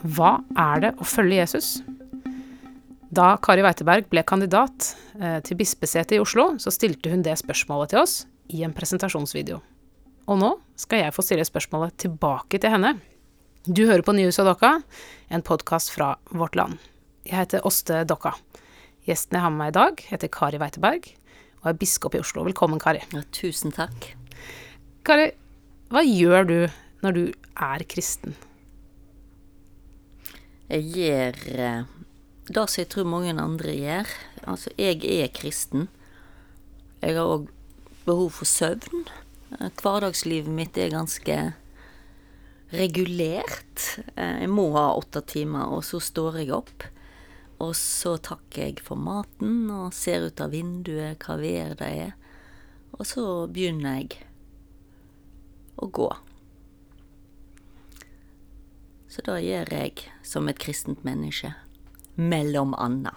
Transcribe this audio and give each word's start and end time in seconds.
Hva 0.00 0.38
er 0.56 0.80
det 0.80 0.90
å 0.96 1.04
følge 1.04 1.42
Jesus? 1.42 1.80
Da 3.12 3.34
Kari 3.42 3.64
Weiteberg 3.66 4.06
ble 4.08 4.22
kandidat 4.24 4.94
eh, 5.18 5.40
til 5.44 5.58
bispesetet 5.60 6.16
i 6.16 6.20
Oslo, 6.22 6.54
så 6.62 6.72
stilte 6.72 7.10
hun 7.12 7.24
det 7.26 7.36
spørsmålet 7.40 7.92
til 7.92 8.00
oss 8.04 8.14
i 8.54 8.62
en 8.64 8.72
presentasjonsvideo. 8.72 9.58
Og 10.30 10.40
nå 10.40 10.50
skal 10.78 11.04
jeg 11.04 11.14
få 11.16 11.24
stille 11.26 11.44
spørsmålet 11.44 11.98
tilbake 12.00 12.62
til 12.62 12.72
henne. 12.72 12.94
Du 13.66 13.84
hører 13.84 14.04
på 14.06 14.14
Nyhuset 14.16 14.46
Dokka, 14.48 14.78
en 15.28 15.44
podkast 15.44 15.92
fra 15.92 16.14
Vårt 16.32 16.56
Land. 16.56 16.78
Jeg 17.28 17.42
heter 17.42 17.66
Åste 17.68 18.04
Dokka. 18.08 18.32
Gjesten 19.04 19.36
jeg 19.36 19.44
har 19.44 19.52
med 19.52 19.66
meg 19.66 19.74
i 19.74 19.78
dag, 19.82 20.04
heter 20.14 20.32
Kari 20.32 20.60
Weiteberg 20.62 21.10
og 21.60 21.72
er 21.74 21.80
biskop 21.80 22.16
i 22.16 22.22
Oslo. 22.22 22.46
Velkommen, 22.46 22.80
Kari. 22.80 23.02
Ja, 23.12 23.20
tusen 23.36 23.74
takk. 23.74 24.14
Kari, 25.04 25.32
hva 25.92 26.04
gjør 26.06 26.48
du 26.48 26.56
når 27.04 27.18
du 27.18 27.26
er 27.60 27.84
kristen? 27.90 28.38
Jeg 30.70 30.84
gjør 30.94 31.38
eh, 31.58 31.88
det 32.46 32.62
som 32.70 32.78
jeg 32.78 32.88
tror 32.92 33.08
mange 33.10 33.32
andre 33.34 33.72
gjør. 33.74 34.12
Altså, 34.46 34.70
jeg 34.78 35.02
er 35.02 35.32
kristen. 35.34 35.88
Jeg 37.02 37.16
har 37.16 37.26
òg 37.26 37.48
behov 38.06 38.30
for 38.38 38.46
søvn. 38.46 39.02
Eh, 39.58 39.66
Hverdagslivet 39.82 40.52
mitt 40.54 40.78
er 40.78 40.92
ganske 40.94 41.38
regulert. 42.70 43.82
Eh, 44.14 44.44
Jeg 44.44 44.52
må 44.52 44.68
ha 44.76 44.92
åtte 44.94 45.24
timer, 45.26 45.74
og 45.74 45.82
så 45.88 45.98
står 45.98 46.38
jeg 46.44 46.54
opp. 46.54 46.86
Og 47.60 47.74
så 47.74 48.14
takker 48.22 48.68
jeg 48.70 48.80
for 48.86 48.96
maten 48.96 49.66
og 49.74 49.90
ser 49.92 50.28
ut 50.30 50.40
av 50.40 50.54
vinduet 50.54 51.18
hva 51.26 51.34
vær 51.42 51.74
det 51.82 51.90
er. 52.06 52.14
Og 52.94 53.02
så 53.10 53.26
begynner 53.50 53.98
jeg 53.98 54.22
å 55.82 55.90
gå. 55.90 56.08
Så 59.10 59.26
da 59.26 59.40
gjør 59.42 59.74
jeg 59.74 60.06
som 60.30 60.46
et 60.50 60.58
kristent 60.62 61.02
menneske. 61.06 61.52
Mellom 62.20 62.74
anna. 62.78 63.12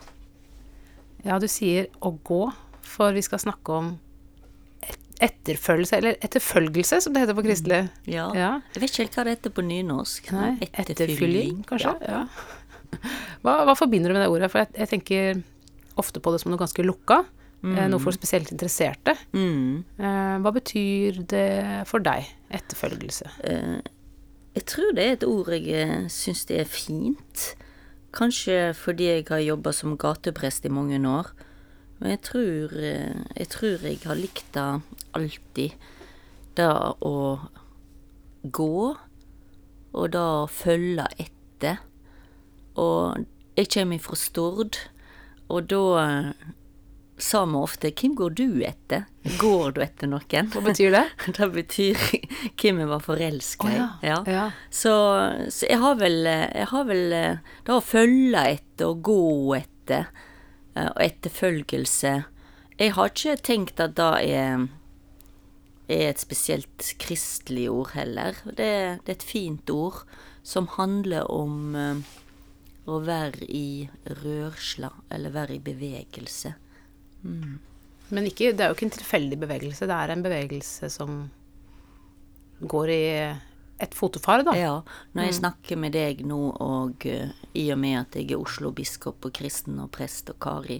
Ja, 1.23 1.37
du 1.39 1.47
sier 1.51 1.87
å 2.03 2.13
gå, 2.25 2.41
for 2.83 3.13
vi 3.15 3.21
skal 3.25 3.39
snakke 3.43 3.77
om 3.77 3.93
etterfølgelse, 5.23 5.97
eller 6.01 6.17
etterfølgelse, 6.25 6.99
som 7.05 7.13
det 7.15 7.21
heter 7.23 7.37
på 7.37 7.45
kristelig. 7.45 7.83
Ja. 8.09 8.25
Ja. 8.35 8.49
Jeg 8.75 8.81
vet 8.83 8.91
ikke 8.91 9.03
helt 9.05 9.15
hva 9.19 9.23
det 9.27 9.35
heter 9.37 9.53
på 9.55 9.63
nynorsk. 9.63 10.31
Nei, 10.35 10.49
etterfylling, 10.73 11.61
kanskje? 11.69 11.93
Ja. 12.03 12.23
Ja. 12.25 12.99
Hva, 13.45 13.55
hva 13.65 13.73
forbinder 13.77 14.11
du 14.11 14.17
med 14.17 14.25
det 14.25 14.33
ordet? 14.33 14.51
For 14.53 14.63
jeg, 14.63 14.73
jeg 14.81 14.91
tenker 14.91 15.39
ofte 16.01 16.21
på 16.23 16.33
det 16.33 16.41
som 16.43 16.51
noe 16.53 16.61
ganske 16.61 16.83
lukka. 16.85 17.21
Mm. 17.63 17.77
Noe 17.93 18.03
for 18.03 18.11
spesielt 18.11 18.51
interesserte. 18.51 19.13
Mm. 19.31 19.85
Eh, 19.95 20.33
Hva 20.43 20.51
betyr 20.51 21.21
det 21.31 21.47
for 21.87 22.03
deg, 22.03 22.27
etterfølgelse? 22.51 23.29
Jeg 24.53 24.65
tror 24.69 24.91
det 24.93 25.03
er 25.03 25.15
et 25.15 25.23
ord 25.25 25.49
jeg 25.49 25.65
eh, 25.81 26.09
syns 26.13 26.45
det 26.45 26.59
er 26.61 26.69
fint. 26.69 27.45
Kanskje 28.13 28.73
fordi 28.77 29.07
jeg 29.09 29.25
har 29.31 29.41
jobba 29.41 29.71
som 29.73 29.97
gateprest 29.97 30.65
i 30.65 30.69
mange 30.69 30.99
år. 31.09 31.31
Men 31.97 32.13
jeg 32.13 32.21
tror, 32.27 32.75
eh, 32.77 33.23
jeg 33.39 33.47
tror 33.49 33.87
jeg 33.87 33.99
har 34.05 34.19
likt 34.19 34.53
det 34.53 34.67
alltid. 35.17 35.73
Det 36.53 36.69
å 37.01 37.17
gå, 38.43 38.77
og 39.93 40.11
det 40.13 40.21
å 40.21 40.45
følge 40.45 41.07
etter. 41.17 41.81
Og 42.77 43.25
jeg 43.57 43.69
kommer 43.73 44.01
fra 44.05 44.17
Stord, 44.17 44.77
og 45.49 45.69
da 45.69 45.81
sa 47.17 47.45
vi 47.45 47.55
ofte 47.55 47.91
'Hvem 47.91 48.15
går 48.15 48.29
du 48.29 48.63
etter?' 48.63 49.05
Går 49.39 49.71
du 49.71 49.81
etter 49.81 50.07
noen? 50.07 50.49
Hva 50.51 50.61
betyr 50.61 50.91
det? 50.91 51.05
Det 51.37 51.49
betyr 51.53 51.95
hvem 52.59 52.79
jeg 52.79 52.89
var 52.89 52.99
forelska 52.99 53.69
i. 53.71 53.79
Oh, 53.79 54.03
ja, 54.03 54.19
ja. 54.27 54.45
Så, 54.69 54.93
så 55.49 55.69
jeg 55.69 55.79
har 55.79 55.95
vel 55.95 56.23
Jeg 56.25 56.67
har 56.73 56.85
vel 56.85 57.09
det 57.09 57.73
å 57.73 57.81
følge 57.81 58.43
etter 58.57 58.91
og 58.91 59.01
gå 59.03 59.55
etter, 59.55 60.09
eh, 60.75 60.89
og 60.89 60.99
etterfølgelse 60.99 62.23
Jeg 62.79 62.95
har 62.97 63.13
ikke 63.13 63.37
tenkt 63.37 63.79
at 63.79 63.95
det 63.95 64.13
er 64.33 64.67
er 65.91 66.09
et 66.09 66.21
spesielt 66.21 66.93
kristelig 67.01 67.67
ord 67.71 67.93
heller. 67.93 68.37
Det, 68.45 69.03
det 69.03 69.09
er 69.09 69.17
et 69.17 69.25
fint 69.25 69.69
ord 69.69 70.03
som 70.43 70.69
handler 70.77 71.27
om 71.31 71.75
eh, 71.75 72.03
å 72.87 72.99
være 73.03 73.47
i 73.47 73.87
rørsla, 74.23 74.91
eller 75.13 75.35
være 75.35 75.57
i 75.57 75.63
bevegelse. 75.63 76.53
Men 77.23 78.27
ikke, 78.29 78.51
det 78.53 78.65
er 78.65 78.71
jo 78.71 78.77
ikke 78.77 78.89
en 78.89 78.97
tilfeldig 78.97 79.39
bevegelse, 79.41 79.87
det 79.89 79.97
er 79.97 80.13
en 80.13 80.23
bevegelse 80.25 80.89
som 80.91 81.23
går 82.59 82.91
i 82.93 83.03
et 83.83 83.95
fotofar, 83.97 84.43
da. 84.45 84.53
Ja, 84.55 84.75
når 85.15 85.27
jeg 85.27 85.39
snakker 85.39 85.79
med 85.79 85.95
deg 85.95 86.21
nå, 86.27 86.39
og 86.61 87.07
uh, 87.09 87.33
i 87.57 87.65
og 87.73 87.79
med 87.81 87.99
at 88.03 88.17
jeg 88.19 88.31
er 88.31 88.43
Oslo-biskop 88.43 89.27
og 89.27 89.35
kristen 89.35 89.81
og 89.83 89.91
prest 89.95 90.31
og 90.31 90.39
Kari, 90.43 90.79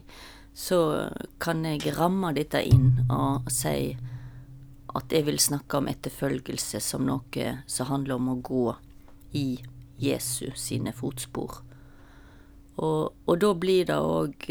så 0.54 1.10
kan 1.42 1.64
jeg 1.66 1.96
ramme 1.98 2.30
dette 2.38 2.62
inn 2.62 3.08
og 3.10 3.50
si 3.52 3.96
at 4.94 5.14
jeg 5.16 5.26
vil 5.26 5.40
snakke 5.42 5.80
om 5.80 5.90
etterfølgelse 5.90 6.78
som 6.86 7.08
noe 7.08 7.54
som 7.66 7.90
handler 7.90 8.20
om 8.20 8.30
å 8.36 8.42
gå 8.46 8.68
i 9.40 9.48
Jesu 9.98 10.52
sine 10.60 10.94
fotspor. 10.94 11.64
Og, 12.78 13.14
og 13.26 13.36
da 13.42 13.50
blir 13.58 13.90
det 13.90 13.98
òg 13.98 14.46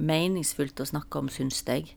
meningsfullt 0.00 0.80
å 0.80 0.88
snakke 0.88 1.20
om, 1.20 1.28
syns 1.32 1.62
jeg, 1.66 1.92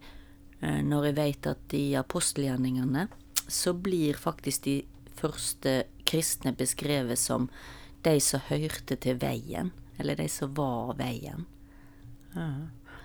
eh, 0.62 0.82
når 0.84 1.10
jeg 1.10 1.20
vet 1.20 1.52
at 1.54 1.78
i 1.78 1.86
apostelgjerningene 2.00 3.08
så 3.48 3.74
blir 3.74 4.20
faktisk 4.20 4.68
de 4.68 4.78
første 5.20 5.84
kristne 6.08 6.54
beskrevet 6.58 7.20
som 7.20 7.50
de 8.04 8.20
som 8.20 8.44
hørte 8.50 8.98
til 9.00 9.20
veien, 9.20 9.72
eller 10.00 10.20
de 10.20 10.28
som 10.32 10.52
var 10.58 10.96
veien. 11.00 11.46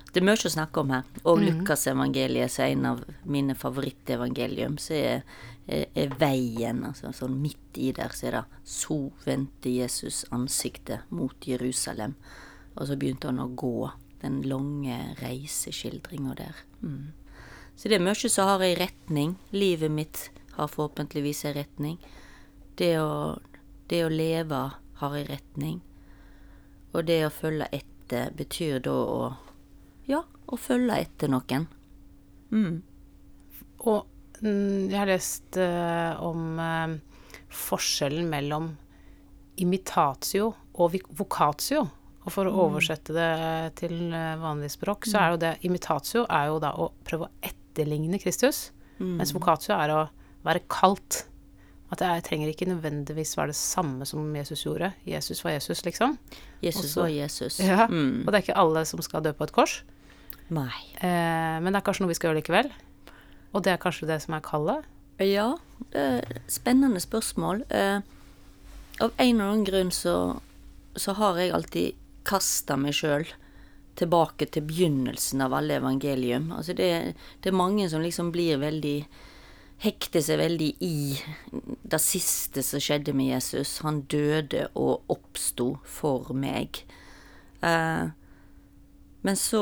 Det 0.08 0.22
er 0.22 0.24
mye 0.24 0.40
å 0.40 0.50
snakke 0.50 0.80
om 0.80 0.90
her. 0.94 1.04
Og 1.28 1.42
Lukasevangeliet, 1.42 2.50
som 2.50 2.64
er 2.64 2.72
en 2.72 2.86
av 2.94 3.02
mine 3.28 3.54
favorittevangelium, 3.58 4.78
så 4.80 4.96
er, 4.96 5.22
er, 5.68 5.84
er 5.92 6.14
veien, 6.18 6.80
altså 6.88 7.12
sånn 7.14 7.36
midt 7.42 7.78
i 7.78 7.92
der, 7.94 8.14
så 8.16 8.30
er 8.30 8.38
det 8.38 8.44
Så 8.64 8.98
vendte 9.26 9.70
Jesus 9.70 10.24
ansiktet 10.34 11.04
mot 11.14 11.46
Jerusalem, 11.46 12.16
og 12.74 12.88
så 12.88 12.96
begynte 12.96 13.28
han 13.28 13.42
å 13.44 13.50
gå 13.52 13.90
den 14.22 14.40
lange 14.42 14.98
reiseskildringa 15.20 16.34
der. 16.38 16.62
Mm. 16.82 17.12
Så 17.78 17.88
det 17.88 17.98
er 17.98 18.02
mye 18.02 18.30
som 18.30 18.48
har 18.50 18.64
ei 18.66 18.74
retning. 18.78 19.36
Livet 19.54 19.92
mitt 19.94 20.24
har 20.56 20.70
forhåpentligvis 20.72 21.44
ei 21.46 21.54
retning. 21.60 21.98
Det 22.78 22.96
å, 22.98 23.38
det 23.86 24.02
å 24.04 24.10
leve 24.10 24.62
har 24.98 25.14
ei 25.14 25.26
retning. 25.28 25.78
Og 26.92 27.04
det 27.06 27.20
å 27.26 27.34
følge 27.34 27.68
etter 27.72 28.32
betyr 28.34 28.82
da 28.84 28.94
å 28.94 29.20
Ja, 30.08 30.22
å 30.24 30.56
følge 30.56 30.94
etter 31.04 31.28
noen. 31.28 31.66
Og 33.84 34.06
mm, 34.40 34.88
jeg 34.88 34.96
har 34.96 35.10
lest 35.10 35.58
uh, 35.60 36.16
om 36.24 36.56
uh, 36.56 36.94
forskjellen 37.52 38.30
mellom 38.32 38.70
imitatio 39.60 40.54
og 40.78 40.96
vocatio. 41.18 41.84
Og 42.28 42.34
for 42.34 42.44
å 42.44 42.52
oversette 42.66 43.14
det 43.16 43.30
til 43.80 44.12
eh, 44.12 44.34
vanlig 44.36 44.68
språk, 44.74 45.06
så 45.08 45.16
er 45.22 45.32
jo 45.32 45.40
det 45.40 45.54
Imitatio 45.64 46.26
er 46.28 46.50
jo 46.50 46.58
da 46.60 46.74
å 46.76 46.90
prøve 47.08 47.24
å 47.24 47.32
etterligne 47.40 48.20
Kristus, 48.20 48.66
mens 49.00 49.32
vocatio 49.32 49.72
er 49.78 49.92
å 49.94 50.00
være 50.44 50.60
kalt. 50.68 51.22
At 51.88 52.02
jeg 52.04 52.24
trenger 52.26 52.50
ikke 52.52 52.66
nødvendigvis 52.68 53.32
være 53.38 53.54
det 53.54 53.56
samme 53.56 54.04
som 54.04 54.26
Jesus 54.36 54.66
gjorde. 54.66 54.90
Jesus 55.08 55.40
var 55.40 55.54
Jesus, 55.54 55.80
liksom. 55.86 56.18
Jesus 56.60 56.90
Også- 56.90 57.00
var 57.00 57.08
Jesus. 57.14 57.60
Ja. 57.64 57.86
Mm. 57.88 58.26
Og 58.26 58.28
det 58.28 58.34
er 58.34 58.44
ikke 58.44 58.60
alle 58.60 58.82
som 58.84 59.00
skal 59.00 59.24
dø 59.24 59.32
på 59.32 59.46
et 59.48 59.54
kors. 59.56 59.78
Nei. 60.52 60.68
Eh, 61.00 61.56
men 61.62 61.72
det 61.72 61.80
er 61.80 61.86
kanskje 61.86 62.04
noe 62.04 62.12
vi 62.12 62.18
skal 62.18 62.30
gjøre 62.30 62.42
likevel. 62.42 62.68
Og 63.54 63.64
det 63.64 63.72
er 63.72 63.80
kanskje 63.80 64.10
det 64.10 64.20
som 64.20 64.36
er 64.36 64.44
kallet. 64.44 64.84
Ja, 65.24 65.54
det 65.94 66.04
er 66.04 66.42
spennende 66.52 67.00
spørsmål. 67.00 67.64
Eh, 67.72 68.02
av 69.00 69.12
en 69.16 69.34
eller 69.34 69.48
annen 69.48 69.64
grunn 69.64 69.90
så, 69.90 70.40
så 70.94 71.16
har 71.16 71.40
jeg 71.40 71.54
alltid 71.56 71.96
kasta 72.28 72.76
meg 72.80 72.96
sjøl 72.98 73.26
tilbake 73.98 74.46
til 74.52 74.66
begynnelsen 74.68 75.42
av 75.42 75.56
alle 75.58 75.78
evangelium. 75.80 76.52
Altså 76.54 76.76
det, 76.76 76.90
det 77.42 77.50
er 77.50 77.58
mange 77.58 77.88
som 77.90 78.04
liksom 78.04 78.32
blir 78.34 78.60
veldig 78.62 79.00
Hekter 79.78 80.18
seg 80.26 80.40
veldig 80.40 80.72
i 80.82 81.14
det 81.86 82.00
siste 82.02 82.64
som 82.66 82.82
skjedde 82.82 83.12
med 83.14 83.28
Jesus. 83.30 83.76
Han 83.86 84.00
døde 84.10 84.64
og 84.74 85.06
oppsto 85.14 85.68
for 85.86 86.32
meg. 86.34 86.80
Eh, 87.62 88.10
men 89.22 89.34
så 89.36 89.60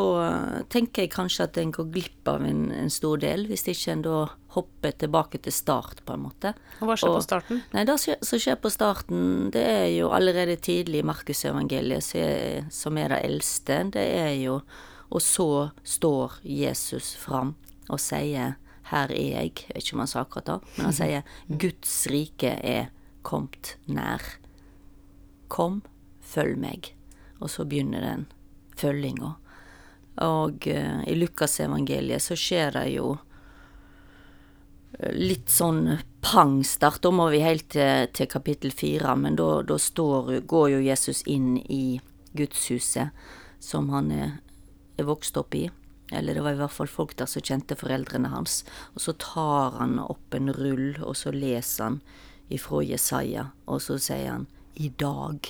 tenker 0.68 1.02
jeg 1.06 1.10
kanskje 1.14 1.44
at 1.44 1.56
en 1.58 1.70
går 1.72 1.86
glipp 1.92 2.28
av 2.28 2.42
en, 2.44 2.70
en 2.72 2.90
stor 2.90 3.16
del, 3.18 3.46
hvis 3.48 3.64
ikke 3.72 3.92
en 3.92 4.02
da 4.02 4.16
hopper 4.56 4.92
tilbake 4.92 5.38
til 5.42 5.52
start, 5.52 6.02
på 6.04 6.12
en 6.14 6.22
måte. 6.26 6.52
Og 6.80 6.88
hva 6.90 6.96
skjer 6.96 7.08
Og- 7.10 7.16
på 7.20 7.24
starten? 7.24 7.62
Nei, 7.72 7.84
det 7.88 7.96
som 8.00 8.38
skjer 8.38 8.56
på 8.60 8.70
starten, 8.70 9.50
det 9.50 9.64
er 9.64 9.88
jo 9.98 10.10
allerede 10.12 10.56
tidlig 10.60 11.00
i 11.00 11.06
Markusevangeliet, 11.08 12.02
som 12.04 12.20
er- 12.20 12.70
som 12.70 12.98
er 12.98 13.08
det 13.08 13.22
eldste. 13.24 13.90
Det 13.90 14.06
er 14.16 14.34
jo 14.44 14.60
Og 15.08 15.20
så 15.22 15.70
står 15.84 16.32
Jesus 16.42 17.14
fram 17.14 17.54
og 17.88 18.00
sier 18.00 18.56
'Her 18.90 19.10
er 19.10 19.14
jeg'. 19.14 19.54
Jeg 19.54 19.68
vet 19.74 19.84
ikke 19.84 19.92
om 19.94 19.98
han 20.00 20.06
sa 20.08 20.20
akkurat 20.24 20.44
det, 20.46 20.60
men 20.76 20.84
han 20.86 20.92
sier 20.92 21.22
'Guds 21.48 22.06
rike 22.10 22.58
er 22.64 22.88
kommet 23.22 23.76
nær'. 23.88 24.36
Kom, 25.48 25.82
følg 26.20 26.56
meg. 26.58 26.92
Og 27.40 27.48
så 27.48 27.64
begynner 27.64 28.00
den 28.00 28.26
følginga. 28.76 29.36
Og 30.24 30.68
uh, 30.70 31.00
i 31.04 31.16
Lukasevangeliet 31.18 32.24
så 32.24 32.38
skjer 32.38 32.76
det 32.78 32.88
jo 32.94 33.16
litt 35.12 35.50
sånn 35.52 35.98
pangstart. 36.24 37.02
Da 37.04 37.12
må 37.12 37.28
vi 37.32 37.42
helt 37.44 37.68
til, 37.74 38.08
til 38.16 38.28
kapittel 38.30 38.72
fire, 38.72 39.16
men 39.18 39.36
da, 39.36 39.60
da 39.66 39.78
står, 39.80 40.38
går 40.48 40.70
jo 40.72 40.84
Jesus 40.86 41.22
inn 41.28 41.56
i 41.68 41.98
gudshuset 42.36 43.12
som 43.62 43.90
han 43.92 44.10
er, 44.14 44.38
er 44.96 45.08
vokst 45.08 45.36
opp 45.40 45.56
i. 45.56 45.66
Eller 46.14 46.36
det 46.36 46.44
var 46.44 46.54
i 46.54 46.60
hvert 46.60 46.74
fall 46.74 46.90
folk 46.90 47.16
der 47.18 47.28
som 47.30 47.42
kjente 47.44 47.76
foreldrene 47.78 48.30
hans. 48.30 48.62
Og 48.94 49.02
så 49.02 49.16
tar 49.20 49.78
han 49.80 49.98
opp 50.02 50.36
en 50.36 50.52
rull, 50.54 50.94
og 51.02 51.16
så 51.18 51.34
leser 51.34 51.90
han 51.90 52.00
ifra 52.52 52.82
Jesaja, 52.86 53.48
og 53.66 53.82
så 53.82 53.98
sier 53.98 54.30
han 54.30 54.46
i 54.78 54.92
dag, 54.94 55.48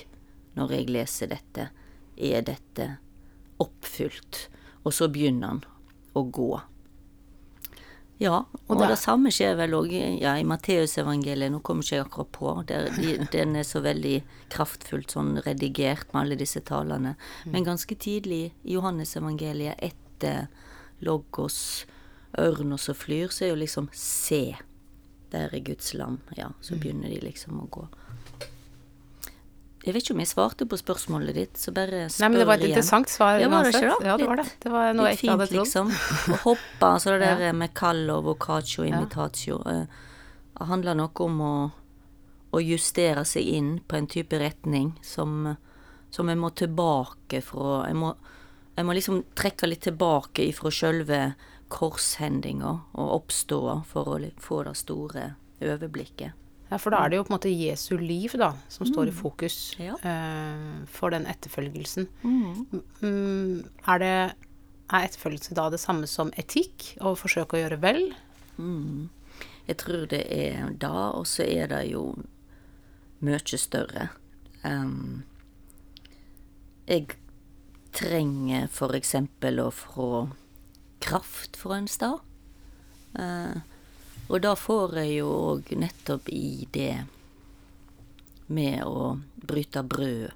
når 0.57 0.73
jeg 0.73 0.89
leser 0.89 1.29
dette, 1.29 1.69
er 2.17 2.41
dette 2.47 2.95
oppfylt. 3.61 4.47
Og 4.87 4.95
så 4.95 5.09
begynner 5.11 5.51
han 5.51 5.63
å 6.15 6.23
gå. 6.23 6.51
Ja, 8.17 8.37
og, 8.65 8.79
det, 8.79 8.87
det 8.89 8.97
samme 8.97 9.29
skjer 9.33 9.57
vel 9.59 9.75
òg 9.77 9.91
ja, 9.93 10.31
i 10.39 10.45
Matteusevangeliet. 10.47 11.51
Nå 11.53 11.59
kommer 11.65 11.85
ikke 11.85 11.99
jeg 11.99 12.05
akkurat 12.05 12.31
på. 12.33 12.53
Der, 12.71 12.87
de, 12.95 13.17
den 13.33 13.53
er 13.59 13.67
så 13.67 13.83
veldig 13.85 14.15
kraftfullt 14.53 15.13
sånn 15.13 15.35
redigert 15.45 16.09
med 16.13 16.23
alle 16.23 16.39
disse 16.39 16.63
talene. 16.65 17.13
Mm. 17.45 17.51
Men 17.53 17.67
ganske 17.67 17.99
tidlig 17.99 18.41
i 18.47 18.73
Johannesevangeliet, 18.73 19.77
etter 19.85 20.47
Logos, 21.05 21.59
ørn 22.41 22.73
og 22.73 22.81
så 22.81 22.97
flyr, 22.97 23.29
så 23.29 23.45
er 23.45 23.53
jo 23.53 23.61
liksom 23.61 23.91
Se, 23.93 24.57
der 25.29 25.53
er 25.53 25.65
Guds 25.69 25.93
land. 25.93 26.25
Ja, 26.39 26.49
så 26.65 26.73
mm. 26.73 26.81
begynner 26.81 27.13
de 27.13 27.21
liksom 27.21 27.61
å 27.61 27.69
gå. 27.69 27.85
Jeg 29.87 29.95
vet 29.95 30.03
ikke 30.03 30.15
om 30.17 30.19
jeg 30.19 30.27
svarte 30.27 30.65
på 30.67 30.77
spørsmålet 30.81 31.37
ditt, 31.37 31.59
så 31.59 31.71
bare 31.71 31.85
spør 31.87 32.09
igjen. 32.11 32.15
Nei, 32.19 32.27
men 32.33 32.41
det 32.41 32.45
var 32.49 32.57
et 32.57 32.63
igjen. 32.65 32.73
interessant 32.73 33.11
svar 33.11 33.37
ja, 33.39 33.47
var 33.47 33.63
det 33.63 33.71
ikke? 33.71 33.91
Ja, 34.03 34.15
det 34.19 34.25
var 34.27 34.39
det. 34.41 34.45
Det 34.65 34.71
var 34.73 34.87
noe 34.97 35.05
jeg 35.07 35.19
ikke 35.19 35.29
hadde 35.31 35.45
trodd. 35.47 35.61
Liksom. 35.61 35.91
Å 36.35 36.39
hoppe, 36.41 36.89
altså 36.89 37.13
det 37.13 37.19
der 37.23 37.43
ja. 37.45 37.51
med 37.55 37.71
callo, 37.77 38.17
vocaccio, 38.25 38.83
imitatio, 38.83 39.61
ja. 39.63 39.85
uh, 39.87 40.65
handler 40.67 40.97
noe 40.99 41.23
om 41.23 41.39
å, 41.39 41.53
å, 42.51 42.61
justere 42.65 43.23
seg 43.29 43.47
inn 43.47 43.69
på 43.87 43.95
en 43.95 44.09
type 44.11 44.41
retning 44.41 44.89
som, 45.05 45.53
som 46.11 46.33
jeg 46.33 46.41
må 46.41 46.49
tilbake 46.51 47.39
fra 47.45 47.85
jeg 47.87 47.95
må, 48.01 48.11
jeg 48.75 48.87
må 48.89 48.95
liksom 48.97 49.21
trekke 49.39 49.69
litt 49.71 49.85
tilbake 49.87 50.49
ifra 50.49 50.73
sjølve 50.73 51.21
korshendinga 51.71 52.73
og 52.91 53.13
oppståa 53.21 53.77
for 53.87 54.17
å 54.17 54.19
få 54.41 54.59
det 54.67 54.75
store 54.81 55.29
overblikket. 55.63 56.46
Ja, 56.67 56.77
For 56.77 56.91
da 56.91 56.99
er 57.03 57.11
det 57.11 57.19
jo 57.19 57.23
på 57.23 57.31
en 57.31 57.37
måte 57.37 57.51
Jesu 57.51 57.95
liv 57.99 58.33
da, 58.39 58.51
som 58.67 58.83
mm. 58.83 58.89
står 58.91 59.07
i 59.07 59.13
mm. 59.13 59.17
fokus 59.21 59.57
ja. 59.79 59.95
uh, 60.03 60.87
for 60.91 61.15
den 61.15 61.27
etterfølgelsen. 61.29 62.09
Mm. 62.23 62.81
Um, 63.01 63.61
er, 63.87 64.01
det, 64.03 64.15
er 64.91 65.05
etterfølgelse 65.07 65.55
da 65.55 65.69
det 65.71 65.79
samme 65.79 66.09
som 66.11 66.33
etikk, 66.35 66.91
å 66.99 67.15
forsøke 67.19 67.55
å 67.55 67.61
gjøre 67.63 67.79
vel? 67.83 68.01
Mm. 68.59 69.07
Jeg 69.67 69.79
tror 69.83 70.09
det 70.11 70.25
er 70.31 70.73
da, 70.79 71.11
og 71.15 71.27
så 71.27 71.47
er 71.47 71.71
det 71.71 71.85
jo 71.91 72.09
mye 73.23 73.59
større. 73.59 74.09
Um, 74.63 75.23
jeg 76.87 77.15
trenger 77.95 78.67
eksempel 78.95 79.59
å 79.63 79.71
få 79.73 80.27
kraft 81.03 81.57
fra 81.59 81.79
en 81.79 81.87
stad. 81.91 82.19
Uh, 83.17 83.63
og 84.27 84.41
da 84.43 84.55
får 84.59 84.97
jeg 85.01 85.19
jo 85.21 85.29
òg 85.53 85.71
nettopp 85.79 86.29
i 86.33 86.67
det 86.73 86.95
med 88.47 88.83
å 88.83 89.17
bryte 89.35 89.83
brød, 89.83 90.31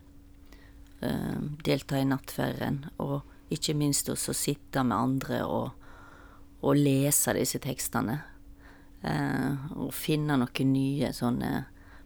eh, 1.01 1.37
delta 1.63 1.99
i 1.99 2.07
nattferden, 2.07 2.85
og 2.99 3.21
ikke 3.51 3.75
minst 3.75 4.09
også 4.09 4.33
sitte 4.35 4.83
med 4.83 4.97
andre 4.97 5.43
og, 5.43 5.71
og 6.61 6.75
lese 6.75 7.35
disse 7.35 7.59
tekstene. 7.59 8.21
Eh, 9.01 9.71
og 9.75 9.93
finne 9.97 10.37
noen 10.37 10.73
nye 10.73 11.11
sånne 11.15 11.51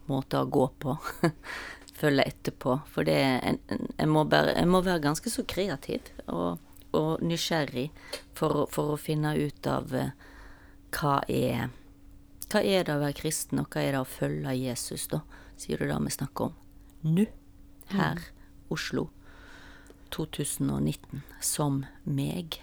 måter 0.09 0.45
å 0.45 0.49
gå 0.49 0.67
på. 0.79 0.97
Følge 1.99 2.27
etterpå. 2.27 2.79
For 2.91 3.07
det 3.07 3.17
en, 3.17 3.59
en, 3.97 4.09
må 4.11 4.25
bare, 4.29 4.55
en 4.59 4.71
må 4.71 4.81
være 4.85 5.03
ganske 5.03 5.31
så 5.31 5.45
kreativ 5.47 6.07
og, 6.27 6.61
og 6.95 7.23
nysgjerrig 7.23 7.89
for, 8.35 8.65
for, 8.71 8.95
å 8.95 9.01
finne 9.01 9.35
ut 9.37 9.69
av 9.69 9.93
eh, 9.95 10.13
hva 10.93 11.21
er 11.31 11.69
hva 12.51 12.61
er 12.61 12.85
det 12.85 12.93
å 12.93 13.01
være 13.01 13.17
kristen, 13.17 13.59
og 13.61 13.73
hva 13.73 13.81
er 13.81 13.95
det 13.95 14.01
å 14.03 14.07
følge 14.07 14.53
Jesus, 14.55 15.07
da? 15.11 15.23
Sier 15.59 15.81
du 15.81 15.89
det 15.89 15.97
vi 16.05 16.13
snakker 16.13 16.49
om 16.49 17.15
nå, 17.15 17.25
her. 17.91 18.21
Oslo, 18.73 19.09
2019, 20.13 21.23
som 21.43 21.83
meg. 22.03 22.59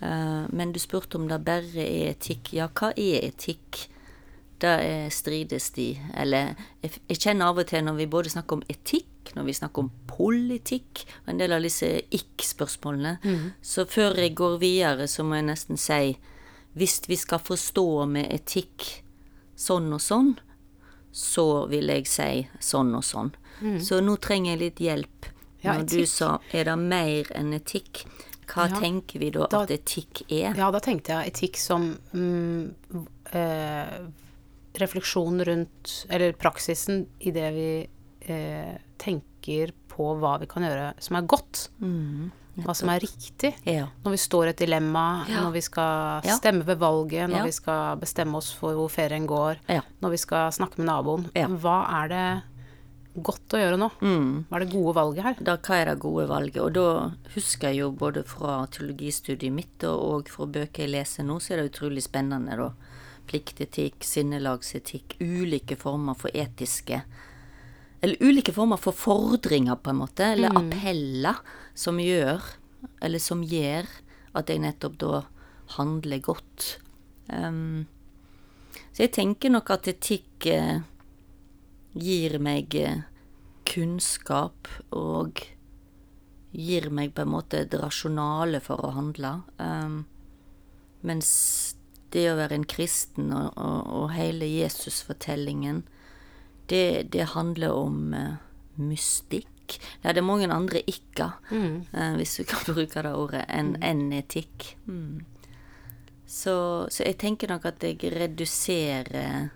Uh, 0.00 0.48
men 0.48 0.72
du 0.72 0.80
spurte 0.80 1.18
om 1.18 1.28
det 1.28 1.40
bare 1.44 1.84
er 1.84 2.14
etikk. 2.14 2.52
Ja, 2.56 2.70
hva 2.72 2.92
er 2.96 3.26
etikk? 3.28 3.84
Det 4.60 4.74
strides 5.14 5.70
de. 5.76 5.94
Eller 6.20 6.54
jeg, 6.82 6.98
jeg, 7.08 7.20
kjenner 7.20 7.52
av 7.52 7.60
og 7.62 7.68
til 7.70 7.84
når 7.86 8.00
vi 8.00 8.10
både 8.12 8.32
snakker 8.32 8.58
om 8.58 8.66
etikk, 8.68 9.32
når 9.36 9.46
vi 9.46 9.56
snakker 9.56 9.86
om 9.86 9.92
politikk, 10.10 11.04
og 11.22 11.30
en 11.32 11.40
del 11.40 11.54
av 11.56 11.64
disse 11.64 11.88
ikk-spørsmålene, 12.16 13.14
mm. 13.22 13.46
så 13.62 13.86
før 13.88 14.18
jeg 14.20 14.34
går 14.36 14.58
videre, 14.60 15.08
så 15.08 15.24
må 15.24 15.38
jeg 15.38 15.48
nesten 15.48 15.80
si 15.80 16.16
hvis 16.78 17.00
vi 17.08 17.18
skal 17.18 17.42
forstå 17.42 18.06
med 18.10 18.30
etikk 18.32 18.86
sånn 19.58 19.90
og 19.92 20.02
sånn, 20.02 20.32
så 21.12 21.66
vil 21.70 21.90
jeg 21.90 22.06
si 22.08 22.30
sånn 22.62 22.94
og 22.94 23.04
sånn. 23.04 23.32
Mm. 23.60 23.78
Så 23.82 23.98
nå 24.04 24.16
trenger 24.22 24.54
jeg 24.54 24.62
litt 24.62 24.82
hjelp. 24.84 25.30
Ja, 25.60 25.74
Når 25.76 25.88
du 25.90 26.06
sa 26.08 26.30
er 26.56 26.70
det 26.70 26.76
mer 26.80 27.28
enn 27.36 27.52
etikk, 27.52 28.06
hva 28.50 28.66
ja, 28.70 28.78
tenker 28.80 29.20
vi 29.20 29.28
da, 29.34 29.44
da, 29.50 29.64
at 29.66 29.74
etikk 29.74 30.22
er? 30.28 30.54
Ja, 30.56 30.70
da 30.72 30.80
tenkte 30.82 31.18
jeg 31.18 31.34
etikk 31.34 31.60
som 31.60 31.90
mm, 32.14 33.04
eh, 33.36 33.98
refleksjon 34.80 35.44
rundt 35.46 35.92
Eller 36.10 36.32
praksisen 36.38 37.04
i 37.20 37.34
det 37.34 37.50
vi 37.54 37.68
eh, 38.32 38.74
tenker 38.98 39.74
på 39.90 40.08
hva 40.18 40.38
vi 40.40 40.48
kan 40.50 40.64
gjøre 40.64 40.94
som 41.02 41.18
er 41.20 41.28
godt. 41.30 41.68
Mm 41.82 42.30
hva 42.58 42.74
som 42.76 42.90
er 42.92 43.00
riktig. 43.02 43.52
Ja. 43.68 43.86
Når 44.04 44.14
vi 44.16 44.20
står 44.20 44.48
i 44.48 44.52
et 44.54 44.62
dilemma, 44.64 45.06
ja. 45.30 45.44
når 45.44 45.54
vi 45.54 45.62
skal 45.64 46.26
stemme 46.38 46.66
ved 46.66 46.80
valget, 46.82 47.30
når 47.30 47.48
vi 47.48 47.54
skal 47.56 48.00
bestemme 48.00 48.40
oss 48.40 48.50
for 48.56 48.76
hvor 48.78 48.90
ferien 48.92 49.28
går, 49.30 49.62
når 50.02 50.14
vi 50.14 50.20
skal 50.20 50.52
snakke 50.54 50.80
med 50.80 50.90
naboen. 50.90 51.28
Hva 51.62 51.78
er 52.02 52.12
det 52.12 52.24
godt 53.20 53.56
å 53.56 53.60
gjøre 53.60 53.78
nå? 53.80 53.88
Mm. 54.06 54.28
Hva 54.48 54.58
er 54.58 54.64
det 54.64 54.74
gode 54.74 54.94
valget 54.98 55.26
her? 55.26 55.40
Da, 55.46 55.56
hva 55.58 55.78
er 55.80 55.90
det 55.90 55.96
gode 56.02 56.26
valget? 56.30 56.60
Og 56.62 56.74
da 56.76 57.34
husker 57.34 57.70
jeg 57.70 57.82
jo 57.82 57.90
både 58.02 58.22
fra 58.28 58.60
teologistudiet 58.70 59.54
mitt 59.54 59.86
og 59.88 60.30
fra 60.30 60.46
bøker 60.46 60.86
jeg 60.86 60.94
leser 60.94 61.26
nå, 61.26 61.40
så 61.42 61.54
er 61.54 61.62
det 61.62 61.72
utrolig 61.72 62.04
spennende, 62.06 62.58
da. 62.60 62.70
Pliktetikk, 63.30 64.02
sinnelagsetikk, 64.06 65.18
ulike 65.22 65.76
former 65.78 66.16
for 66.18 66.34
etiske 66.34 67.02
eller 68.00 68.22
ulike 68.24 68.52
former 68.56 68.80
for 68.80 68.96
fordringer, 68.96 69.76
på 69.76 69.92
en 69.92 70.00
måte, 70.00 70.24
eller 70.24 70.52
mm. 70.54 70.60
appeller, 70.60 71.40
som 71.74 72.00
gjør, 72.00 72.44
eller 73.04 73.22
som 73.22 73.44
gjør 73.44 73.88
at 74.38 74.50
jeg 74.50 74.62
nettopp 74.62 74.96
da 75.00 75.22
handler 75.76 76.22
godt. 76.24 76.78
Um, 77.28 77.86
så 78.90 79.04
jeg 79.04 79.14
tenker 79.16 79.52
nok 79.52 79.70
at 79.74 79.88
etikk 79.90 80.46
eh, 80.50 80.80
gir 81.94 82.38
meg 82.42 82.74
eh, 82.78 83.02
kunnskap 83.68 84.70
og 84.96 85.44
gir 86.50 86.88
meg 86.90 87.12
på 87.14 87.22
en 87.22 87.32
måte 87.36 87.62
et 87.62 87.76
rasjonale 87.78 88.62
for 88.64 88.82
å 88.82 88.94
handle. 88.96 89.36
Um, 89.62 90.02
mens 91.06 91.30
det 92.10 92.26
å 92.32 92.38
være 92.40 92.58
en 92.58 92.66
kristen 92.68 93.30
og, 93.36 93.52
og, 93.54 93.92
og 94.00 94.06
hele 94.16 94.48
Jesusfortellingen 94.50 95.84
det, 96.70 97.10
det 97.12 97.32
handler 97.34 97.74
om 97.74 98.14
uh, 98.14 98.36
mystikk. 98.80 99.76
Nei, 100.02 100.14
det 100.14 100.22
er 100.22 100.26
mange 100.26 100.48
andre 100.50 100.82
ikke, 100.90 101.30
mm. 101.50 101.76
uh, 101.94 102.14
hvis 102.18 102.38
du 102.40 102.46
kan 102.48 102.64
bruke 102.72 103.04
det 103.06 103.14
ordet, 103.14 103.44
enn 103.48 103.74
mm. 103.76 103.84
en 103.90 104.04
etikk. 104.18 104.72
Mm. 104.86 105.22
Så, 106.30 106.54
så, 106.90 107.02
jeg 107.02 107.18
tenker 107.18 107.50
nok 107.50 107.66
at 107.72 107.82
jeg 107.82 108.12
reduserer 108.14 109.50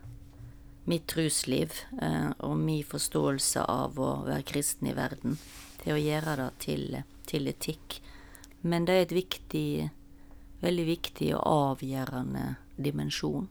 mitt 0.91 1.07
trusliv 1.09 1.73
uh, 2.03 2.33
og 2.45 2.57
min 2.61 2.85
forståelse 2.87 3.63
av 3.71 4.01
å 4.03 4.15
være 4.27 4.47
kristen 4.49 4.91
i 4.91 4.97
verden 4.97 5.39
til 5.85 5.95
å 5.95 6.01
gjøre 6.03 6.37
det 6.41 6.51
til, 6.65 6.99
til 7.31 7.51
etikk. 7.51 8.01
Men 8.65 8.89
det 8.89 8.97
er 8.97 9.07
et 9.07 9.15
viktig, 9.15 9.69
veldig 10.65 10.87
viktig 10.89 11.31
og 11.37 11.45
avgjørende 11.45 12.47
dimensjon. 12.81 13.49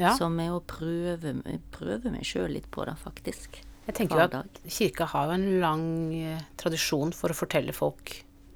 Ja. 0.00 0.16
Som 0.18 0.40
er 0.42 0.50
å 0.50 0.60
prøve, 0.66 1.36
prøve 1.74 2.10
meg 2.10 2.26
sjøl 2.26 2.56
litt 2.56 2.66
på 2.74 2.86
det, 2.88 2.96
faktisk. 2.98 3.60
Jeg 3.84 3.96
tenker 3.98 4.22
jo 4.22 4.40
at 4.40 4.62
kirka 4.64 5.06
har 5.12 5.28
jo 5.28 5.36
en 5.36 5.48
lang 5.62 5.84
eh, 6.16 6.46
tradisjon 6.60 7.12
for 7.14 7.30
å 7.30 7.36
fortelle 7.36 7.74
folk 7.76 8.14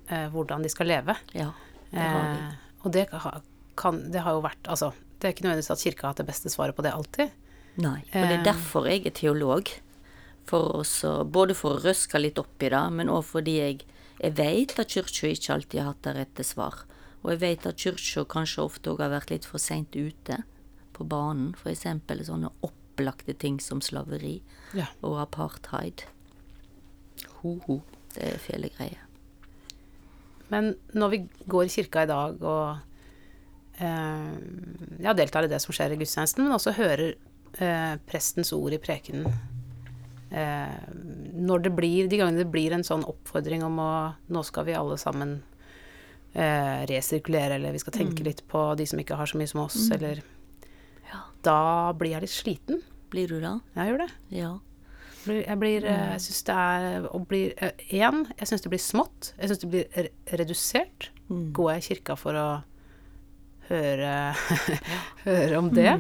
eh, 0.08 0.26
hvordan 0.32 0.64
de 0.64 0.72
skal 0.72 0.88
leve. 0.90 1.14
Ja, 1.36 1.50
det 1.92 2.06
har 2.06 2.24
de. 2.32 2.46
Eh, 2.46 2.64
og 2.82 2.94
det, 2.94 3.04
kan, 3.78 4.00
det 4.14 4.22
har 4.24 4.38
jo 4.38 4.42
vært 4.44 4.70
Altså, 4.70 4.92
det 5.18 5.28
er 5.28 5.34
ikke 5.34 5.44
nødvendigvis 5.46 5.74
at 5.74 5.84
kirka 5.84 6.06
har 6.06 6.14
hatt 6.14 6.22
det 6.22 6.30
beste 6.30 6.52
svaret 6.52 6.78
på 6.78 6.86
det 6.86 6.94
alltid. 6.94 7.36
Nei, 7.78 8.00
og 8.08 8.16
det 8.16 8.32
er 8.32 8.40
eh. 8.40 8.48
derfor 8.48 8.88
jeg 8.90 9.04
er 9.06 9.14
teolog. 9.14 9.70
For 10.48 10.80
også, 10.80 11.26
både 11.28 11.52
for 11.54 11.76
å 11.76 11.82
røske 11.84 12.18
litt 12.18 12.38
opp 12.40 12.64
i 12.64 12.70
det, 12.72 12.84
men 12.96 13.10
òg 13.12 13.26
fordi 13.28 13.58
jeg, 13.58 13.82
jeg 14.16 14.38
vet 14.38 14.78
at 14.80 14.94
kyrkja 14.94 15.34
ikke 15.34 15.58
alltid 15.58 15.82
har 15.82 15.90
hatt 15.92 16.06
det 16.06 16.14
rette 16.16 16.46
svar. 16.46 16.86
Og 17.20 17.34
jeg 17.34 17.42
vet 17.42 17.66
at 17.68 17.82
kyrkja 17.84 18.24
kanskje 18.32 18.64
ofte 18.64 18.94
òg 18.94 19.02
har 19.04 19.12
vært 19.12 19.34
litt 19.34 19.46
for 19.46 19.60
seint 19.60 19.92
ute 19.92 20.40
på 20.98 21.06
banen. 21.08 21.52
Eksempel 21.68 22.20
sånne 22.26 22.50
opplagte 22.66 23.34
ting 23.38 23.60
som 23.62 23.80
slaveri 23.84 24.40
Ja. 24.76 24.86
og 25.02 25.18
apartheid. 25.22 26.04
Ho, 27.42 27.58
ho. 27.66 27.80
Det 28.14 28.24
er 28.34 28.38
fæle 28.42 28.70
greier. 28.74 29.04
Men 30.50 30.74
når 30.96 31.10
vi 31.12 31.18
går 31.46 31.64
i 31.68 31.72
kirka 31.74 32.02
i 32.06 32.08
dag 32.10 32.42
og 32.42 32.78
eh, 33.78 34.32
ja, 35.04 35.12
deltar 35.14 35.44
i 35.44 35.50
det 35.52 35.60
som 35.62 35.74
skjer 35.76 35.92
i 35.94 35.98
gudstjenesten, 36.00 36.44
men 36.46 36.54
også 36.56 36.72
hører 36.78 37.12
eh, 37.60 37.94
prestens 38.08 38.52
ord 38.56 38.72
i 38.72 38.80
prekenen 38.80 39.28
eh, 40.32 40.78
Når 41.38 41.62
det 41.66 41.72
blir, 41.76 42.08
de 42.08 42.16
gangene 42.20 42.42
det 42.42 42.50
blir 42.52 42.72
en 42.76 42.84
sånn 42.86 43.04
oppfordring 43.08 43.62
om 43.66 43.78
å 43.82 43.90
Nå 44.32 44.42
skal 44.48 44.66
vi 44.68 44.74
alle 44.78 44.96
sammen 45.00 45.36
eh, 46.32 46.86
resirkulere, 46.90 47.58
eller 47.60 47.76
vi 47.76 47.84
skal 47.84 47.98
tenke 48.00 48.24
litt 48.26 48.42
på 48.48 48.70
de 48.80 48.86
som 48.88 48.98
ikke 49.04 49.16
har 49.20 49.28
så 49.30 49.38
mye 49.40 49.52
som 49.52 49.60
oss, 49.66 49.78
eller 49.94 50.22
Ja. 50.24 50.34
Da 51.48 51.58
blir 51.98 52.14
jeg 52.16 52.26
litt 52.26 52.34
sliten. 52.36 52.82
Blir 53.12 53.30
du 53.32 53.38
det? 53.40 53.54
Jeg 53.78 53.92
gjør 53.92 54.02
det. 54.04 54.10
Ja. 54.36 54.54
Jeg 55.28 55.58
blir 55.60 55.84
eh, 55.84 56.04
Jeg 56.14 56.22
syns 56.24 56.44
det 56.48 56.54
er 56.56 57.06
og 57.10 57.26
blir, 57.28 57.50
Én, 57.92 58.22
jeg 58.38 58.48
syns 58.48 58.64
det 58.64 58.70
blir 58.72 58.80
smått. 58.80 59.32
Jeg 59.36 59.50
syns 59.50 59.62
det 59.64 59.70
blir 59.72 59.88
redusert. 59.98 60.32
redusert. 60.40 61.10
Går 61.28 61.72
jeg 61.74 61.82
i 61.82 61.86
kirka 61.90 62.16
for 62.16 62.38
å 62.38 62.48
høre, 63.68 64.12
høre 65.26 65.58
om 65.58 65.68
det? 65.74 65.90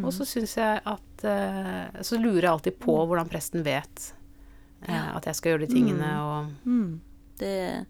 Og 0.00 0.12
så 0.16 0.24
syns 0.28 0.56
jeg 0.56 0.80
at 0.88 1.24
eh, 1.28 2.00
Så 2.06 2.16
lurer 2.20 2.46
jeg 2.46 2.52
alltid 2.54 2.78
på 2.80 2.96
hvordan 3.04 3.28
presten 3.28 3.64
vet 3.66 4.14
ja. 4.88 5.10
at 5.18 5.26
jeg 5.28 5.36
skal 5.36 5.52
gjøre 5.54 5.66
de 5.66 5.74
tingene, 5.74 6.10
og 6.24 6.68
Mm. 6.68 7.00
Det 7.40 7.86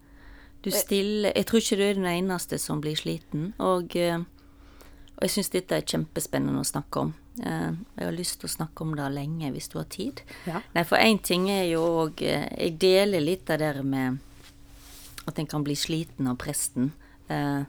Du 0.63 0.69
stiller 0.71 1.31
Jeg 1.35 1.47
tror 1.47 1.59
ikke 1.63 1.77
du 1.79 1.83
er 1.87 1.97
den 1.99 2.09
eneste 2.11 2.59
som 2.59 2.81
blir 2.83 2.95
sliten. 2.99 3.53
Og, 3.59 3.95
eh, 3.95 4.19
og 5.21 5.27
jeg 5.27 5.35
syns 5.35 5.51
dette 5.53 5.75
er 5.77 5.85
kjempespennende 5.85 6.63
å 6.63 6.65
snakke 6.65 6.99
om. 7.03 7.13
Eh, 7.45 7.71
Jeg 7.99 8.05
har 8.07 8.15
lyst 8.17 8.39
til 8.41 8.49
å 8.49 8.53
snakke 8.55 8.81
om 8.81 8.95
det 8.97 9.05
lenge, 9.13 9.51
hvis 9.53 9.69
du 9.69 9.77
har 9.77 9.85
tid. 9.85 10.21
Ja. 10.49 10.61
Nei, 10.73 10.83
for 10.83 10.97
én 10.97 11.21
ting 11.21 11.47
er 11.49 11.67
jo 11.69 11.83
òg 12.07 12.21
Jeg 12.25 12.77
deler 12.81 13.21
litt 13.21 13.49
av 13.49 13.59
det 13.61 13.75
der 13.75 13.83
med 13.83 14.17
at 15.27 15.37
en 15.37 15.45
kan 15.47 15.63
bli 15.63 15.75
sliten 15.77 16.27
av 16.27 16.37
presten. 16.41 16.91
Eh, 17.29 17.63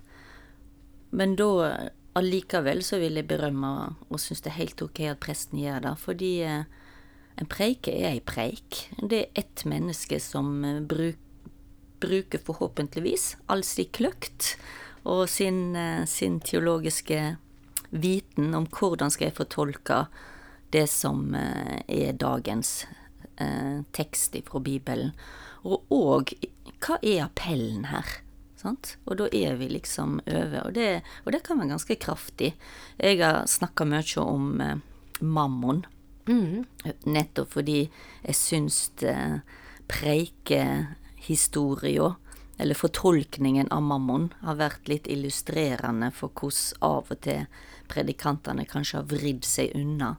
Men 1.12 1.37
da 1.37 1.90
allikevel 2.16 2.80
så 2.82 2.99
vil 2.99 3.14
jeg 3.21 3.28
berømme 3.28 3.94
og 4.11 4.18
synes 4.21 4.40
det 4.40 4.50
er 4.52 4.61
helt 4.64 4.80
ok 4.82 5.00
at 5.11 5.21
presten 5.21 5.59
gjør 5.61 5.80
det. 5.82 5.99
Fordi 5.99 6.32
eh, 6.42 6.64
en 7.37 7.47
preike 7.47 7.92
er 7.92 8.14
ei 8.14 8.21
preik. 8.21 8.87
Det 9.00 9.18
er 9.26 9.40
ett 9.44 9.64
menneske 9.68 10.18
som 10.21 10.64
eh, 10.64 10.80
bruk, 10.80 11.18
bruker 12.00 12.38
forhåpentligvis 12.42 13.37
all 13.52 13.62
sin 13.62 13.87
kløkt 13.92 14.56
og 15.04 15.28
sin, 15.30 15.76
eh, 15.76 16.04
sin 16.06 16.40
teologiske 16.40 17.37
viten 17.90 18.54
om 18.54 18.66
hvordan 18.66 19.11
skal 19.12 19.28
jeg 19.28 19.37
fortolke 19.37 20.06
det 20.73 20.88
som 20.90 21.35
eh, 21.35 21.78
er 21.87 22.12
dagens 22.12 22.87
eh, 23.37 23.82
tekst 23.92 24.37
fra 24.49 24.61
Bibelen. 24.61 25.12
Og 25.62 25.85
òg 25.92 26.35
hva 26.82 26.99
er 27.02 27.28
appellen 27.28 27.85
her? 27.92 28.06
Sant? 28.59 28.97
Og 29.06 29.18
da 29.18 29.28
er 29.35 29.56
vi 29.59 29.68
liksom 29.71 30.21
over. 30.26 30.66
Og 30.66 30.75
det, 30.75 31.02
og 31.26 31.32
det 31.35 31.42
kan 31.47 31.59
være 31.59 31.75
ganske 31.75 31.97
kraftig. 31.99 32.54
Jeg 32.99 33.21
har 33.23 33.47
snakka 33.50 33.85
mye 33.87 34.23
om 34.23 34.62
mammon. 35.23 35.85
Nettopp 37.04 37.52
fordi 37.56 37.90
jeg 38.23 38.35
syns 38.38 38.90
eh, 39.02 39.38
preikehistoria, 39.90 42.14
eller 42.59 42.75
fortolkningen 42.75 43.68
av 43.73 43.82
mammon, 43.82 44.32
har 44.40 44.59
vært 44.61 44.88
litt 44.88 45.06
illustrerende 45.11 46.11
for 46.14 46.30
hvordan 46.35 46.82
av 46.85 47.11
og 47.11 47.23
til 47.25 47.47
predikantene 47.92 48.66
kanskje 48.68 49.00
har 49.00 49.09
vridd 49.11 49.44
seg 49.44 49.73
unna. 49.76 50.16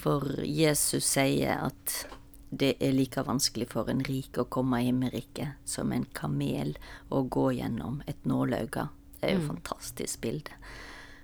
For 0.00 0.40
Jesus 0.44 1.04
sier 1.04 1.60
at 1.68 2.06
det 2.50 2.74
er 2.82 2.92
like 2.92 3.22
vanskelig 3.22 3.68
for 3.70 3.88
en 3.92 4.02
rik 4.02 4.38
å 4.38 4.48
komme 4.50 4.80
i 4.80 4.88
himmelriket 4.88 5.60
som 5.64 5.92
en 5.92 6.06
kamel 6.12 6.74
å 7.08 7.22
gå 7.22 7.52
gjennom 7.60 8.02
et 8.10 8.24
nålauge. 8.26 8.88
Det 9.20 9.28
er 9.28 9.36
jo 9.36 9.42
et 9.44 9.50
fantastisk 9.52 10.20
bilde. 10.24 10.50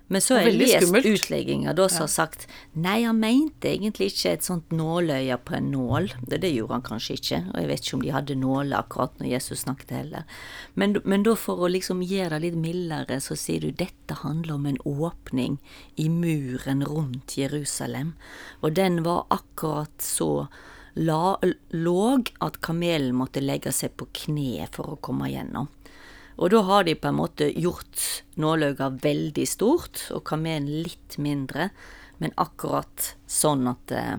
Men 0.06 0.22
så 0.22 0.36
har 0.36 0.46
jeg 0.46 0.58
lest 0.60 0.94
utlegginga 0.94 1.72
da 1.74 1.88
som 1.90 2.04
har 2.04 2.12
sagt 2.12 2.44
nei, 2.78 3.00
han 3.02 3.18
mente 3.18 3.72
egentlig 3.72 4.12
ikke 4.12 4.36
et 4.36 4.46
sånt 4.46 4.70
nåløye 4.70 5.38
på 5.42 5.56
en 5.58 5.72
nål. 5.72 6.12
Det, 6.22 6.38
det 6.44 6.52
gjorde 6.52 6.78
han 6.78 6.84
kanskje 6.86 7.16
ikke, 7.18 7.40
og 7.50 7.58
jeg 7.58 7.70
vet 7.72 7.82
ikke 7.82 7.96
om 7.98 8.04
de 8.04 8.12
hadde 8.14 8.36
nåler 8.38 8.78
akkurat 8.78 9.18
når 9.18 9.32
Jesus 9.32 9.64
snakket 9.64 9.96
heller. 9.96 10.38
Men, 10.78 11.00
men 11.02 11.26
da 11.26 11.34
for 11.40 11.64
å 11.64 11.72
liksom 11.74 12.04
gjøre 12.06 12.36
det 12.36 12.44
litt 12.44 12.60
mildere, 12.62 13.18
så 13.24 13.38
sier 13.38 13.66
du 13.66 13.74
dette 13.74 14.20
handler 14.22 14.60
om 14.60 14.70
en 14.70 14.80
åpning 14.86 15.58
i 15.98 16.06
muren 16.12 16.86
rundt 16.86 17.34
Jerusalem, 17.40 18.14
og 18.62 18.78
den 18.78 19.02
var 19.06 19.26
akkurat 19.34 19.98
så 20.02 20.46
la, 20.94 21.36
låg 21.74 22.30
at 22.46 22.60
kamelen 22.62 23.16
måtte 23.18 23.42
legge 23.42 23.74
seg 23.74 23.98
på 23.98 24.06
kne 24.22 24.68
for 24.70 24.94
å 24.94 25.00
komme 25.02 25.32
gjennom. 25.34 25.66
Og 26.38 26.50
da 26.52 26.60
har 26.68 26.84
de 26.84 26.94
på 26.94 27.08
en 27.08 27.16
måte 27.16 27.46
gjort 27.56 28.22
nålauget 28.36 28.98
veldig 29.04 29.46
stort, 29.48 30.02
og 30.12 30.24
kamelen 30.28 30.68
litt 30.84 31.16
mindre, 31.18 31.70
men 32.20 32.32
akkurat 32.36 33.14
sånn 33.26 33.66
at, 33.70 33.92
eh, 33.92 34.18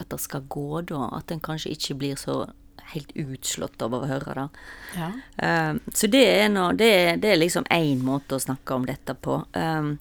at 0.00 0.08
det 0.08 0.20
skal 0.20 0.40
gå, 0.48 0.80
da. 0.88 1.08
At 1.18 1.30
en 1.30 1.40
kanskje 1.40 1.72
ikke 1.76 1.98
blir 2.00 2.16
så 2.16 2.46
helt 2.92 3.12
utslått 3.16 3.80
av 3.82 3.92
å 3.96 4.06
høre 4.08 4.34
det. 4.34 4.48
ja. 4.96 5.10
Eh, 5.38 5.74
så 5.94 6.10
det 6.10 6.24
er, 6.42 6.48
noe, 6.48 6.72
det, 6.76 6.88
er- 6.92 7.16
det 7.16 7.30
er 7.32 7.36
liksom 7.40 7.64
én 7.70 8.00
måte 8.02 8.36
å 8.36 8.40
snakke 8.40 8.74
om 8.74 8.84
dette 8.86 9.14
på. 9.14 9.44
Eh, 9.54 9.92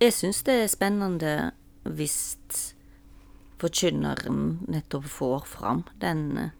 jeg 0.00 0.12
syns 0.12 0.42
det 0.46 0.62
er 0.62 0.68
spennende 0.68 1.52
hvis 1.84 2.36
forkynneren 3.60 4.58
nettopp 4.68 5.04
får 5.04 5.44
fram 5.46 5.82
den 6.00 6.50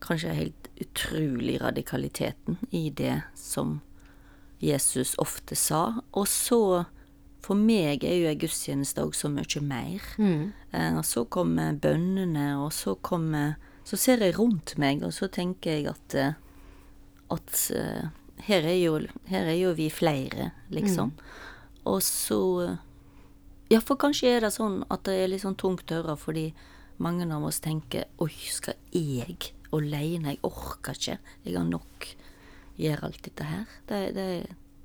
kanskje 0.00 0.34
helt 0.36 0.59
utrolig 0.80 1.60
radikaliteten 1.60 2.58
i 2.70 2.88
det 2.90 3.22
som 3.34 3.78
Jesus 4.60 5.14
ofte 5.18 5.56
sa. 5.56 6.02
Og 6.12 6.28
så, 6.28 6.84
for 7.44 7.56
meg 7.56 8.04
er 8.04 8.18
jo 8.18 8.28
ei 8.30 8.38
gudstjeneste 8.40 9.04
òg 9.04 9.16
så 9.16 9.30
mye 9.32 9.64
mer. 9.64 10.12
Mm. 10.18 10.52
og 10.98 11.04
så 11.04 11.24
kommer 11.24 11.72
bønnene, 11.72 12.54
og 12.60 12.72
så 12.72 12.94
kommer 12.94 13.56
Så 13.84 13.96
ser 13.96 14.20
jeg 14.22 14.36
rundt 14.38 14.76
meg, 14.78 15.02
og 15.02 15.10
så 15.10 15.26
tenker 15.26 15.72
jeg 15.72 15.86
at 15.90 16.14
eh, 16.14 16.34
at 17.30 17.70
eh, 17.74 18.10
her, 18.46 18.66
er 18.66 18.78
jo, 18.78 18.98
her 19.30 19.48
er 19.50 19.58
jo 19.58 19.72
vi 19.78 19.88
flere, 19.90 20.50
liksom. 20.70 21.14
Og 21.84 22.02
så 22.02 22.40
eh, 22.66 22.78
Ja, 23.70 23.78
for 23.78 23.94
kanskje 23.94 24.32
er 24.34 24.40
det 24.42 24.50
sånn 24.56 24.80
at 24.90 25.04
det 25.06 25.12
er 25.14 25.28
litt 25.30 25.44
sånn 25.44 25.58
tungt 25.58 25.92
å 25.94 26.00
høre, 26.00 26.16
fordi 26.18 26.48
mange 26.98 27.28
av 27.30 27.44
oss 27.46 27.60
tenker 27.62 28.08
Oi, 28.18 28.32
skal 28.50 28.74
jeg 28.90 29.52
alene? 29.76 30.34
Jeg 30.34 30.42
orker 30.46 30.98
ikke. 30.98 31.18
Jeg 31.44 31.56
har 31.56 31.68
nok. 31.68 32.08
Gjør 32.80 33.06
alt 33.08 33.22
dette 33.26 33.46
her. 33.46 33.78
Det, 33.88 34.00
det, 34.16 34.26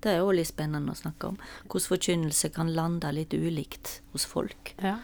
det 0.03 0.13
er 0.13 0.21
jo 0.21 0.33
litt 0.35 0.51
spennende 0.51 0.93
å 0.93 0.99
snakke 0.99 1.31
om. 1.33 1.41
Hvordan 1.65 1.89
forkynnelse 1.93 2.51
kan 2.55 2.73
lande 2.75 3.11
litt 3.15 3.33
ulikt 3.33 3.99
hos 4.13 4.27
folk. 4.29 4.75
ja. 4.83 4.99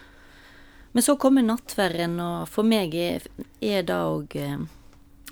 Men 0.92 1.04
så 1.04 1.16
kommer 1.16 1.44
nattverden, 1.46 2.18
og 2.20 2.50
for 2.52 2.68
meg 2.68 2.96
er, 3.00 3.24
er 3.64 3.86
det 3.88 3.96
òg 3.96 4.34
eh, 4.36 4.64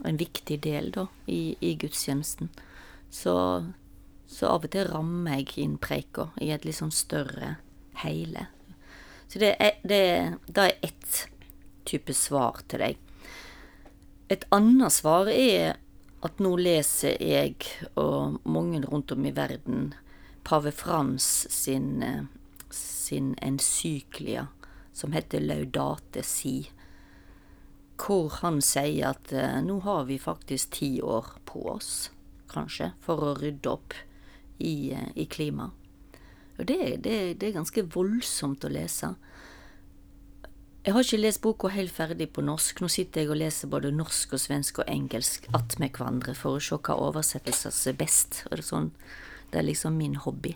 en 0.07 0.19
viktig 0.19 0.59
del 0.63 0.87
da, 0.95 1.07
i, 1.27 1.57
i 1.59 1.73
gudstjenesten. 1.75 2.47
Så, 3.11 3.33
så 4.27 4.53
av 4.53 4.63
og 4.63 4.71
til 4.71 4.87
rammer 4.87 5.41
jeg 5.41 5.65
inn 5.65 5.75
preika 5.81 6.29
i 6.39 6.53
et 6.55 6.63
litt 6.63 6.79
sånn 6.79 6.95
større 6.95 7.57
hele. 8.05 8.47
Så 9.27 9.41
det 9.43 9.51
er, 9.59 9.75
det, 9.83 10.01
det 10.47 10.63
er 10.63 10.87
ett 10.87 11.25
type 11.89 12.15
svar 12.15 12.63
til 12.69 12.85
deg. 12.85 13.03
Et 14.29 14.43
annet 14.53 14.93
svar 14.93 15.25
er 15.33 15.79
at 16.21 16.41
nå 16.43 16.51
leser 16.61 17.15
jeg, 17.17 17.55
og 17.97 18.37
mange 18.45 18.83
rundt 18.85 19.09
om 19.15 19.23
i 19.25 19.31
verden, 19.33 19.95
pave 20.45 20.69
Frans 20.75 21.47
sin, 21.49 22.03
eh, 22.03 22.27
sin 22.69 23.33
ensyklia 23.41 24.47
som 24.93 25.15
heter 25.17 25.41
Laudate 25.41 26.21
Si, 26.23 26.69
hvor 27.97 28.29
han 28.43 28.61
sier 28.61 29.15
at 29.15 29.33
eh, 29.33 29.57
nå 29.65 29.79
har 29.87 30.05
vi 30.05 30.19
faktisk 30.21 30.77
ti 30.77 30.91
år 31.01 31.33
på 31.49 31.65
oss, 31.73 32.11
kanskje, 32.53 32.91
for 33.01 33.31
å 33.31 33.35
rydde 33.39 33.73
opp 33.73 33.97
i, 34.59 34.91
eh, 34.93 35.09
i 35.15 35.25
klimaet. 35.25 35.73
Det, 36.59 36.99
det, 37.01 37.39
det 37.39 37.47
er 37.49 37.57
ganske 37.57 37.87
voldsomt 37.87 38.65
å 38.67 38.69
lese. 38.69 39.15
Jeg 40.89 40.95
har 40.95 41.05
ikke 41.05 41.17
lest 41.21 41.41
boka 41.43 41.69
helt 41.69 41.91
ferdig 41.93 42.25
på 42.33 42.41
norsk. 42.41 42.79
Nå 42.81 42.87
sitter 42.89 43.21
jeg 43.21 43.29
og 43.29 43.37
leser 43.37 43.69
både 43.69 43.91
norsk 43.93 44.31
og 44.33 44.39
svensk 44.41 44.79
og 44.81 44.87
engelsk 44.89 45.43
attmed 45.53 45.93
hverandre 45.93 46.33
for 46.33 46.57
å 46.57 46.63
se 46.65 46.79
hva 46.81 46.95
oversettelser 47.05 47.91
er 47.91 47.99
best. 47.99 48.39
Det, 48.47 48.57
er 48.57 48.63
sånn, 48.65 48.87
det 49.51 49.59
er 49.59 49.67
liksom 49.67 49.99
min 50.01 50.15
hobby. 50.23 50.55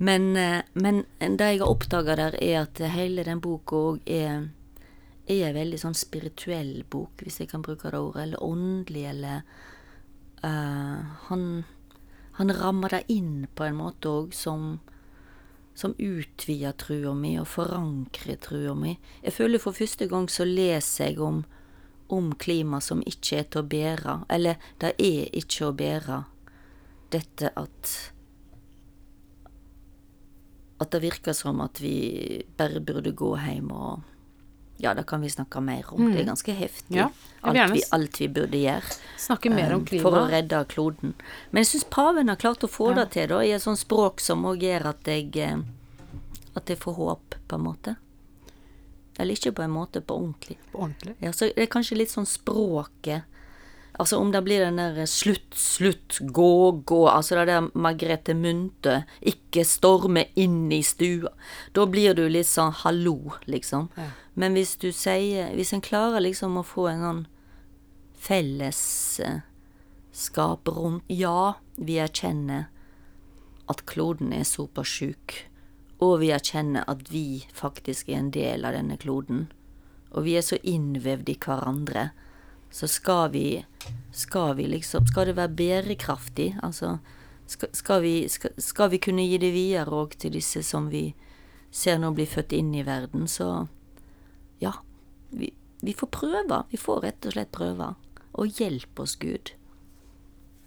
Men, 0.00 0.30
eh, 0.40 0.62
men 0.80 1.02
det 1.20 1.50
jeg 1.50 1.60
har 1.60 1.68
oppdaga 1.68 2.16
der, 2.16 2.38
er 2.40 2.62
at 2.62 2.80
hele 2.94 3.26
den 3.28 3.44
boka 3.44 3.82
òg 3.90 4.08
er, 4.08 4.48
er 5.28 5.44
en 5.50 5.60
veldig 5.60 5.82
sånn 5.84 6.00
spirituell 6.06 6.72
bok, 6.88 7.20
hvis 7.20 7.42
jeg 7.44 7.52
kan 7.52 7.68
bruke 7.68 7.92
det 7.92 8.00
ordet, 8.00 8.22
eller 8.30 8.48
åndelig, 8.48 9.04
eller 9.12 9.44
uh, 10.40 11.04
Han, 11.28 11.48
han 12.40 12.56
rammer 12.64 12.96
det 12.96 13.04
inn 13.12 13.44
på 13.52 13.68
en 13.68 13.82
måte 13.84 14.08
òg 14.08 14.32
som 14.32 14.78
som 15.76 15.92
utvider 15.98 16.72
trua 16.80 17.12
mi 17.14 17.34
og 17.40 17.48
forankrer 17.52 18.40
trua 18.40 18.74
mi. 18.74 18.96
Jeg 19.22 19.36
føler 19.36 19.60
for 19.60 19.76
første 19.76 20.08
gang 20.08 20.28
så 20.32 20.46
leser 20.48 21.10
jeg 21.10 21.20
om, 21.20 21.42
om 22.08 22.32
klima 22.40 22.80
som 22.80 23.04
ikke 23.04 23.42
er 23.42 23.48
til 23.50 23.62
å 23.62 23.68
bære, 23.68 24.18
eller 24.32 24.60
det 24.80 24.94
er 24.96 25.28
ikke 25.36 25.68
å 25.68 25.76
bære, 25.76 26.20
dette 27.14 27.52
at 27.54 27.96
At 30.76 30.90
det 30.92 30.98
virker 31.00 31.32
som 31.32 31.62
at 31.64 31.78
vi 31.80 32.42
bare 32.58 32.82
burde 32.84 33.14
gå 33.16 33.30
hjem 33.40 33.70
og 33.72 34.02
Ja, 34.78 34.92
det 34.94 35.06
kan 35.08 35.20
vi 35.24 35.30
snakke 35.32 35.60
mer 35.64 35.86
om. 35.94 36.12
Det 36.12 36.20
er 36.20 36.26
ganske 36.28 36.52
heftig. 36.52 36.90
Mm. 36.92 36.98
Ja, 36.98 37.10
alt, 37.40 37.72
vi, 37.72 37.82
alt 37.96 38.18
vi 38.20 38.28
burde 38.28 38.58
gjøre. 38.60 38.96
Snakke 39.18 39.50
mer 39.50 39.72
om 39.72 39.80
Um, 39.80 39.86
klima. 39.88 40.02
For 40.02 40.18
å 40.18 40.26
redde 40.28 40.64
kloden. 40.68 41.14
Men 41.50 41.62
jeg 41.64 41.70
syns 41.70 41.84
paven 41.90 42.28
har 42.28 42.36
klart 42.36 42.64
å 42.64 42.68
få 42.68 42.90
Ja. 42.90 42.98
det 43.04 43.10
til, 43.16 43.28
da, 43.28 43.40
i 43.44 43.52
et 43.56 43.62
sånt 43.62 43.78
språk 43.80 44.20
som 44.20 44.44
òg 44.44 44.60
gjør 44.60 44.86
at 44.92 45.04
jeg 45.08 45.36
eh, 45.36 45.56
At 46.56 46.68
jeg 46.68 46.78
får 46.78 46.94
håp, 46.96 47.34
på 47.48 47.54
en 47.56 47.62
måte. 47.64 47.96
Eller 49.18 49.32
ikke 49.36 49.52
på 49.52 49.62
en 49.62 49.70
måte, 49.70 50.00
på 50.00 50.14
ordentlig. 50.14 50.58
På 50.72 50.78
ordentlig. 50.84 51.14
Ja, 51.20 51.32
så 51.32 51.48
det 51.48 51.56
er 51.62 51.66
kanskje 51.72 51.96
litt 51.96 52.10
sånn 52.12 52.26
språket 52.28 53.24
Altså 53.96 54.18
om 54.20 54.32
det 54.32 54.42
blir 54.44 54.60
den 54.60 54.76
der 54.76 54.98
eh, 55.00 55.08
slutt, 55.08 55.54
slutt, 55.56 56.18
gå, 56.20 56.70
gå, 56.84 57.08
altså 57.08 57.34
det 57.38 57.46
der 57.48 57.70
Margrethe 57.72 58.34
Munthe, 58.36 59.04
ikke 59.24 59.64
storme 59.64 60.26
inn 60.36 60.72
i 60.74 60.82
stua. 60.84 61.32
Da 61.72 61.86
blir 61.88 62.14
du 62.16 62.28
litt 62.28 62.48
sånn 62.50 62.72
hallo, 62.82 63.32
liksom. 63.48 63.88
Ja. 63.96 64.10
Men 64.36 64.52
hvis 64.52 64.76
du 64.76 64.92
sier 64.92 65.48
Hvis 65.56 65.72
en 65.72 65.80
klarer 65.80 66.20
liksom 66.20 66.58
å 66.60 66.62
få 66.66 66.88
en 66.90 67.00
sånn 67.00 67.26
fellesskap 68.26 69.42
rundt 70.68 71.04
Ja, 71.08 71.54
vi 71.76 71.96
erkjenner 72.02 72.66
at 73.66 73.86
kloden 73.86 74.32
er 74.32 74.44
såpass 74.46 74.88
sjuk, 74.98 75.48
og 75.98 76.20
vi 76.20 76.30
erkjenner 76.34 76.84
at 76.86 77.10
vi 77.10 77.46
faktisk 77.54 78.08
er 78.08 78.18
en 78.20 78.30
del 78.34 78.64
av 78.68 78.72
denne 78.76 78.96
kloden, 79.00 79.48
og 80.12 80.22
vi 80.28 80.36
er 80.38 80.44
så 80.46 80.56
innvevd 80.62 81.28
i 81.32 81.38
hverandre, 81.42 82.10
så 82.70 82.88
skal 82.90 83.30
vi 83.32 83.64
Skal 84.12 84.54
vi 84.56 84.66
liksom 84.66 85.06
Skal 85.06 85.26
det 85.26 85.36
være 85.36 85.54
bærekraftig? 85.56 86.56
Altså 86.62 86.98
skal, 87.46 87.68
skal, 87.72 88.02
vi, 88.02 88.28
skal, 88.28 88.90
vi 88.90 88.98
kunne 88.98 89.22
gi 89.22 89.38
det 89.38 89.52
videre 89.54 89.92
òg 89.94 90.16
til 90.18 90.32
disse 90.34 90.62
som 90.66 90.88
vi 90.90 91.14
ser 91.70 91.98
nå 92.02 92.10
blir 92.16 92.26
født 92.26 92.52
inn 92.56 92.72
i 92.74 92.82
verden, 92.82 93.28
så 93.30 93.68
ja, 94.58 94.72
vi, 95.30 95.52
vi 95.84 95.94
får 95.94 96.10
prøve. 96.10 96.62
Vi 96.72 96.80
får 96.80 97.00
rett 97.04 97.28
og 97.28 97.36
slett 97.36 97.52
prøve. 97.54 97.92
Og 98.34 98.58
hjelp 98.58 98.98
oss, 99.04 99.14
Gud. 99.20 99.52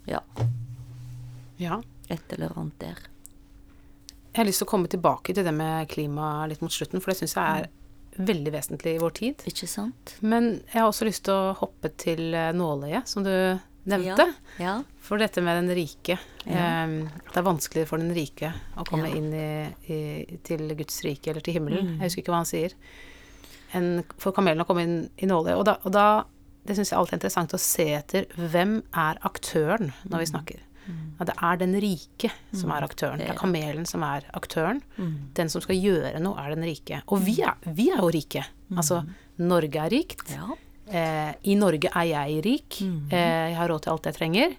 Ja, 0.07 0.21
Ja. 1.59 1.81
et 2.07 2.31
eller 2.33 2.55
annet 2.55 2.79
der. 2.79 2.99
Jeg 4.31 4.37
har 4.39 4.45
lyst 4.47 4.61
til 4.63 4.67
å 4.67 4.71
komme 4.71 4.87
tilbake 4.87 5.33
til 5.33 5.43
det 5.43 5.53
med 5.53 5.89
klima 5.89 6.45
litt 6.47 6.61
mot 6.61 6.71
slutten, 6.71 7.01
for 7.01 7.11
det 7.11 7.19
syns 7.19 7.35
jeg 7.35 7.63
er 7.65 7.69
veldig 8.19 8.53
vesentlig 8.53 8.95
i 8.95 9.01
vår 9.01 9.15
tid. 9.19 9.43
Ikke 9.49 9.67
sant? 9.69 10.15
Men 10.19 10.51
jeg 10.69 10.81
har 10.81 10.89
også 10.89 11.07
lyst 11.07 11.25
til 11.27 11.35
å 11.35 11.57
hoppe 11.59 11.91
til 11.99 12.33
eh, 12.35 12.51
nåløyet, 12.55 13.09
som 13.09 13.25
du 13.25 13.33
nevnte. 13.89 14.25
Ja. 14.59 14.63
ja. 14.63 14.73
For 15.03 15.21
dette 15.21 15.43
med 15.45 15.61
den 15.61 15.73
rike. 15.77 16.19
Ja. 16.45 16.65
Eh, 16.85 16.95
det 17.29 17.39
er 17.39 17.47
vanskelig 17.47 17.85
for 17.89 18.01
den 18.01 18.11
rike 18.15 18.51
å 18.79 18.87
komme 18.87 19.11
inn 19.15 19.31
i, 19.33 19.51
i, 19.91 20.01
til 20.45 20.67
Guds 20.75 20.99
rike 21.07 21.31
eller 21.31 21.45
til 21.45 21.59
himmelen. 21.59 21.93
Mm. 21.93 22.01
Jeg 22.01 22.11
husker 22.11 22.25
ikke 22.25 22.35
hva 22.35 22.43
han 22.43 22.51
sier. 22.51 22.75
En, 23.77 23.89
for 24.17 24.35
kamelen 24.35 24.65
å 24.65 24.67
komme 24.67 24.85
inn 24.85 24.99
i 25.21 25.29
nåløyet. 25.29 25.57
Og 25.59 25.65
da, 25.69 25.79
og 25.85 25.95
da 25.95 26.09
det 26.67 26.75
syns 26.77 26.91
jeg 26.91 26.99
alltid 26.99 27.15
er 27.15 27.19
interessant 27.21 27.55
å 27.55 27.61
se 27.61 27.85
etter 27.97 28.27
hvem 28.37 28.81
er 28.93 29.19
aktøren 29.25 29.93
når 30.09 30.21
vi 30.21 30.27
snakker. 30.29 30.65
Ja, 31.19 31.25
det 31.25 31.35
er 31.41 31.57
den 31.57 31.73
rike 31.83 32.31
som 32.55 32.71
er 32.71 32.81
aktøren. 32.87 33.17
Det 33.19 33.27
Mm. 33.27 33.33
Er 33.33 33.39
kamelen 33.39 33.85
som 33.87 34.03
er 34.03 34.23
aktøren. 34.33 34.81
Mm. 34.97 35.13
Den 35.35 35.49
som 35.49 35.61
skal 35.61 35.75
gjøre 35.75 36.19
noe, 36.21 36.37
er 36.39 36.55
den 36.55 36.63
rike. 36.63 37.01
Og 37.07 37.19
vi 37.25 37.41
er, 37.41 37.55
vi 37.75 37.89
er 37.91 37.97
jo 37.99 38.09
rike. 38.09 38.45
Altså, 38.75 39.01
Norge 39.39 39.75
er 39.85 39.89
rikt. 39.89 40.31
Ja. 40.31 40.47
Eh, 40.89 41.33
I 41.43 41.55
Norge 41.55 41.89
er 41.93 42.05
jeg 42.09 42.43
rik. 42.45 42.81
Eh, 43.11 43.49
jeg 43.51 43.55
har 43.57 43.67
råd 43.69 43.81
til 43.83 43.91
alt 43.93 44.05
jeg 44.09 44.15
trenger. 44.15 44.55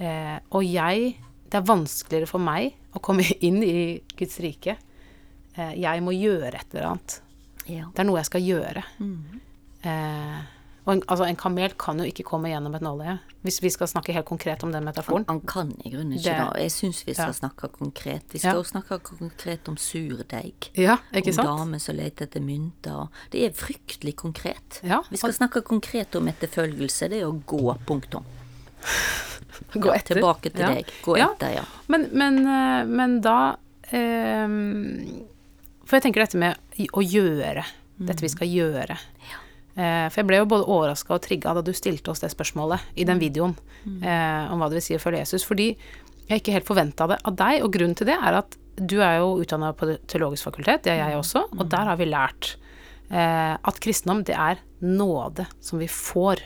Eh, 0.00 0.38
og 0.50 0.64
jeg 0.64 1.16
Det 1.50 1.54
er 1.62 1.64
vanskeligere 1.64 2.26
for 2.28 2.38
meg 2.38 2.74
å 2.94 3.00
komme 3.00 3.24
inn 3.40 3.62
i 3.62 4.00
Guds 4.16 4.38
rike. 4.40 4.76
Eh, 5.56 5.74
jeg 5.80 6.02
må 6.02 6.12
gjøre 6.12 6.54
et 6.60 6.74
eller 6.74 6.90
annet. 6.90 7.20
ja. 7.66 7.86
Det 7.92 7.98
er 8.00 8.04
noe 8.04 8.18
jeg 8.18 8.26
skal 8.26 8.42
gjøre. 8.42 8.82
Eh, 9.82 10.38
og 10.88 10.94
en, 10.94 11.02
altså, 11.12 11.26
en 11.28 11.36
kamel 11.36 11.74
kan 11.76 11.98
jo 12.00 12.06
ikke 12.08 12.24
komme 12.24 12.48
gjennom 12.48 12.72
et 12.78 12.80
nåløye. 12.82 13.18
Hvis 13.44 13.58
vi 13.60 13.68
skal 13.74 13.86
snakke 13.90 14.14
helt 14.16 14.24
konkret 14.26 14.62
om 14.64 14.72
den 14.72 14.86
metaforen. 14.88 15.26
han 15.28 15.40
kan 15.44 15.68
i 15.84 15.90
grunnen 15.92 16.14
ikke 16.16 16.24
Det- 16.32 16.38
Da. 16.38 16.52
Jeg 16.58 16.70
syns 16.72 17.04
vi 17.04 17.12
skal 17.14 17.26
Ja. 17.28 17.32
snakke 17.36 17.68
konkret. 17.70 18.22
Vi 18.32 18.38
Ja. 18.40 18.50
skal 18.50 18.62
også 18.62 18.72
snakke 18.80 18.98
konkret 19.04 19.68
om 19.68 19.76
surdeig. 19.76 20.70
Ja, 20.74 20.96
ikke 21.12 21.28
om 21.28 21.32
sant? 21.34 21.48
damer 21.48 21.78
som 21.78 21.96
leter 21.96 22.24
etter 22.26 22.40
mynter. 22.40 23.08
Det 23.30 23.44
er 23.44 23.50
fryktelig 23.52 24.14
konkret. 24.16 24.80
Ja, 24.82 25.02
Vi 25.10 25.16
skal 25.18 25.32
snakke 25.32 25.60
konkret 25.62 26.16
om 26.16 26.26
etterfølgelse. 26.26 27.08
Det 27.10 27.20
er 27.22 27.26
å 27.26 27.42
gå, 27.44 27.78
punktum. 27.86 28.24
Gå 29.74 29.92
etter. 29.94 30.14
Tilbake 30.16 30.50
til 30.52 30.60
Ja. 30.60 30.68
deg. 30.74 30.86
Gå 31.04 31.18
Ja. 31.18 31.28
etter, 31.34 31.54
ja. 31.54 31.64
Men, 31.88 32.08
men, 32.12 32.38
eh, 32.46 32.84
men 32.86 33.20
da 33.20 33.56
eh, 33.92 34.46
For 35.84 35.96
jeg 35.96 36.02
tenker 36.02 36.24
dette 36.26 36.36
med 36.36 36.56
å 36.92 37.02
gjøre. 37.02 37.64
Dette 37.98 38.20
vi 38.20 38.28
skal 38.28 38.46
gjøre. 38.48 38.90
Eh, 38.90 39.36
for 39.78 40.18
jeg 40.18 40.26
ble 40.26 40.40
jo 40.40 40.48
både 40.50 40.66
overraska 40.74 41.12
og 41.14 41.22
trigga 41.22 41.52
da 41.54 41.62
du 41.62 41.70
stilte 41.76 42.10
oss 42.10 42.24
det 42.24 42.32
spørsmålet 42.32 42.98
i 42.98 43.04
den 43.06 43.20
videoen 43.22 43.52
mm. 43.84 44.00
om 44.50 44.58
hva 44.58 44.66
det 44.66 44.80
vil 44.80 44.84
si 44.88 44.96
å 44.96 45.02
følge 45.02 45.20
Jesus. 45.22 45.44
Fordi 45.46 45.68
jeg 46.28 46.42
ikke 46.42 46.56
helt 46.56 46.66
forventa 46.66 47.06
det 47.12 47.20
av 47.22 47.36
deg, 47.38 47.62
og 47.62 47.70
grunnen 47.76 47.94
til 47.94 48.10
det 48.10 48.16
er 48.18 48.40
at 48.40 48.58
du 48.78 48.98
er 49.02 49.20
jo 49.20 49.38
utdanna 49.42 49.70
på 49.76 49.92
teologisk 50.10 50.50
fakultet, 50.50 50.84
det 50.86 50.94
er 50.94 51.12
jeg 51.12 51.18
også, 51.18 51.44
og 51.54 51.64
der 51.70 51.88
har 51.90 51.98
vi 51.98 52.08
lært 52.10 52.52
eh, 53.10 53.54
at 53.54 53.80
kristendom, 53.82 54.22
det 54.26 54.36
er 54.36 54.60
nåde 54.84 55.48
som 55.64 55.80
vi 55.80 55.88
får. 55.90 56.44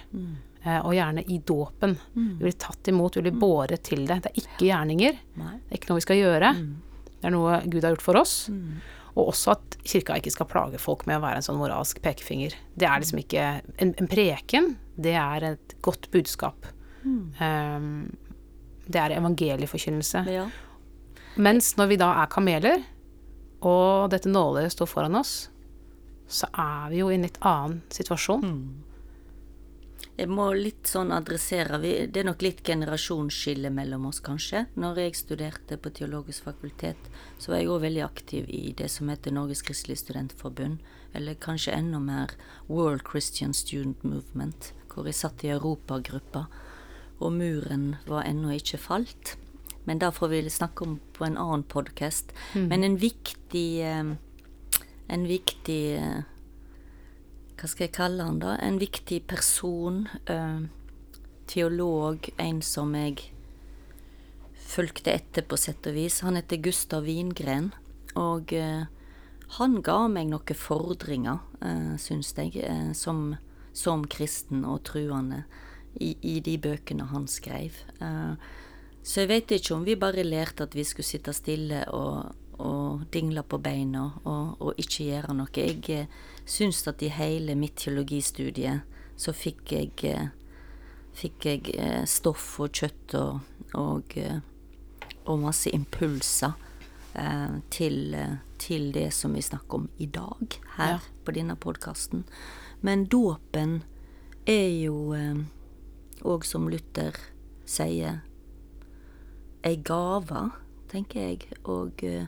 Eh, 0.62 0.78
og 0.78 0.94
gjerne 0.94 1.24
i 1.26 1.40
dåpen. 1.42 1.96
Vi 2.38 2.44
blir 2.44 2.54
tatt 2.54 2.88
imot, 2.88 3.18
vi 3.18 3.24
blir 3.26 3.34
båret 3.34 3.82
til 3.88 4.04
det. 4.06 4.20
Det 4.22 4.30
er 4.30 4.42
ikke 4.44 4.68
gjerninger. 4.68 5.16
Det 5.34 5.74
er 5.74 5.80
ikke 5.80 5.90
noe 5.90 5.98
vi 5.98 6.04
skal 6.06 6.20
gjøre. 6.20 6.52
Det 7.18 7.28
er 7.28 7.34
noe 7.34 7.56
Gud 7.66 7.82
har 7.82 7.96
gjort 7.96 8.04
for 8.06 8.20
oss. 8.20 8.36
Og 9.12 9.33
også 9.33 9.55
at 9.57 9.77
kirka 9.85 10.16
ikke 10.16 10.33
skal 10.33 10.48
plage 10.48 10.81
folk 10.81 11.05
med 11.09 11.18
å 11.18 11.25
være 11.25 11.40
en 11.40 11.46
sånn 11.46 11.61
moralsk 11.61 12.01
pekefinger. 12.05 12.55
Det 12.79 12.88
er 12.88 13.03
liksom 13.03 13.20
ikke 13.20 13.46
En, 13.77 13.92
en 13.92 14.09
preken, 14.09 14.75
det 14.96 15.16
er 15.20 15.53
et 15.53 15.75
godt 15.85 16.09
budskap. 16.14 16.68
Um, 17.05 18.12
det 18.87 19.01
er 19.01 19.16
evangelieforkynnelse. 19.18 20.25
Ja. 20.31 20.46
Mens 21.37 21.75
når 21.79 21.92
vi 21.92 22.01
da 22.01 22.11
er 22.22 22.31
kameler, 22.33 22.85
og 23.62 24.11
dette 24.12 24.31
nåløyet 24.31 24.75
står 24.75 24.90
foran 24.90 25.18
oss, 25.18 25.35
så 26.33 26.48
er 26.57 26.90
vi 26.90 27.03
jo 27.03 27.11
i 27.11 27.16
en 27.18 27.27
litt 27.27 27.38
annen 27.46 27.83
situasjon. 27.92 28.42
Jeg 30.12 30.29
må 30.29 30.51
litt 30.53 30.90
sånn 30.90 31.09
adressere 31.14 31.79
Det 31.81 32.20
er 32.20 32.27
nok 32.29 32.42
litt 32.44 32.61
generasjonsskille 32.66 33.70
mellom 33.72 34.11
oss, 34.11 34.20
kanskje. 34.20 34.66
Når 34.77 34.98
jeg 35.01 35.16
studerte 35.16 35.79
på 35.81 35.92
Teologisk 35.96 36.44
fakultet, 36.51 36.98
så 37.40 37.53
var 37.53 37.62
jeg 37.62 37.70
òg 37.72 37.87
veldig 37.87 38.03
aktiv 38.05 38.51
i 38.53 38.75
det 38.77 38.90
som 38.92 39.09
heter 39.09 39.33
Norges 39.33 39.64
kristelige 39.64 40.03
studentforbund. 40.03 40.83
Eller 41.16 41.40
kanskje 41.40 41.72
enda 41.72 42.01
mer 42.01 42.35
World 42.68 43.07
Christian 43.09 43.57
Student 43.57 44.05
Movement, 44.05 44.72
hvor 44.92 45.09
jeg 45.09 45.16
satt 45.16 45.44
i 45.46 45.55
europagruppa. 45.55 46.44
Og 47.22 47.33
muren 47.33 47.94
var 48.05 48.29
ennå 48.29 48.53
ikke 48.59 48.83
falt. 48.85 49.38
Men 49.88 49.98
det 49.98 50.12
får 50.14 50.29
vi 50.29 50.42
snakke 50.51 50.85
om 50.85 50.98
på 51.16 51.25
en 51.25 51.40
annen 51.40 51.64
podkast. 51.64 52.37
Men 52.68 52.85
en 52.85 53.01
viktig 53.01 53.81
eh, 53.81 54.12
En 55.12 55.27
viktig 55.29 55.96
eh, 55.98 56.22
hva 57.62 57.68
skal 57.70 57.87
jeg 57.87 57.94
kalle 57.94 58.25
han 58.27 58.40
da? 58.42 58.57
En 58.59 58.81
viktig 58.83 59.20
person, 59.31 60.09
eh, 60.27 60.64
teolog, 61.46 62.27
en 62.42 62.59
som 62.61 62.90
jeg 62.98 63.29
fulgte 64.59 65.12
etter 65.12 65.46
på 65.46 65.55
sett 65.55 65.87
og 65.87 65.94
vis. 65.94 66.25
Han 66.27 66.35
heter 66.35 66.59
Gustav 66.59 67.07
Wingren, 67.07 67.70
og 68.18 68.51
eh, 68.51 68.90
han 69.61 69.79
ga 69.79 70.09
meg 70.11 70.33
noen 70.33 70.59
fordringer, 70.59 71.38
eh, 71.62 71.94
syns 72.03 72.35
jeg, 72.35 72.66
som, 72.98 73.37
som 73.72 74.03
kristen 74.11 74.66
og 74.66 74.83
truende 74.90 75.44
i, 76.01 76.16
i 76.18 76.40
de 76.42 76.59
bøkene 76.59 77.07
han 77.14 77.31
skrev. 77.31 77.79
Så 79.07 79.22
jeg 79.22 79.31
vet 79.31 79.55
ikke 79.55 79.77
om 79.77 79.87
vi 79.87 79.94
bare 79.94 80.27
lærte 80.27 80.66
at 80.66 80.75
vi 80.75 80.83
skulle 80.83 81.07
sitte 81.07 81.31
stille 81.31 81.85
og, 81.94 82.35
og 82.62 83.05
dingle 83.14 83.42
på 83.42 83.59
beina 83.62 84.05
og, 84.22 84.57
og 84.62 84.79
ikke 84.81 85.09
gjøre 85.09 85.35
noe. 85.37 85.51
Jeg 85.57 85.83
eh, 85.90 86.07
syns 86.46 86.83
at 86.90 87.03
i 87.03 87.11
hele 87.12 87.57
mitt 87.59 87.77
teologistudie 87.83 88.79
så 89.18 89.35
fikk 89.37 89.72
jeg, 89.75 89.92
eh, 90.09 90.29
fikk 91.18 91.46
jeg 91.51 91.75
eh, 91.77 92.03
stoff 92.09 92.59
og 92.62 92.72
kjøtt 92.79 93.16
og, 93.18 93.40
og, 93.79 94.16
og 95.27 95.38
masse 95.42 95.70
impulser 95.75 96.55
eh, 97.18 97.59
til, 97.75 98.16
til 98.62 98.90
det 98.94 99.09
som 99.14 99.35
vi 99.37 99.42
snakker 99.44 99.83
om 99.83 99.88
i 99.98 100.07
dag 100.07 100.59
her 100.79 100.96
Ja. 100.96 101.01
på 101.25 101.35
denne 101.37 101.57
podkasten. 101.57 102.25
Men 102.83 103.05
dåpen 103.07 103.83
er 104.46 104.68
jo 104.83 104.96
òg, 106.22 106.44
som 106.46 106.68
Luther 106.70 107.14
sier, 107.66 108.20
ei 109.62 109.77
gave, 109.87 110.48
tenker 110.90 111.29
jeg, 111.29 111.46
og 111.64 112.03
eh, 112.07 112.27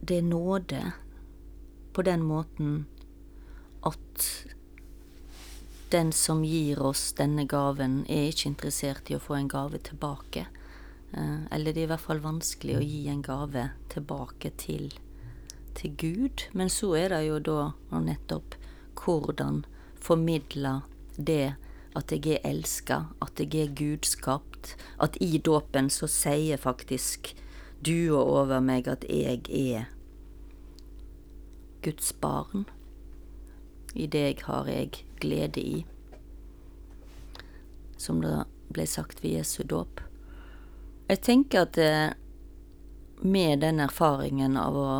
det 0.00 0.18
er 0.18 0.26
nåde 0.26 0.80
på 1.92 2.02
den 2.02 2.22
måten 2.22 2.86
at 3.86 4.26
den 5.90 6.12
som 6.12 6.44
gir 6.44 6.78
oss 6.82 7.12
denne 7.18 7.44
gaven, 7.50 8.04
er 8.08 8.30
ikke 8.30 8.52
interessert 8.52 9.10
i 9.10 9.16
å 9.16 9.22
få 9.22 9.34
en 9.40 9.50
gave 9.50 9.80
tilbake. 9.82 10.46
Eh, 11.12 11.40
Eller 11.50 11.72
det 11.72 11.82
er 11.82 11.88
i 11.88 11.90
hvert 11.90 12.04
fall 12.04 12.22
vanskelig 12.22 12.76
å 12.78 12.84
gi 12.84 13.00
en 13.10 13.22
gave 13.26 13.70
tilbake 13.90 14.52
til, 14.56 14.92
til 15.74 15.96
Gud. 15.98 16.46
Men 16.52 16.70
så 16.70 16.94
er 16.94 17.10
det 17.10 17.24
jo 17.26 17.40
da 17.42 17.58
og 17.90 18.06
nettopp 18.06 18.54
hvordan 19.00 19.64
formidle 20.00 20.80
det 21.16 21.56
at 21.98 22.12
jeg 22.14 22.36
er 22.36 22.46
elska, 22.46 23.08
at 23.18 23.40
jeg 23.42 23.64
er 23.64 23.74
gudskapt. 23.74 24.76
At 25.02 25.18
i 25.20 25.38
dåpen 25.42 25.90
så 25.90 26.06
sier 26.06 26.60
faktisk 26.60 27.32
du 27.80 28.12
og 28.12 28.28
over 28.42 28.60
meg 28.64 28.88
at 28.90 29.06
jeg 29.08 29.46
er 29.48 29.88
Guds 31.84 32.12
barn. 32.20 32.66
I 33.96 34.06
deg 34.06 34.42
har 34.46 34.68
jeg 34.68 35.04
glede 35.20 35.62
i. 35.64 35.78
Som 37.96 38.20
det 38.24 38.36
ble 38.70 38.86
sagt 38.86 39.24
ved 39.24 39.40
Jesu 39.40 39.62
dåp. 39.64 40.02
Jeg 41.10 41.22
tenker 41.26 41.64
at 41.64 41.78
eh, 41.80 42.12
med 43.24 43.64
den 43.64 43.80
erfaringen 43.82 44.56
av 44.60 44.76
å 44.78 44.90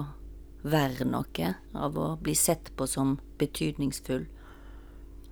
være 0.66 1.06
noe, 1.08 1.54
av 1.72 1.98
å 1.98 2.08
bli 2.20 2.34
sett 2.34 2.72
på 2.76 2.88
som 2.90 3.18
betydningsfull, 3.38 4.26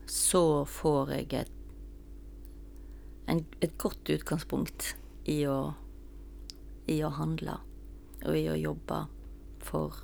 så 0.09 0.65
får 0.65 1.13
jeg 1.17 1.33
et, 1.43 1.51
en, 3.29 3.43
et 3.61 3.75
godt 3.81 4.09
utgangspunkt 4.15 4.95
i 5.29 5.43
å, 5.51 5.75
i 6.89 7.01
å 7.05 7.13
handle 7.15 7.59
og 8.25 8.35
i 8.37 8.47
å 8.51 8.57
jobbe 8.59 9.05
for 9.63 9.95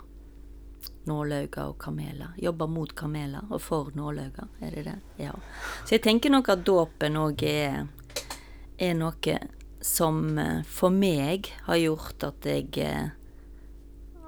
nålauger 1.08 1.72
og 1.72 1.78
kameler. 1.80 2.36
Jobbe 2.40 2.68
mot 2.70 2.92
kameler 2.96 3.50
og 3.50 3.60
for 3.62 3.90
nålauger, 3.96 4.48
er 4.60 4.76
det 4.76 4.84
det? 4.86 4.96
Ja. 5.24 5.34
Så 5.84 5.96
jeg 5.96 6.04
tenker 6.04 6.32
nok 6.32 6.48
at 6.52 6.64
dåpen 6.66 7.18
òg 7.20 7.44
er, 7.48 7.84
er 8.78 8.94
noe 8.98 9.38
som 9.84 10.38
eh, 10.38 10.62
for 10.64 10.94
meg 10.94 11.50
har 11.66 11.80
gjort 11.80 12.24
at 12.30 12.48
jeg 12.48 12.70
eh, 12.80 13.12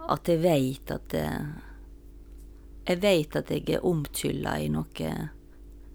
At 0.07 0.29
jeg 0.29 0.39
veit 0.39 0.91
at 0.93 1.15
eh, 1.19 1.47
Jeg 2.87 3.01
veit 3.03 3.37
at 3.37 3.49
jeg 3.51 3.65
er 3.75 3.87
omtylla 3.87 4.59
i 4.63 4.69
noe 4.71 5.15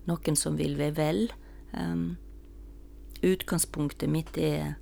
noen 0.09 0.35
som 0.35 0.57
vil 0.57 0.77
være 0.79 0.95
vel. 0.97 1.21
Um, 1.77 2.17
utgangspunktet 3.21 4.09
mitt 4.09 4.37
er 4.37 4.75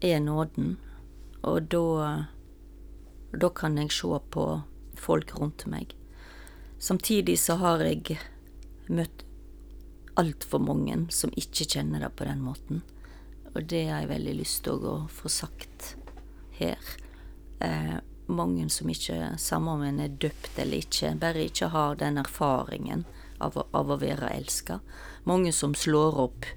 er 0.00 0.20
nåden, 0.20 0.76
og 1.42 1.70
da 1.72 2.26
da 3.32 3.50
kan 3.52 3.76
jeg 3.76 3.92
se 3.92 4.18
på 4.32 4.44
folk 4.96 5.34
rundt 5.36 5.66
meg. 5.68 5.92
Samtidig 6.78 7.38
så 7.38 7.58
har 7.60 7.82
jeg 7.84 8.18
møtt 8.88 9.24
altfor 10.18 10.62
mange 10.62 10.96
som 11.14 11.34
ikke 11.36 11.66
kjenner 11.68 12.02
det 12.02 12.14
på 12.16 12.26
den 12.26 12.40
måten. 12.42 12.82
Og 13.54 13.66
det 13.68 13.88
har 13.88 14.02
jeg 14.02 14.12
veldig 14.12 14.36
lyst 14.40 14.62
til 14.64 14.86
å 14.86 14.96
få 15.12 15.30
sagt 15.30 15.94
her. 16.58 16.78
Eh, 17.60 17.98
mange 18.28 18.68
som 18.72 18.88
ikke, 18.90 19.34
samme 19.40 19.76
om 19.76 19.84
en 19.84 20.00
er 20.04 20.16
døpt 20.20 20.58
eller 20.58 20.82
ikke, 20.82 21.14
bare 21.20 21.46
ikke 21.48 21.70
har 21.74 22.00
den 22.00 22.20
erfaringen 22.20 23.04
av 23.40 23.56
av 23.72 23.90
å 23.90 23.98
være 24.00 24.32
elska. 24.34 24.80
Mange 25.24 25.52
som 25.52 25.74
slår 25.74 26.18
opp 26.18 26.48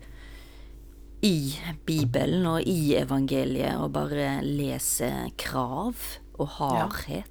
i 1.22 1.60
Bibelen 1.86 2.48
og 2.50 2.66
i 2.66 2.96
evangeliet 2.98 3.78
og 3.78 3.94
bare 3.96 4.40
leser 4.46 5.30
krav 5.40 6.00
og 6.42 6.48
hardhet. 6.58 7.30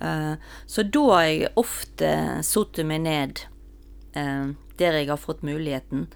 Eh, 0.00 0.34
så 0.66 0.84
da 0.84 1.02
har 1.12 1.24
jeg 1.28 1.52
ofte 1.60 2.12
satt 2.44 2.82
meg 2.88 3.04
ned 3.06 3.42
uh, 4.16 4.52
der 4.80 4.98
jeg 4.98 5.08
har 5.12 5.20
fått 5.20 5.44
muligheten 5.46 6.06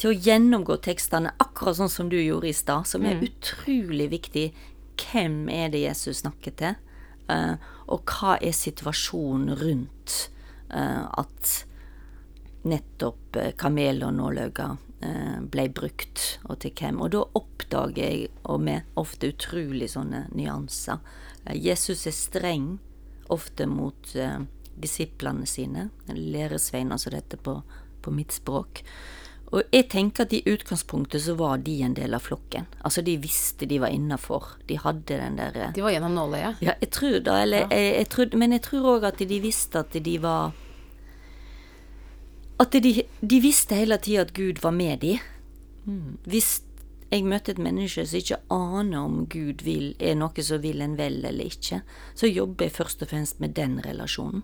til 0.00 0.10
å 0.10 0.16
gjennomgå 0.26 0.80
tekstene 0.82 1.34
akkurat 1.38 1.78
sånn 1.78 1.92
som 1.92 2.08
du 2.10 2.16
gjorde 2.18 2.50
i 2.50 2.56
stad, 2.56 2.88
som 2.90 3.04
er 3.06 3.22
utrolig 3.22 4.08
viktig. 4.10 4.48
Hvem 4.98 5.44
er 5.52 5.70
det 5.70 5.84
Jesus 5.84 6.24
snakker 6.24 6.56
til? 6.58 6.80
Uh, 7.30 7.54
og 7.86 8.02
hva 8.10 8.34
er 8.42 8.56
situasjonen 8.56 9.54
rundt 9.60 10.30
at 10.74 11.50
nettopp 12.66 13.36
kamel 13.60 14.02
og 14.06 14.14
nålauger 14.16 14.72
eh, 14.72 14.78
ble 15.50 15.68
brukt, 15.74 16.24
og 16.48 16.60
til 16.64 16.74
hvem? 16.78 17.00
Og 17.04 17.12
da 17.14 17.22
oppdager 17.38 18.02
jeg, 18.02 18.30
og 18.44 18.62
med 18.66 18.96
ofte 19.00 19.32
utrolig 19.34 19.90
sånne 19.92 20.26
nyanser 20.34 21.00
eh, 21.44 21.56
Jesus 21.58 22.06
er 22.10 22.16
streng 22.16 22.68
ofte 23.32 23.66
mot 23.70 24.14
eh, 24.16 24.40
disiplene 24.74 25.46
sine, 25.46 25.88
læresveiner 26.08 27.00
som 27.00 27.14
dette 27.14 27.38
på, 27.40 27.60
på 28.02 28.14
mitt 28.14 28.34
språk. 28.34 28.82
Og 29.54 29.62
jeg 29.70 29.86
tenker 29.92 30.24
at 30.24 30.32
i 30.34 30.42
utgangspunktet 30.50 31.22
så 31.22 31.36
var 31.38 31.60
de 31.62 31.76
en 31.86 31.94
del 31.94 32.16
av 32.16 32.24
flokken. 32.24 32.66
Altså 32.82 33.04
de 33.06 33.14
visste 33.22 33.68
de 33.70 33.78
var 33.78 33.92
innafor. 33.94 34.56
De 34.66 34.78
hadde 34.80 35.18
den 35.20 35.38
derre 35.38 35.68
De 35.76 35.84
var 35.84 35.94
gjennom 35.94 36.16
nåløyet. 36.16 36.62
Ja, 36.64 36.74
jeg 36.80 36.90
tror 36.96 37.20
da, 37.22 37.36
eller 37.44 37.68
jeg, 37.68 37.92
jeg 38.00 38.08
tror, 38.10 38.36
Men 38.40 38.56
jeg 38.56 38.64
tror 38.66 38.88
òg 38.96 39.08
at 39.12 39.22
de 39.22 39.40
visste 39.44 39.84
at 39.84 39.94
de 39.94 40.16
var 40.22 40.56
At 42.60 42.70
de, 42.70 43.02
de 43.20 43.40
visste 43.42 43.74
hele 43.74 43.96
tida 43.98 44.22
at 44.22 44.32
Gud 44.36 44.60
var 44.62 44.70
med 44.76 45.00
de. 45.02 45.16
Hvis 46.28 46.60
jeg 47.12 47.24
møter 47.28 47.54
et 47.54 47.60
menneske 47.62 48.04
som 48.08 48.18
ikke 48.18 48.38
aner 48.54 48.98
om 49.04 49.18
Gud 49.30 49.62
vil, 49.66 49.90
er 50.02 50.16
noe 50.18 50.42
som 50.46 50.62
vil 50.62 50.80
en 50.82 50.96
vel 50.98 51.20
eller 51.28 51.44
ikke, 51.50 51.82
så 52.16 52.30
jobber 52.30 52.66
jeg 52.68 52.74
først 52.78 53.04
og 53.04 53.10
fremst 53.12 53.40
med 53.42 53.54
den 53.58 53.76
relasjonen. 53.84 54.42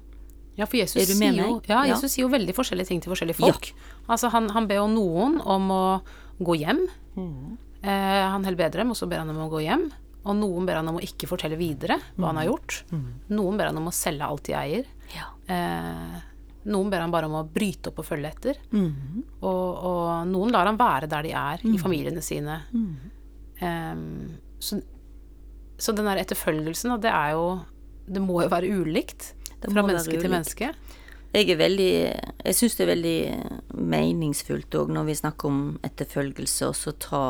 Ja, 0.58 0.66
for 0.66 0.76
Jesus, 0.76 1.00
Er 1.00 1.14
sier, 1.14 1.38
jo, 1.38 1.60
ja, 1.70 1.84
Jesus 1.88 2.02
Ja. 2.10 2.12
Sier 2.12 2.26
jo 2.26 2.32
veldig 2.34 2.54
forskjellige 2.54 2.90
ting 2.90 3.00
til 3.00 3.10
forskjellige 3.14 3.38
folk. 3.40 3.70
Altså, 4.10 4.28
han, 4.34 4.50
han 4.52 4.66
ber 4.68 4.82
jo 4.82 4.88
noen 4.92 5.38
om 5.40 5.70
å 5.72 5.82
gå 6.42 6.58
hjem. 6.60 6.82
Mm. 7.16 7.56
Eh, 7.80 8.24
han 8.34 8.44
helbreder 8.44 8.82
dem, 8.82 8.90
og 8.92 8.98
så 8.98 9.08
ber 9.08 9.22
han 9.22 9.30
dem 9.30 9.38
om 9.40 9.46
å 9.48 9.52
gå 9.54 9.62
hjem. 9.64 9.86
Og 10.28 10.36
noen 10.36 10.66
ber 10.68 10.76
han 10.82 10.90
om 10.90 10.98
å 10.98 11.04
ikke 11.06 11.30
fortelle 11.30 11.56
videre 11.56 11.96
hva 12.18 12.28
han 12.28 12.36
har 12.42 12.44
Mm. 12.44 12.50
gjort. 12.50 12.82
Noen 13.32 13.56
ber 13.56 13.70
han 13.70 13.78
om 13.80 13.88
å 13.88 13.94
selge 13.94 14.26
alt 14.26 14.42
de 14.50 14.52
eier. 14.58 14.84
Ja. 15.16 15.30
Eh, 15.48 16.20
noen 16.68 16.90
ber 16.92 17.00
han 17.00 17.10
bare 17.12 17.26
om 17.30 17.38
å 17.38 17.44
bryte 17.48 17.88
opp 17.88 18.02
og 18.02 18.06
følge 18.10 18.28
etter. 18.28 18.58
Mm. 18.72 19.22
Og, 19.40 19.84
og 19.90 20.28
noen 20.28 20.52
lar 20.52 20.66
han 20.68 20.76
være 20.80 21.08
der 21.08 21.22
de 21.22 21.32
er, 21.32 21.62
Mm. 21.64 21.74
i 21.74 21.78
familiene 21.80 22.22
sine. 22.22 22.58
Um, 23.60 24.38
så, 24.60 24.80
så 25.80 25.92
den 25.96 26.04
der 26.08 26.20
etterfølgelsen, 26.22 27.00
det 27.00 27.10
er 27.12 27.32
jo 27.36 27.60
Det 28.10 28.20
må 28.20 28.42
jo 28.42 28.48
være 28.50 28.66
ulikt 28.80 29.34
fra 29.62 29.82
menneske 29.84 30.18
til 30.20 30.30
menneske. 30.32 30.70
Jeg 31.32 31.48
er 31.50 31.56
veldig 31.60 31.90
Jeg 32.44 32.54
syns 32.58 32.74
det 32.76 32.84
er 32.84 32.94
veldig 32.94 33.18
meningsfullt 33.78 34.74
òg 34.80 34.90
når 34.90 35.04
vi 35.06 35.14
snakker 35.20 35.48
om 35.48 35.60
etterfølgelse, 35.86 36.66
også 36.66 36.92
ta 36.98 37.24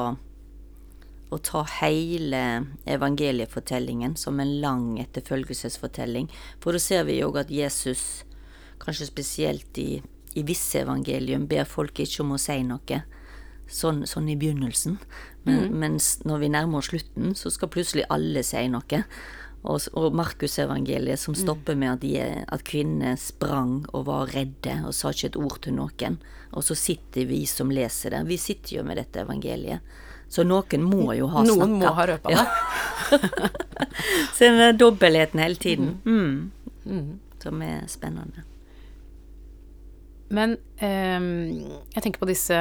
å 1.30 1.38
ta 1.38 1.60
hele 1.80 2.66
evangeliefortellingen 2.90 4.16
som 4.18 4.40
en 4.40 4.60
lang 4.60 4.98
etterfølgelsesfortelling. 4.98 6.26
For 6.58 6.72
da 6.74 6.80
ser 6.82 7.04
vi 7.06 7.20
jo 7.20 7.28
at 7.38 7.50
Jesus, 7.54 8.24
kanskje 8.80 9.08
spesielt 9.08 9.78
i, 9.78 10.02
i 10.34 10.44
visse 10.46 10.82
evangelium, 10.82 11.46
ber 11.50 11.68
folk 11.68 12.00
ikke 12.02 12.24
om 12.24 12.36
å 12.36 12.40
si 12.40 12.60
noe. 12.66 13.02
Sånn, 13.70 14.02
sånn 14.08 14.26
i 14.32 14.38
begynnelsen. 14.38 14.96
Men, 15.46 15.68
Mens 15.78 16.16
når 16.26 16.42
vi 16.42 16.48
nærmer 16.50 16.80
oss 16.80 16.90
slutten, 16.90 17.36
så 17.38 17.52
skal 17.54 17.70
plutselig 17.70 18.08
alle 18.10 18.42
si 18.46 18.64
noe. 18.72 19.04
Og, 19.60 19.84
og 19.92 20.14
Markusevangeliet 20.16 21.20
som 21.20 21.36
stopper 21.36 21.76
med 21.76 21.92
at, 21.92 22.00
de, 22.02 22.14
at 22.48 22.62
kvinnene 22.64 23.12
sprang 23.20 23.82
og 23.92 24.06
var 24.08 24.32
redde 24.32 24.78
og 24.88 24.94
sa 24.96 25.12
ikke 25.12 25.34
et 25.34 25.40
ord 25.40 25.58
til 25.66 25.76
noen. 25.76 26.16
Og 26.56 26.64
så 26.66 26.76
sitter 26.78 27.28
vi 27.28 27.44
som 27.46 27.70
leser 27.70 28.16
det. 28.16 28.24
Vi 28.30 28.40
sitter 28.40 28.78
jo 28.78 28.86
med 28.88 28.98
dette 28.98 29.22
evangeliet. 29.22 29.84
Så 30.30 30.46
noen 30.46 30.84
må 30.86 31.12
jo 31.18 31.28
ha 31.30 31.42
snakka. 31.42 31.58
Noen 31.58 31.76
må 31.82 31.92
ha 31.94 32.06
røpa 32.06 32.32
det. 32.32 32.44
Så 34.36 34.46
den 34.46 34.78
dobbeltheten 34.78 35.42
hele 35.42 35.58
tiden. 35.58 35.96
Mm. 36.06 37.18
Som 37.42 37.64
er 37.66 37.82
spennende. 37.90 38.46
Men 40.30 40.56
ehm, 40.82 41.70
jeg 41.94 42.04
tenker 42.04 42.22
på 42.22 42.28
disse 42.30 42.58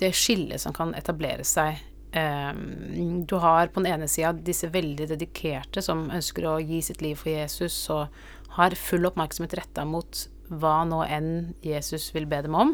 Det 0.00 0.12
skillet 0.16 0.60
som 0.62 0.74
kan 0.76 0.94
etablere 0.96 1.44
seg. 1.44 1.80
Ehm, 2.16 3.24
du 3.28 3.36
har 3.42 3.68
på 3.68 3.82
den 3.82 3.92
ene 3.92 4.08
sida 4.08 4.32
disse 4.32 4.70
veldig 4.72 5.10
dedikerte 5.12 5.82
som 5.84 6.08
ønsker 6.10 6.48
å 6.48 6.58
gi 6.60 6.80
sitt 6.84 7.02
liv 7.04 7.20
for 7.20 7.32
Jesus, 7.32 7.76
og 7.92 8.08
har 8.56 8.76
full 8.78 9.06
oppmerksomhet 9.06 9.58
retta 9.60 9.84
mot 9.86 10.24
hva 10.50 10.80
nå 10.88 11.04
enn 11.06 11.52
Jesus 11.62 12.08
vil 12.14 12.26
be 12.26 12.40
dem 12.42 12.56
om, 12.58 12.72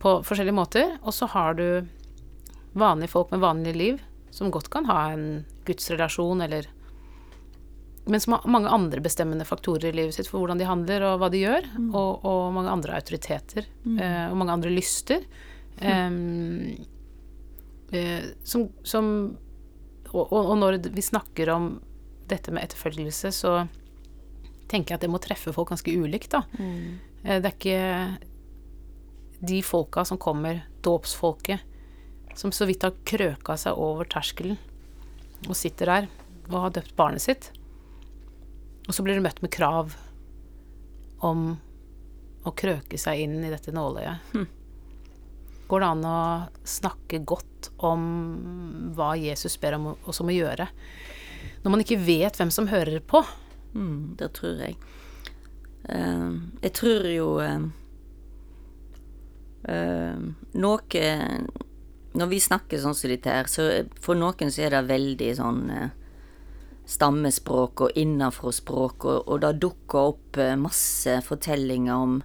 på 0.00 0.14
forskjellige 0.24 0.56
måter. 0.56 0.94
Og 1.02 1.12
så 1.12 1.28
har 1.34 1.58
du 1.58 1.84
vanlige 2.78 3.12
folk 3.12 3.34
med 3.34 3.42
vanlige 3.44 3.76
liv 3.76 4.00
som 4.30 4.52
godt 4.54 4.70
kan 4.70 4.86
ha 4.88 5.10
en 5.12 5.44
gudsrelasjon, 5.66 6.40
eller 6.46 6.70
Men 8.08 8.22
som 8.24 8.36
har 8.36 8.46
mange 8.48 8.70
andre 8.72 9.02
bestemmende 9.04 9.46
faktorer 9.48 9.90
i 9.90 9.96
livet 9.96 10.16
sitt 10.16 10.30
for 10.30 10.40
hvordan 10.40 10.60
de 10.60 10.68
handler 10.68 11.04
og 11.10 11.18
hva 11.22 11.28
de 11.32 11.42
gjør, 11.42 11.66
og, 11.90 12.24
og 12.24 12.54
mange 12.56 12.72
andre 12.72 12.96
autoriteter, 12.96 13.68
eh, 13.94 14.24
og 14.30 14.38
mange 14.40 14.54
andre 14.56 14.72
lyster. 14.72 15.26
Um, 15.78 16.72
eh, 17.92 18.30
som, 18.48 18.68
som 18.82 19.10
og, 20.08 20.24
og, 20.24 20.40
og 20.40 20.56
når 20.58 20.80
vi 20.88 21.04
snakker 21.04 21.52
om 21.52 21.74
dette 22.28 22.52
med 22.52 22.64
etterfølgelse, 22.64 23.32
så 23.36 23.58
tenker 24.68 24.94
jeg 24.94 24.98
at 24.98 25.04
det 25.04 25.12
må 25.12 25.20
treffe 25.22 25.52
folk 25.54 25.70
ganske 25.72 25.92
ulikt, 25.92 26.32
da. 26.34 26.42
Mm. 26.58 26.98
Det 27.28 27.38
er 27.38 27.52
ikke 27.52 27.78
de 29.48 29.60
folka 29.62 30.04
som 30.08 30.20
kommer, 30.20 30.64
dåpsfolket, 30.82 31.60
som 32.38 32.52
så 32.54 32.66
vidt 32.68 32.84
har 32.86 32.96
krøka 33.08 33.56
seg 33.58 33.78
over 33.78 34.08
terskelen 34.08 34.58
og 35.46 35.54
sitter 35.58 35.90
der 35.90 36.08
og 36.48 36.60
har 36.64 36.74
døpt 36.78 36.94
barnet 36.98 37.22
sitt. 37.22 37.50
Og 38.88 38.96
så 38.96 39.04
blir 39.04 39.18
du 39.18 39.24
møtt 39.24 39.42
med 39.44 39.52
krav 39.52 39.92
om 41.24 41.50
å 42.48 42.54
krøke 42.56 42.98
seg 43.00 43.26
inn 43.26 43.36
i 43.44 43.52
dette 43.52 43.74
nåløyet. 43.76 44.32
Går 45.68 45.82
det 45.84 45.88
an 45.92 46.06
å 46.08 46.20
snakke 46.64 47.20
godt 47.28 47.68
om 47.84 48.04
hva 48.96 49.12
Jesus 49.20 49.58
ber 49.60 49.76
om 49.76 49.90
oss 50.08 50.22
om 50.22 50.30
å 50.32 50.36
gjøre, 50.36 50.70
når 51.60 51.74
man 51.74 51.82
ikke 51.84 52.00
vet 52.00 52.38
hvem 52.38 52.52
som 52.54 52.70
hører 52.70 53.02
på? 53.04 53.20
Mm, 53.74 54.16
det 54.16 54.30
tror 54.38 54.62
jeg. 54.64 54.78
Uh, 55.88 56.40
jeg 56.64 56.72
tror 56.76 57.04
jo 57.08 57.26
uh, 57.40 57.62
uh, 59.68 60.24
Noe 60.58 61.04
Når 62.18 62.28
vi 62.28 62.40
snakker 62.42 62.80
sånn 62.82 62.96
som 62.98 63.12
dette 63.12 63.32
her, 63.32 63.48
så 63.48 63.68
for 64.02 64.18
noen 64.18 64.50
så 64.52 64.66
er 64.66 64.74
det 64.74 64.82
veldig 64.88 65.30
sånn 65.38 65.62
stammespråk 66.88 67.84
og 67.84 68.00
innafra-språk, 68.00 69.04
og, 69.04 69.28
og 69.28 69.42
det 69.44 69.54
dukker 69.62 70.12
opp 70.14 70.40
eh, 70.40 70.56
masse 70.56 71.18
fortellinger 71.26 71.94
om, 71.94 72.18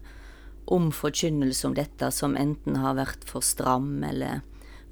om 0.71 0.89
forkynnelse 0.95 1.67
om 1.67 1.75
dette 1.77 2.11
som 2.15 2.37
enten 2.39 2.79
har 2.79 2.95
vært 2.99 3.27
for 3.29 3.43
stram, 3.43 3.97
eller 4.07 4.41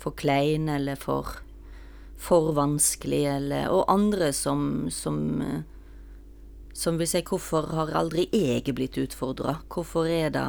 for 0.01 0.17
klein, 0.17 0.67
eller 0.69 0.99
for, 0.99 1.37
for 2.19 2.51
vanskelig, 2.57 3.25
eller 3.37 3.69
Og 3.71 3.85
andre 3.91 4.33
som, 4.35 4.89
som 4.91 5.21
eh, 5.45 5.61
som 6.73 6.97
vil 6.99 7.09
si 7.09 7.21
hvorfor 7.27 7.67
har 7.75 7.91
aldri 7.97 8.27
jeg 8.31 8.73
blitt 8.75 8.97
utfordra? 9.01 9.59
Hvorfor 9.69 10.07
er 10.07 10.31
det 10.33 10.47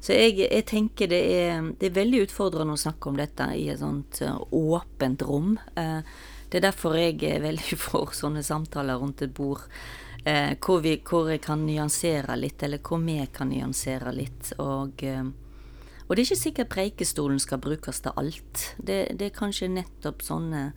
Så 0.00 0.12
jeg, 0.12 0.38
jeg 0.38 0.64
tenker 0.68 1.08
det 1.10 1.20
er, 1.34 1.62
det 1.80 1.88
er 1.88 1.96
veldig 1.96 2.26
utfordrende 2.26 2.76
å 2.76 2.78
snakke 2.78 3.08
om 3.08 3.16
dette 3.16 3.46
i 3.56 3.64
et 3.72 3.80
sånt 3.80 4.20
eh, 4.22 4.36
åpent 4.52 5.22
rom. 5.24 5.56
Eh, 5.74 6.04
det 6.56 6.62
er 6.62 6.70
derfor 6.70 6.94
jeg 6.96 7.18
er 7.28 7.42
veldig 7.44 7.76
for 7.86 8.14
sånne 8.16 8.40
samtaler 8.40 8.96
rundt 8.96 9.20
et 9.26 9.34
bord. 9.36 9.66
Eh, 10.24 10.54
hvor, 10.56 10.80
vi, 10.80 10.94
hvor 11.04 11.28
jeg 11.28 11.42
kan 11.44 11.66
nyansere 11.66 12.32
litt, 12.40 12.62
eller 12.64 12.80
hvor 12.80 13.02
vi 13.04 13.18
kan 13.28 13.50
nyansere 13.52 14.14
litt. 14.16 14.54
Og, 14.56 15.04
eh, 15.04 15.26
og 16.06 16.14
det 16.16 16.22
er 16.22 16.24
ikke 16.24 16.40
sikkert 16.40 16.72
preikestolen 16.72 17.42
skal 17.42 17.60
brukes 17.60 18.00
til 18.00 18.16
alt. 18.16 18.62
Det, 18.80 19.02
det 19.20 19.28
er 19.28 19.36
kanskje 19.36 19.68
nettopp 19.74 20.24
sånne 20.24 20.70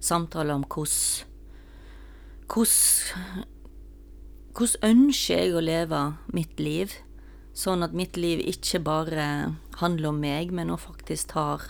samtaler 0.00 0.56
om 0.56 0.64
hvordan 0.64 1.34
hvordan 2.46 3.44
hvordan 4.56 4.88
ønsker 4.88 5.42
jeg 5.42 5.52
å 5.52 5.60
leve 5.60 6.02
mitt 6.32 6.56
liv, 6.56 6.94
sånn 7.52 7.84
at 7.84 7.92
mitt 7.92 8.16
liv 8.16 8.40
ikke 8.40 8.80
bare 8.80 9.26
handler 9.82 10.14
om 10.14 10.20
meg, 10.22 10.48
men 10.48 10.72
også 10.72 10.94
faktisk 10.94 11.34
tar, 11.34 11.66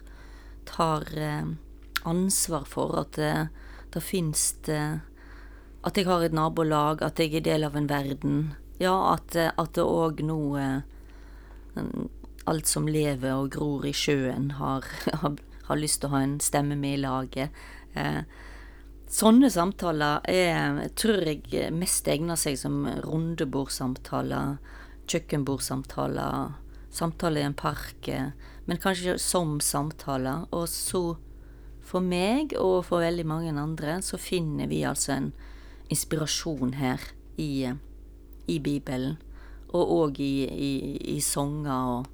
tar 0.71 1.11
eh, 1.19 1.57
ansvar 2.07 2.67
for 2.69 2.97
at 3.03 3.19
det, 3.19 3.49
det 3.95 4.03
fins 4.03 4.55
At 4.69 5.97
jeg 5.97 6.07
har 6.07 6.23
et 6.23 6.35
nabolag, 6.35 7.03
at 7.03 7.19
jeg 7.19 7.35
er 7.35 7.45
del 7.47 7.65
av 7.65 7.77
en 7.77 7.89
verden. 7.89 8.55
Ja, 8.79 9.15
at, 9.15 9.37
at 9.37 9.73
det 9.75 9.85
òg 9.85 10.23
nå 10.27 10.41
eh, 10.61 10.81
Alt 12.47 12.67
som 12.71 12.87
lever 12.87 13.35
og 13.35 13.53
gror 13.55 13.87
i 13.87 13.93
sjøen, 13.93 14.53
har, 14.61 14.85
har, 15.23 15.39
har 15.69 15.81
lyst 15.81 16.01
til 16.01 16.11
å 16.11 16.17
ha 16.17 16.23
en 16.23 16.39
stemme 16.41 16.77
med 16.79 16.99
i 16.99 17.03
laget. 17.03 17.65
Eh, 17.95 18.23
Sånne 19.07 19.47
samtaler 19.55 20.25
er, 20.27 20.81
tror 20.99 21.23
jeg 21.23 21.71
mest 21.71 22.09
egner 22.11 22.39
seg 22.39 22.57
som 22.59 22.81
rundebordsamtaler, 23.05 24.57
kjøkkenbordsamtaler, 25.07 26.57
samtaler 26.91 27.45
i 27.45 27.47
en 27.47 27.55
park, 27.55 28.09
eh, 28.11 28.33
men 28.67 28.83
kanskje 28.83 29.15
som 29.23 29.61
samtaler. 29.63 30.49
Og 30.51 30.67
så, 30.69 31.17
for 31.97 32.05
meg 32.05 32.53
og 32.61 32.83
for 32.85 33.01
veldig 33.01 33.25
mange 33.25 33.53
andre, 33.57 34.01
så 34.05 34.19
finner 34.21 34.69
vi 34.69 34.83
altså 34.85 35.15
en 35.15 35.31
inspirasjon 35.89 36.75
her 36.77 37.01
i, 37.41 37.71
i 38.47 38.59
Bibelen. 38.61 39.17
Og 39.73 39.93
òg 39.97 40.21
i, 40.21 40.45
i, 40.45 40.73
i 41.17 41.21
sanger 41.25 41.73
og, 41.97 42.07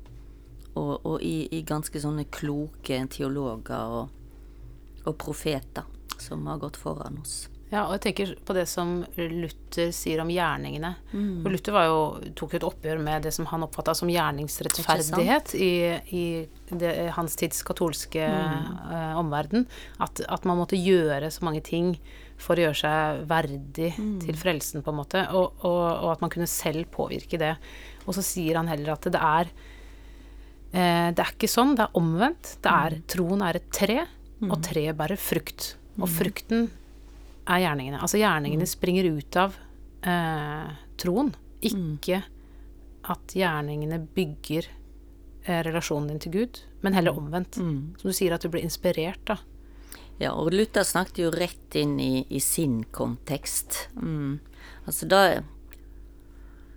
og, 0.74 0.92
og 1.06 1.22
i, 1.22 1.62
ganske 1.66 2.00
sånne 2.00 2.28
kloke 2.32 3.00
teologer 3.10 3.98
og, 3.98 4.14
og 5.04 5.18
profeter 5.18 5.88
som 6.22 6.46
har 6.46 6.62
gått 6.62 6.78
foran 6.78 7.18
oss. 7.22 7.48
Ja, 7.72 7.86
og 7.88 7.94
jeg 7.96 8.02
tenker 8.04 8.32
på 8.44 8.52
det 8.52 8.66
som 8.68 8.98
Luther 9.16 9.88
sier 9.96 10.20
om 10.20 10.28
gjerningene. 10.28 10.90
Mm. 11.14 11.38
For 11.40 11.54
Luther 11.54 11.72
var 11.72 11.86
jo, 11.88 12.00
tok 12.36 12.52
jo 12.52 12.58
et 12.60 12.66
oppgjør 12.68 12.98
med 13.00 13.24
det 13.24 13.32
som 13.32 13.46
han 13.48 13.64
oppfatta 13.64 13.94
som 13.96 14.10
gjerningsrettferdighet 14.12 15.54
i, 15.56 15.70
i 16.12 16.24
det, 16.68 16.90
hans 17.16 17.36
tids 17.40 17.62
katolske 17.64 18.26
Mm. 18.28 18.66
eh, 18.92 19.14
omverden. 19.18 19.64
At, 20.04 20.20
at 20.28 20.44
man 20.44 20.58
måtte 20.60 20.76
gjøre 20.76 21.30
så 21.32 21.46
mange 21.48 21.62
ting 21.64 21.94
for 22.36 22.56
å 22.60 22.66
gjøre 22.66 22.76
seg 22.82 23.24
verdig 23.30 23.92
Mm. 23.96 24.18
til 24.20 24.36
frelsen, 24.36 24.82
på 24.84 24.92
en 24.92 24.98
måte. 25.00 25.24
Og, 25.32 25.54
og, 25.64 25.80
og 26.04 26.12
at 26.12 26.20
man 26.20 26.30
kunne 26.30 26.46
selv 26.50 26.84
påvirke 26.92 27.38
det. 27.40 27.54
Og 28.06 28.12
så 28.18 28.22
sier 28.26 28.56
han 28.60 28.68
heller 28.68 28.92
at 28.98 29.08
det 29.08 29.16
er 29.20 29.48
eh, 30.74 31.08
Det 31.12 31.24
er 31.24 31.32
ikke 31.32 31.48
sånn, 31.50 31.74
det 31.78 31.86
er 31.88 31.96
omvendt. 31.98 32.56
Det 32.64 32.72
er, 32.72 33.00
Troen 33.08 33.42
er 33.48 33.56
et 33.60 33.70
tre, 33.72 34.02
og 34.42 34.60
treet 34.64 34.96
bærer 34.98 35.16
frukt. 35.16 35.76
Og 36.00 36.08
frukten 36.08 36.70
er 37.46 37.62
gjerningene. 37.64 38.00
Altså 38.02 38.20
gjerningene 38.20 38.68
springer 38.70 39.08
ut 39.16 39.38
av 39.40 39.56
eh, 40.06 40.68
troen, 41.00 41.32
ikke 41.62 42.22
at 43.12 43.34
gjerningene 43.34 43.98
bygger 44.14 44.68
eh, 45.44 45.62
relasjonen 45.66 46.12
din 46.12 46.22
til 46.22 46.36
Gud, 46.36 46.60
men 46.82 46.94
heller 46.94 47.18
omvendt. 47.18 47.58
Som 47.98 48.10
du 48.10 48.14
sier, 48.14 48.34
at 48.34 48.44
du 48.44 48.50
blir 48.52 48.62
inspirert, 48.62 49.22
da. 49.26 49.40
Ja, 50.20 50.34
og 50.38 50.52
Luther 50.54 50.84
snakket 50.86 51.18
jo 51.24 51.32
rett 51.34 51.74
inn 51.78 51.96
i, 52.00 52.26
i 52.30 52.38
sin 52.40 52.84
kontekst. 52.94 53.88
Mm. 53.96 54.38
Altså, 54.86 55.06
da 55.06 55.42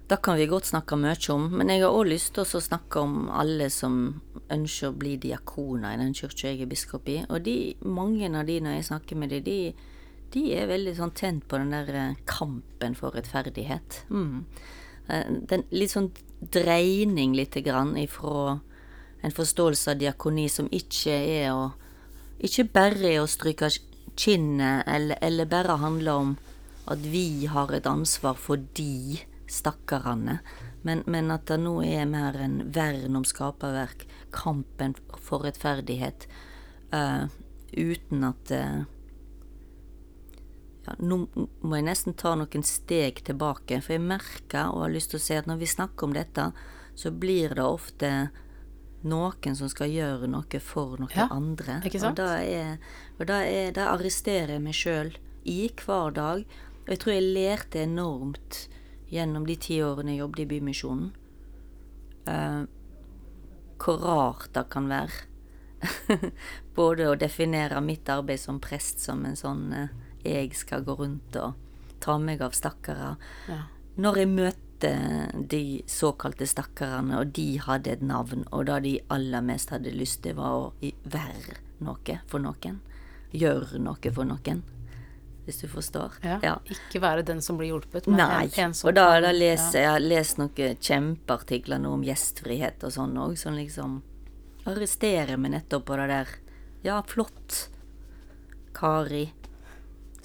Da 0.05 0.17
kan 0.21 0.37
vi 0.37 0.45
godt 0.45 0.67
snakke 0.69 0.95
mye 1.01 1.17
om, 1.33 1.49
men 1.49 1.69
jeg 1.69 1.81
har 1.81 1.89
òg 1.89 2.11
lyst 2.11 2.35
til 2.35 2.43
å 2.45 2.61
snakke 2.61 3.01
om 3.01 3.29
alle 3.33 3.71
som 3.73 4.21
ønsker 4.53 4.91
å 4.91 4.97
bli 4.97 5.15
diakoner 5.17 5.95
i 5.95 5.97
den 5.97 6.13
kirka 6.13 6.51
jeg 6.51 6.61
er 6.61 6.69
biskop 6.69 7.09
i. 7.09 7.23
Og 7.25 7.41
de, 7.41 7.73
mange 7.81 8.29
av 8.29 8.45
de 8.45 8.59
når 8.61 8.75
jeg 8.75 8.85
snakker 8.91 9.17
med 9.17 9.33
dem, 9.33 9.41
de, 9.43 9.73
de 10.33 10.47
er 10.57 10.69
veldig 10.71 10.95
sånn 10.97 11.13
tent 11.15 11.45
på 11.49 11.59
den 11.61 11.73
der 11.75 11.91
eh, 11.95 12.17
kampen 12.29 12.95
for 12.97 13.15
rettferdighet. 13.15 14.03
Mm. 14.09 14.45
Eh, 15.07 15.25
Den 15.51 15.65
litt 15.71 15.93
sånn 15.93 16.11
dreining 16.39 17.35
lite 17.37 17.61
grann 17.65 17.95
ifra 17.97 18.59
en 19.25 19.33
forståelse 19.33 19.95
av 19.95 20.01
diakoni 20.01 20.47
som 20.51 20.67
ikke 20.73 21.15
er 21.15 21.49
å 21.53 21.65
ikke 22.45 22.65
bare 22.75 23.13
er 23.13 23.21
å 23.23 23.29
stryke 23.31 23.69
kinnet, 24.19 24.83
eller, 24.87 25.17
eller 25.23 25.47
bare 25.49 25.77
handler 25.79 26.19
om 26.19 26.33
at 26.91 27.01
vi 27.01 27.47
har 27.49 27.71
et 27.73 27.87
ansvar 27.89 28.37
for 28.37 28.61
de 28.77 29.21
stakkarene, 29.51 30.39
men, 30.85 31.01
men 31.09 31.31
at 31.33 31.47
det 31.49 31.57
nå 31.63 31.79
er 31.85 32.05
mer 32.09 32.37
en 32.37 32.59
vern 32.75 33.17
om 33.17 33.25
skaperverk, 33.25 34.05
kampen 34.35 34.93
for 35.23 35.45
rettferdighet, 35.47 36.27
uh, 36.93 37.25
uten 37.75 38.27
at 38.27 38.51
eh, 38.53 38.83
ja, 40.85 40.95
Nå 40.99 41.25
må 41.35 41.77
jeg 41.79 41.87
nesten 41.87 42.15
ta 42.17 42.35
noen 42.37 42.65
steg 42.65 43.23
tilbake, 43.25 43.81
for 43.81 43.95
jeg 43.95 44.05
merker 44.05 44.71
og 44.71 44.85
har 44.85 44.95
lyst 44.95 45.13
til 45.13 45.21
å 45.21 45.25
si 45.25 45.37
at 45.37 45.49
når 45.49 45.61
vi 45.61 45.69
snakker 45.69 46.07
om 46.07 46.15
dette, 46.15 46.49
så 46.95 47.11
blir 47.11 47.55
det 47.57 47.65
ofte 47.65 48.11
noen 49.05 49.57
som 49.57 49.69
skal 49.69 49.91
gjøre 49.91 50.29
noe 50.31 50.61
for 50.63 50.97
noen 51.01 51.13
Ja, 51.13 51.27
andre. 51.33 51.81
Og 51.85 52.15
da 52.17 52.29
er, 52.41 52.77
og 53.19 53.27
da 53.29 53.41
er, 53.45 53.73
da 53.75 53.91
arresterer 53.93 54.55
jeg 54.55 54.65
meg 54.65 54.77
sjøl 54.77 55.13
i 55.45 55.59
hver 55.69 56.15
dag. 56.15 56.45
Og 56.85 56.93
jeg 56.93 57.01
tror 57.01 57.15
jeg 57.15 57.29
lærte 57.35 57.83
enormt 57.83 58.65
gjennom 59.13 59.45
de 59.45 59.57
ti 59.61 59.79
årene 59.85 60.15
jeg 60.15 60.23
jobbet 60.23 60.43
i 60.45 60.49
Bymisjonen. 60.49 61.13
Uh, 62.25 62.65
hvor 63.81 64.01
rart 64.01 64.49
det 64.55 64.65
kan 64.73 64.89
være. 64.89 65.25
Både 66.77 67.09
å 67.11 67.19
definere 67.19 67.81
mitt 67.83 68.09
arbeid 68.09 68.41
som 68.41 68.61
prest 68.63 69.03
som 69.03 69.21
en 69.27 69.37
sånn 69.37 69.65
eh, 69.75 69.91
jeg 70.25 70.51
skal 70.57 70.83
gå 70.85 70.97
rundt 70.99 71.37
og 71.41 71.55
ta 72.03 72.17
meg 72.21 72.43
av 72.45 72.55
stakkare. 72.55 73.15
Ja. 73.49 73.63
Når 73.95 74.21
jeg 74.21 74.31
møtte 74.31 74.91
de 75.49 75.63
såkalte 75.89 76.47
stakkarene, 76.49 77.21
og 77.21 77.31
de 77.37 77.55
hadde 77.63 77.93
et 77.95 78.03
navn, 78.03 78.43
og 78.51 78.67
det 78.67 78.81
de 78.85 78.95
aller 79.13 79.45
mest 79.45 79.71
hadde 79.73 79.93
lyst 79.95 80.21
til, 80.25 80.35
var 80.37 80.57
å 80.57 80.91
være 81.09 81.59
noe 81.85 82.19
for 82.27 82.43
noen. 82.43 82.81
gjøre 83.35 83.79
noe 83.79 84.11
for 84.15 84.27
noen. 84.27 84.63
Hvis 85.45 85.61
du 85.61 85.67
forstår. 85.69 86.17
Ja. 86.23 86.55
Ikke 86.65 87.01
være 87.03 87.21
den 87.25 87.41
som 87.41 87.57
blir 87.59 87.69
hjulpet, 87.69 88.07
men 88.07 88.17
Nei. 88.17 88.47
en, 88.47 88.53
en 88.65 88.73
som 88.73 88.89
og 88.89 88.95
da, 88.97 89.19
da 89.21 89.31
leser 89.31 89.77
ja. 89.77 89.83
jeg 89.83 89.91
har 89.93 90.05
lest 90.05 90.39
noen 90.41 90.79
kjempeartikler 90.81 91.81
nå 91.83 91.91
om 91.99 92.05
gjestfrihet 92.05 92.83
og 92.87 92.95
sånn 92.95 93.13
òg, 93.21 93.35
som 93.37 93.53
liksom 93.53 93.99
arresterer 94.65 95.37
meg 95.37 95.53
nettopp 95.53 95.85
på 95.85 95.99
det 96.01 96.07
der. 96.09 96.33
Ja, 96.85 97.01
flott. 97.05 97.67
Kari. 98.75 99.27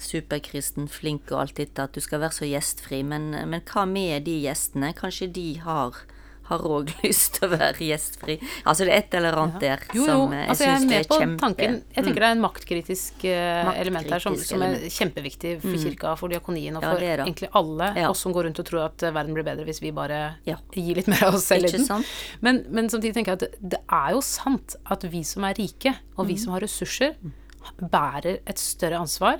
Superkristen, 0.01 0.87
flink 0.91 1.31
og 1.31 1.43
alt 1.45 1.55
dette, 1.61 1.83
at 1.87 1.93
du 1.93 2.01
skal 2.03 2.19
være 2.25 2.37
så 2.41 2.49
gjestfri, 2.49 3.03
men, 3.07 3.31
men 3.49 3.61
hva 3.71 3.85
med 3.89 4.25
de 4.27 4.39
gjestene? 4.47 4.93
Kanskje 4.97 5.31
de 5.33 5.47
har 5.65 6.01
har 6.51 6.63
òg 6.67 6.89
lyst 7.05 7.37
til 7.37 7.47
å 7.47 7.51
være 7.53 7.85
gjestfri. 7.85 8.35
Altså 8.67 8.83
det 8.87 8.91
er 8.91 8.97
et 9.05 9.13
eller 9.15 9.37
annet 9.39 9.61
der 9.63 9.83
Jo, 9.95 10.01
jo, 10.01 10.07
som 10.09 10.33
eh, 10.35 10.41
jeg 10.41 10.49
altså 10.51 10.65
er 10.67 10.73
syns 10.81 10.95
er 10.97 11.05
på 11.07 11.19
kjempe... 11.21 11.31
Mm. 11.31 11.37
tanken. 11.39 11.77
Jeg 11.95 12.03
tenker 12.07 12.23
det 12.25 12.27
er 12.27 12.35
en 12.35 12.43
maktkritisk 12.43 13.23
maktkritisk 13.23 13.81
element 13.85 14.11
her 14.11 14.23
som, 14.25 14.35
som 14.35 14.65
er. 14.65 14.75
Mm. 14.81 14.89
kjempeviktig 14.97 15.53
for 15.63 15.77
kirka, 15.85 16.13
for 16.19 16.33
diakonien 16.33 16.75
og 16.79 16.83
Ja, 16.83 16.91
for 16.91 17.05
er 17.07 17.23
egentlig 17.23 17.51
alle 17.61 17.91
Ja. 18.01 18.09
oss 18.11 18.23
som 18.25 18.35
går 18.35 18.49
rundt 18.49 18.59
og 18.63 18.67
tror 18.67 18.83
at 18.89 19.05
eh, 19.07 19.13
verden 19.15 19.37
blir 19.37 19.47
bedre 19.47 19.67
hvis 19.69 19.79
vi 19.83 19.93
bare 19.95 20.19
Ja. 20.49 20.57
gir 20.75 20.99
litt 20.99 21.07
mer 21.11 21.23
av 21.29 21.37
oss 21.39 21.47
selv 21.47 21.69
i 21.69 21.71
den. 21.77 22.03
Men, 22.43 22.63
men 22.69 22.89
samtidig 22.91 23.15
tenker 23.15 23.35
jeg 23.37 23.41
at 23.47 23.61
det, 23.77 23.79
er 23.87 24.11
jo 24.17 24.21
sant 24.25 24.75
at 24.91 25.07
vi 25.13 25.23
som 25.27 25.47
er 25.47 25.55
rike, 25.55 25.95
og 26.17 26.25
Mm. 26.25 26.29
vi 26.33 26.37
som 26.37 26.51
har 26.53 26.61
ressurser, 26.67 27.15
bærer 27.79 28.41
et 28.45 28.59
større 28.59 28.99
ansvar 28.99 29.39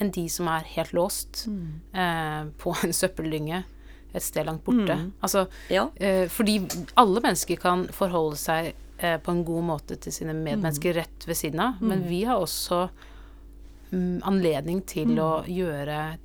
enn 0.00 0.10
de 0.14 0.28
som 0.28 0.48
er 0.48 0.64
helt 0.76 0.92
låst 0.92 1.46
Mm. 1.46 1.80
eh, 1.94 2.44
på 2.58 2.74
en 2.84 2.92
søppeldynge 2.92 3.64
et 4.14 4.22
sted 4.22 4.44
langt 4.46 4.64
borte. 4.64 5.10
Altså, 5.22 5.46
Ja. 5.70 5.88
eh, 5.96 6.28
fordi 6.28 6.58
alle 6.96 7.20
mennesker 7.20 7.56
kan 7.56 7.86
forholde 7.88 8.36
seg 8.36 8.74
eh, 8.98 9.18
på 9.18 9.30
en 9.32 9.44
god 9.44 9.62
måte 9.64 9.96
til 10.00 10.12
sine 10.12 10.32
medmennesker 10.34 10.94
rett 10.94 11.26
ved 11.26 11.36
siden 11.36 11.60
av, 11.60 11.80
men 11.82 12.02
vi 12.08 12.24
har 12.24 12.36
også 12.38 12.88
mm, 13.92 14.20
anledning 14.24 14.82
til 14.86 15.16
å 15.18 15.44
gjøre 15.48 16.18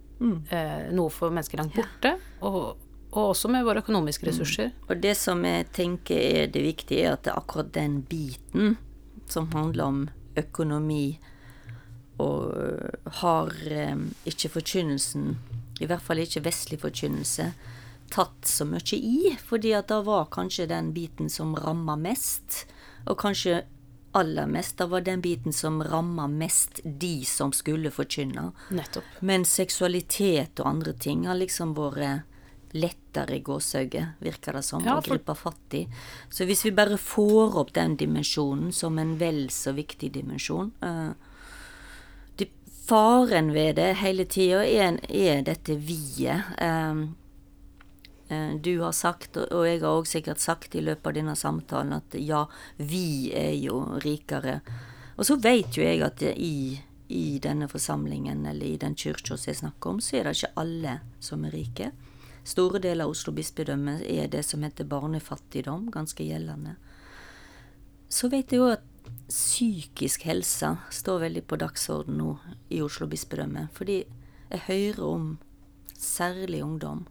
eh, 0.52 0.92
noe 0.92 1.10
for 1.14 1.30
mennesker 1.34 1.58
langt 1.62 1.76
borte, 1.76 2.16
og, 2.42 2.76
og 3.12 3.32
også 3.34 3.50
med 3.50 3.66
våre 3.66 3.82
økonomiske 3.84 4.28
ressurser. 4.28 4.72
Og 4.90 5.02
det 5.02 5.16
som 5.18 5.44
jeg 5.48 5.72
tenker 5.74 6.18
er 6.44 6.48
det 6.54 6.64
viktige, 6.64 7.08
er 7.08 7.14
at 7.14 7.24
det 7.24 7.34
er 7.34 7.40
akkurat 7.42 7.72
den 7.76 8.02
biten 8.02 8.78
som 9.28 9.50
handler 9.52 9.84
om 9.86 10.10
økonomi, 10.38 11.18
og 12.20 12.54
øh, 12.58 13.12
har 13.22 13.52
eh, 13.72 13.96
ikke 14.26 14.50
forkynnelsen, 14.50 15.38
i 15.80 15.86
hvert 15.86 16.02
fall 16.02 16.18
ikke 16.24 16.42
vestlig 16.48 16.80
forkynnelse, 16.82 17.52
tatt 18.10 18.48
så 18.48 18.66
mye 18.66 18.98
i, 18.98 19.34
fordi 19.44 19.74
at 19.78 19.90
det 19.92 20.00
var 20.08 20.30
kanskje 20.32 20.68
den 20.72 20.94
biten 20.96 21.30
som 21.30 21.56
ramma 21.60 21.96
mest, 22.00 22.66
og 23.06 23.18
kanskje 23.22 23.64
aller 24.18 24.48
mest, 24.50 24.78
det 24.80 24.88
var 24.90 25.04
den 25.06 25.22
biten 25.22 25.54
som 25.54 25.82
ramma 25.84 26.26
mest 26.32 26.80
de 26.84 27.20
som 27.28 27.52
skulle 27.54 27.92
forkynne. 27.94 28.48
Nettopp. 28.74 29.06
Men 29.22 29.44
seksualitet 29.46 30.60
og 30.64 30.68
andre 30.72 30.94
ting 30.98 31.28
har 31.28 31.38
liksom 31.38 31.76
vært 31.78 32.24
lettere 32.78 33.38
i 33.38 33.44
gåsehauget, 33.46 34.16
virker 34.20 34.58
det 34.58 34.64
som, 34.66 34.84
Ja, 34.84 34.98
å 34.98 35.04
for- 35.04 35.16
gripe 35.18 35.36
fatt 35.38 35.74
i. 35.74 35.88
Så 36.30 36.46
hvis 36.46 36.64
vi 36.66 36.72
bare 36.72 36.98
får 36.98 37.56
opp 37.58 37.74
den 37.74 37.96
dimensjonen 37.98 38.74
som 38.74 38.98
en 39.00 39.18
vel 39.18 39.48
så 39.50 39.72
viktig 39.74 40.12
dimensjon 40.18 40.72
eh, 40.82 41.12
det, 41.14 41.27
Faren 42.88 43.52
ved 43.54 43.76
det 43.76 43.94
hele 44.00 44.24
tida 44.32 44.62
er, 44.64 45.00
er 45.12 45.42
dette 45.44 45.76
vi-et. 45.76 46.54
eh, 46.58 47.02
eh, 48.30 48.54
du 48.64 48.80
har 48.82 48.92
sagt, 48.92 49.38
og- 49.38 49.66
jeg 49.68 49.82
har 49.82 49.90
òg 50.02 50.08
sikkert 50.08 50.40
sagt 50.40 50.76
i 50.76 50.82
løpet 50.82 51.08
av 51.08 51.14
denne 51.14 51.36
samtalen, 51.36 51.94
at 51.94 52.14
ja, 52.14 52.46
vi 52.78 53.32
er 53.34 53.54
jo 53.60 54.00
rikere. 54.00 54.62
Og 55.18 55.26
så 55.26 55.36
vet 55.42 55.76
jo 55.76 55.84
jeg 55.84 56.02
at 56.02 56.22
i, 56.22 56.80
i 57.10 57.40
denne 57.40 57.68
forsamlingen, 57.68 58.46
eller 58.46 58.66
i 58.66 58.78
den 58.78 58.96
kyrkja 58.96 59.38
som 59.38 59.52
jeg 59.52 59.56
snakker 59.56 59.90
om, 59.90 60.00
så 60.00 60.18
er 60.20 60.24
det 60.24 60.38
ikke 60.38 60.56
alle 60.56 61.00
som 61.20 61.44
er 61.46 61.52
rike. 61.52 61.92
Store 62.44 62.80
deler 62.80 63.04
av 63.04 63.10
Oslo 63.12 63.34
bispedømme 63.34 64.02
er 64.08 64.28
det 64.28 64.46
som 64.46 64.64
heter 64.64 64.86
barnefattigdom, 64.86 65.90
ganske 65.92 66.24
gjeldende. 66.24 66.78
Så 68.10 68.30
vet 68.30 68.52
jeg 68.52 68.60
jo 68.60 68.70
at 68.72 68.80
psykisk 69.28 70.24
helse 70.28 70.70
står 70.94 71.26
veldig 71.26 71.44
på 71.48 71.60
dagsorden 71.60 72.18
nå 72.22 72.38
i 72.72 72.82
Oslo 72.84 73.08
bispedømme. 73.12 73.68
Fordi 73.76 74.00
jeg 74.50 74.66
hører 74.68 75.04
om 75.04 75.28
særlig 75.98 76.64
ungdom 76.64 77.06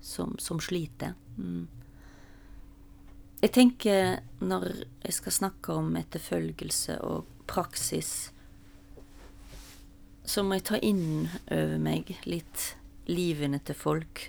som, 0.00 0.36
som 0.38 0.60
sliter. 0.60 1.14
Mm. 1.36 1.66
Jeg 3.42 3.52
tenker 3.54 4.18
når 4.42 4.66
jeg 5.04 5.14
skal 5.14 5.34
snakke 5.34 5.74
om 5.78 5.94
etterfølgelse 5.98 6.98
og 7.06 7.26
praksis, 7.50 8.32
så 10.28 10.42
må 10.44 10.58
jeg 10.58 10.66
ta 10.68 10.80
inn 10.84 11.28
over 11.46 11.78
meg 11.80 12.10
litt 12.28 12.72
livene 13.08 13.60
til 13.64 13.78
folk. 13.78 14.26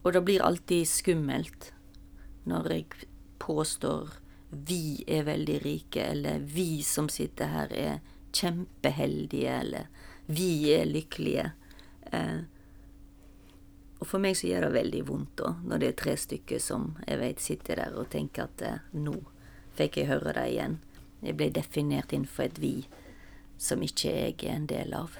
Og 0.00 0.14
det 0.14 0.24
blir 0.24 0.46
alltid 0.46 0.88
skummelt 0.88 1.72
når 2.48 2.70
jeg 2.72 3.08
påstår 3.42 4.14
vi 4.50 5.04
er 5.06 5.22
veldig 5.28 5.58
rike, 5.64 6.02
eller 6.02 6.38
vi 6.38 6.82
som 6.82 7.08
sitter 7.08 7.52
her 7.52 7.72
er 7.72 8.00
kjempeheldige, 8.34 9.50
eller 9.50 9.86
vi 10.26 10.72
er 10.74 10.86
lykkelige. 10.90 11.50
Eh, 12.12 12.40
og 14.00 14.06
for 14.08 14.22
meg 14.22 14.36
så 14.38 14.48
gjør 14.48 14.66
det 14.66 14.76
veldig 14.78 15.02
vondt 15.06 15.34
da, 15.42 15.54
når 15.62 15.82
det 15.82 15.88
er 15.90 15.98
tre 16.02 16.16
stykker 16.18 16.62
som 16.62 16.94
jeg 17.06 17.20
vet 17.20 17.42
sitter 17.42 17.82
der 17.82 17.98
og 18.00 18.08
tenker 18.10 18.48
at 18.48 18.62
eh, 18.66 18.86
nå 18.96 19.18
fikk 19.78 20.00
jeg 20.00 20.10
høre 20.10 20.34
det 20.36 20.46
igjen. 20.54 20.78
Jeg 21.20 21.36
ble 21.36 21.50
definert 21.54 22.14
innenfor 22.16 22.48
et 22.48 22.58
vi 22.62 22.74
som 23.60 23.82
ikke 23.84 24.14
jeg 24.14 24.38
er 24.40 24.54
en 24.56 24.70
del 24.70 24.96
av. 24.96 25.18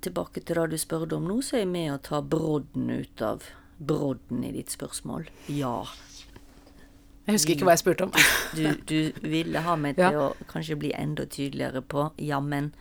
Tilbake 0.00 0.40
til 0.40 0.60
det 0.60 0.68
du 0.72 0.78
spurte 0.78 1.18
om 1.18 1.26
nå, 1.26 1.40
så 1.42 1.58
er 1.58 1.66
jeg 1.66 1.72
med 1.74 1.90
å 1.92 2.02
ta 2.06 2.22
brodden 2.22 2.90
ut 2.94 3.24
av 3.26 3.48
brodden 3.78 4.44
i 4.44 4.52
ditt 4.52 4.70
spørsmål. 4.74 5.28
Ja. 5.48 5.84
Jeg 7.28 7.36
husker 7.36 7.52
ikke 7.54 7.66
hva 7.68 7.74
jeg 7.76 7.82
spurte 7.84 8.06
om. 8.08 8.12
Du, 8.58 8.64
du 8.88 9.12
ville 9.28 9.60
ha 9.60 9.76
meg 9.76 9.96
til 9.98 10.12
Ja. 10.16 10.28
å 10.30 10.46
kanskje 10.48 10.78
bli 10.80 10.92
enda 10.96 11.26
tydeligere 11.28 11.82
på 11.84 12.10
ja, 12.24 12.40
men 12.40 12.72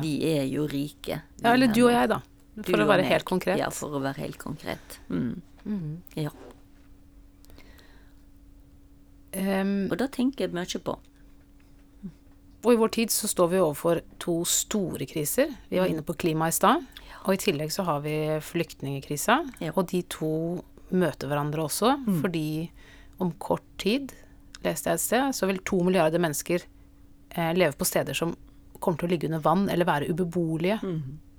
vi 0.00 0.14
er 0.24 0.44
jo 0.48 0.66
rike. 0.70 1.20
Ja, 1.42 1.52
eller 1.52 1.68
du 1.74 1.82
og 1.86 1.92
jeg, 1.92 2.08
da. 2.08 2.20
For 2.66 2.80
å 2.82 2.86
være 2.88 3.04
helt 3.06 3.24
konkret. 3.28 3.58
Ja, 3.60 3.68
for 3.74 3.94
å 3.94 4.00
være 4.02 4.22
helt 4.24 4.38
konkret. 4.40 4.98
Mm. 5.08 5.42
Ja. 6.16 6.30
Um, 9.36 9.86
Og 9.90 9.98
da 10.00 10.08
tenker 10.10 10.46
jeg 10.48 10.54
mye 10.56 10.80
på. 10.82 10.96
Og 12.60 12.72
i 12.74 12.76
vår 12.80 12.90
tid 12.92 13.12
så 13.14 13.28
står 13.30 13.52
vi 13.54 13.60
overfor 13.62 14.00
to 14.20 14.40
store 14.44 15.06
kriser. 15.08 15.52
Vi 15.70 15.78
var 15.80 15.88
inne 15.88 16.02
på 16.04 16.16
klima 16.18 16.48
i 16.50 16.52
stad. 16.52 16.82
Og 17.26 17.34
i 17.34 17.40
tillegg 17.40 17.72
så 17.74 17.84
har 17.84 18.00
vi 18.04 18.14
flyktningekrisa. 18.42 19.40
Ja. 19.60 19.72
Og 19.76 19.88
de 19.92 20.00
to 20.10 20.30
møter 20.90 21.28
hverandre 21.30 21.62
også, 21.68 21.92
fordi 22.22 22.70
om 23.22 23.32
kort 23.38 23.64
tid, 23.78 24.12
leste 24.64 24.90
jeg 24.90 24.98
et 24.98 25.04
sted, 25.04 25.34
så 25.36 25.46
vil 25.46 25.60
to 25.68 25.82
milliarder 25.86 26.18
mennesker 26.22 26.64
eh, 26.64 27.52
leve 27.56 27.76
på 27.78 27.86
steder 27.86 28.16
som 28.16 28.32
kommer 28.80 28.98
til 28.98 29.08
å 29.08 29.12
ligge 29.12 29.28
under 29.28 29.42
vann 29.44 29.66
eller 29.68 29.84
være 29.88 30.08
ubeboelige 30.10 30.78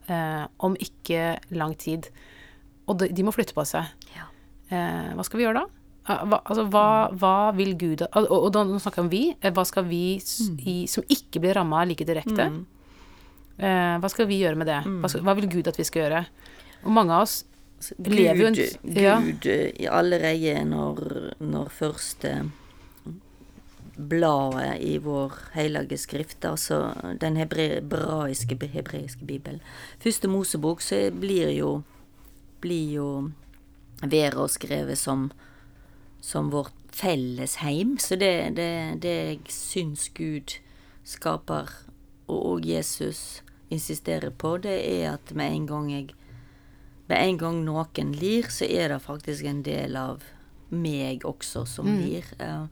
eh, 0.07 0.45
om 0.61 0.75
ikke 0.77 1.39
lang 1.57 1.73
tid. 1.81 2.07
Og 2.87 2.99
de, 3.01 3.09
de 3.09 3.25
må 3.25 3.33
flytte 3.33 3.57
på 3.57 3.65
seg. 3.65 3.89
Ja. 4.15 4.27
Eh, 4.69 5.11
hva 5.17 5.25
skal 5.25 5.41
vi 5.41 5.45
gjøre 5.47 5.63
da? 5.63 5.67
Eh, 6.07 6.21
Hva, 6.29 6.39
altså, 6.45 6.67
hva, 6.73 6.85
hva 7.13 7.33
vil 7.53 7.75
Gud 7.77 8.01
Og, 8.07 8.23
og, 8.25 8.47
og 8.47 8.55
nå 8.71 8.79
snakker 8.81 9.01
jeg 9.01 9.05
om 9.05 9.11
vi. 9.11 9.23
Eh, 9.41 9.51
Hva 9.53 9.65
skal 9.69 9.85
vi 9.85 10.03
mm. 10.17 10.55
i, 10.65 10.75
som 10.89 11.03
ikke 11.13 11.41
blir 11.43 11.57
ramma 11.59 11.83
like 11.89 12.05
direkte? 12.07 12.47
Eh, 13.61 13.95
hva 14.01 14.09
skal 14.09 14.27
vi 14.29 14.41
gjøre 14.41 14.57
med 14.57 14.69
det? 14.69 14.79
Hva, 14.85 15.11
skal, 15.11 15.23
hva 15.27 15.35
vil 15.37 15.49
Gud 15.51 15.69
at 15.69 15.77
vi 15.77 15.85
skal 15.87 16.05
gjøre? 16.05 16.23
Og 16.81 16.95
mange 16.95 17.13
av 17.13 17.27
oss 17.27 17.43
Gud, 17.97 18.13
lever 18.13 18.41
jo 18.41 18.47
en 18.49 18.57
ja, 18.97 19.13
Gud 19.21 19.47
allerede 19.89 20.63
når, 20.69 21.03
når 21.41 21.69
første 21.73 22.33
bladet 24.01 24.79
i 24.81 24.95
vår 25.03 25.35
hellige 25.53 25.99
skrift, 26.01 26.45
altså 26.47 26.93
den 27.21 27.37
hebraiske, 27.37 28.57
hebraiske 28.73 29.27
bibelen. 29.29 29.61
Første 30.01 30.29
Mosebok 30.31 30.81
så 30.81 31.03
blir 31.13 31.53
jo 31.53 31.81
blir 32.61 32.97
jo 32.97 33.07
Vera 34.01 34.47
skrevet 34.49 34.97
som 34.97 35.27
som 36.21 36.49
vårt 36.49 36.73
felles 36.93 37.55
heim. 37.55 37.97
Så 37.99 38.15
det, 38.15 38.55
det, 38.55 39.01
det 39.01 39.15
jeg 39.15 39.39
syns 39.49 40.09
Gud 40.13 40.57
skaper, 41.03 41.69
og, 42.27 42.39
og 42.45 42.65
Jesus 42.65 43.41
insisterer 43.71 44.29
på, 44.29 44.57
det 44.63 44.77
er 44.85 45.13
at 45.15 45.33
med 45.35 45.55
en 45.55 45.67
gang 45.69 45.91
jeg 45.91 46.11
med 47.11 47.19
en 47.19 47.37
gang 47.37 47.57
noen 47.65 48.13
lir, 48.15 48.47
så 48.47 48.63
er 48.63 48.93
det 48.93 49.01
faktisk 49.03 49.43
en 49.49 49.63
del 49.65 49.97
av 49.99 50.23
meg 50.71 51.25
også 51.27 51.65
som 51.67 51.89
lir. 51.99 52.23
Eh, 52.39 52.67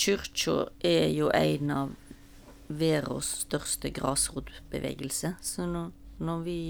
Kyrkja 0.00 0.54
er 0.80 1.10
jo 1.12 1.28
en 1.36 1.70
av 1.70 1.92
verdens 2.68 3.28
største 3.44 3.92
grasrotbevegelse. 3.94 5.34
Så 5.44 5.68
når, 5.68 5.92
når 6.18 6.44
vi 6.48 6.60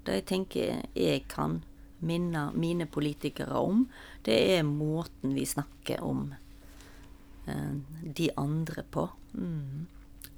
Det 0.00 0.14
jeg 0.14 0.24
tenker 0.24 0.86
jeg 0.96 1.26
kan 1.28 1.58
minne 2.00 2.50
mine 2.56 2.86
politikere 2.88 3.52
om, 3.60 3.82
det 4.24 4.56
er 4.56 4.62
måten 4.64 5.34
vi 5.36 5.44
snakker 5.44 6.00
om 6.02 6.32
eh, 7.46 7.74
de 8.16 8.30
andre 8.36 8.82
på. 8.90 9.10
Mm. 9.34 9.86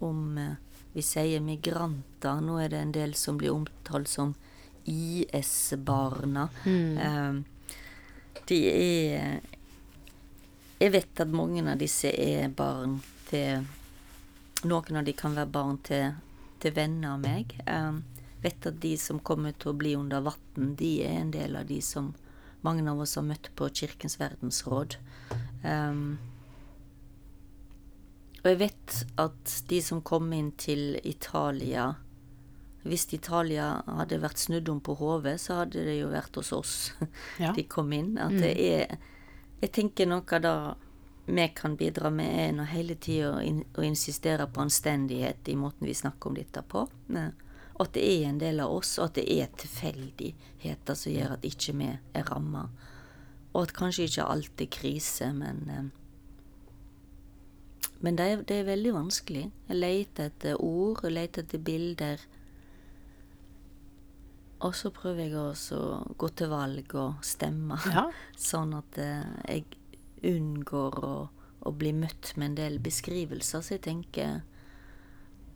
Om 0.02 0.38
eh, 0.38 0.54
vi 0.92 1.04
sier 1.06 1.40
migranter, 1.40 2.42
nå 2.44 2.58
er 2.60 2.72
det 2.72 2.80
en 2.82 2.94
del 2.94 3.14
som 3.16 3.38
blir 3.40 3.54
omtalt 3.54 4.10
som 4.10 4.34
IS-barna. 4.84 6.48
Mm. 6.66 7.44
de 8.48 8.58
er 8.68 9.40
Jeg 10.82 10.90
vet 10.90 11.20
at 11.22 11.30
mange 11.30 11.62
av 11.62 11.78
disse 11.78 12.10
er 12.10 12.48
barn 12.50 12.98
til 13.30 13.62
Noen 14.62 14.96
av 14.98 15.06
de 15.06 15.12
kan 15.18 15.34
være 15.34 15.50
barn 15.50 15.78
til, 15.82 16.12
til 16.62 16.74
venner 16.74 17.16
av 17.16 17.22
meg. 17.22 17.54
Jeg 17.66 18.02
vet 18.42 18.66
at 18.66 18.76
de 18.82 18.92
som 18.98 19.18
kommer 19.18 19.54
til 19.58 19.72
å 19.72 19.78
bli 19.78 19.94
under 19.98 20.22
vann, 20.22 20.74
de 20.78 20.92
er 21.02 21.16
en 21.18 21.32
del 21.34 21.56
av 21.58 21.66
de 21.66 21.80
som 21.82 22.12
mange 22.62 22.86
av 22.90 23.00
oss 23.02 23.16
har 23.18 23.26
møtt 23.26 23.50
på 23.58 23.68
Kirkens 23.74 24.20
verdensråd. 24.20 24.96
Um, 25.64 26.18
og 28.42 28.48
jeg 28.50 28.58
vet 28.58 28.94
at 29.22 29.52
de 29.70 29.78
som 29.82 30.00
kom 30.02 30.32
inn 30.34 30.50
til 30.58 30.96
Italia 31.06 31.92
Hvis 32.82 33.04
Italia 33.14 33.82
hadde 33.86 34.18
vært 34.18 34.38
snudd 34.42 34.68
om 34.68 34.80
på 34.82 34.96
hodet, 34.98 35.36
så 35.40 35.60
hadde 35.60 35.84
det 35.86 36.00
jo 36.00 36.08
vært 36.10 36.34
hos 36.40 36.52
oss 36.52 36.72
Ja. 37.42 37.52
de 37.54 37.62
kom 37.70 37.92
inn. 37.94 38.16
At 38.18 38.34
det 38.34 38.56
er 38.58 38.96
Jeg 39.62 39.70
tenker 39.72 40.06
noe 40.10 40.40
da 40.42 40.74
vi 41.26 41.44
kan 41.54 41.76
bidra 41.78 42.10
med, 42.10 42.26
er 42.48 42.52
nå 42.52 42.64
hele 42.66 42.96
tida 42.98 43.36
å, 43.36 43.40
in 43.46 43.60
å 43.78 43.84
insistere 43.86 44.48
på 44.50 44.60
anstendighet 44.64 45.46
i 45.48 45.54
måten 45.54 45.86
vi 45.86 45.94
snakker 45.94 46.32
om 46.32 46.34
dette 46.34 46.62
på. 46.66 46.82
Og 47.78 47.84
at 47.86 47.92
det 47.94 48.02
er 48.02 48.24
en 48.28 48.40
del 48.42 48.58
av 48.60 48.72
oss, 48.74 48.96
og 48.98 49.04
at 49.06 49.20
det 49.20 49.28
er 49.30 49.46
tilfeldigheter 49.54 50.98
som 50.98 51.12
gjør 51.14 51.36
at 51.36 51.46
ikke 51.46 51.76
vi 51.78 51.92
er 52.18 52.26
ramma. 52.26 52.64
Og 53.54 53.62
at 53.68 53.72
kanskje 53.78 54.08
ikke 54.08 54.26
alt 54.34 54.60
er 54.66 54.70
krise, 54.74 55.30
men 55.32 55.62
eh, 55.70 55.86
Men 58.02 58.18
det 58.18 58.24
er, 58.26 58.40
det 58.46 58.56
er 58.60 58.70
veldig 58.70 58.92
vanskelig. 58.96 59.44
Jeg 59.68 59.78
leter 59.78 60.30
etter 60.30 60.58
ord, 60.58 61.04
jeg 61.06 61.14
leter 61.14 61.44
etter 61.44 61.62
bilder. 61.62 62.24
Og 64.62 64.74
så 64.78 64.90
prøver 64.94 65.24
jeg 65.26 65.36
også 65.38 65.78
å 65.78 66.16
gå 66.18 66.30
til 66.38 66.50
valg 66.52 66.96
og 66.98 67.22
stemme, 67.26 67.78
Ja. 67.90 68.08
sånn 68.50 68.74
at 68.78 68.98
eh, 69.02 69.22
jeg 69.48 70.34
unngår 70.34 70.98
å, 71.02 71.14
å 71.66 71.74
bli 71.74 71.94
møtt 71.94 72.34
med 72.36 72.52
en 72.52 72.58
del 72.58 72.80
beskrivelser. 72.82 73.62
Så 73.62 73.76
jeg 73.76 73.86
tenker 73.86 74.42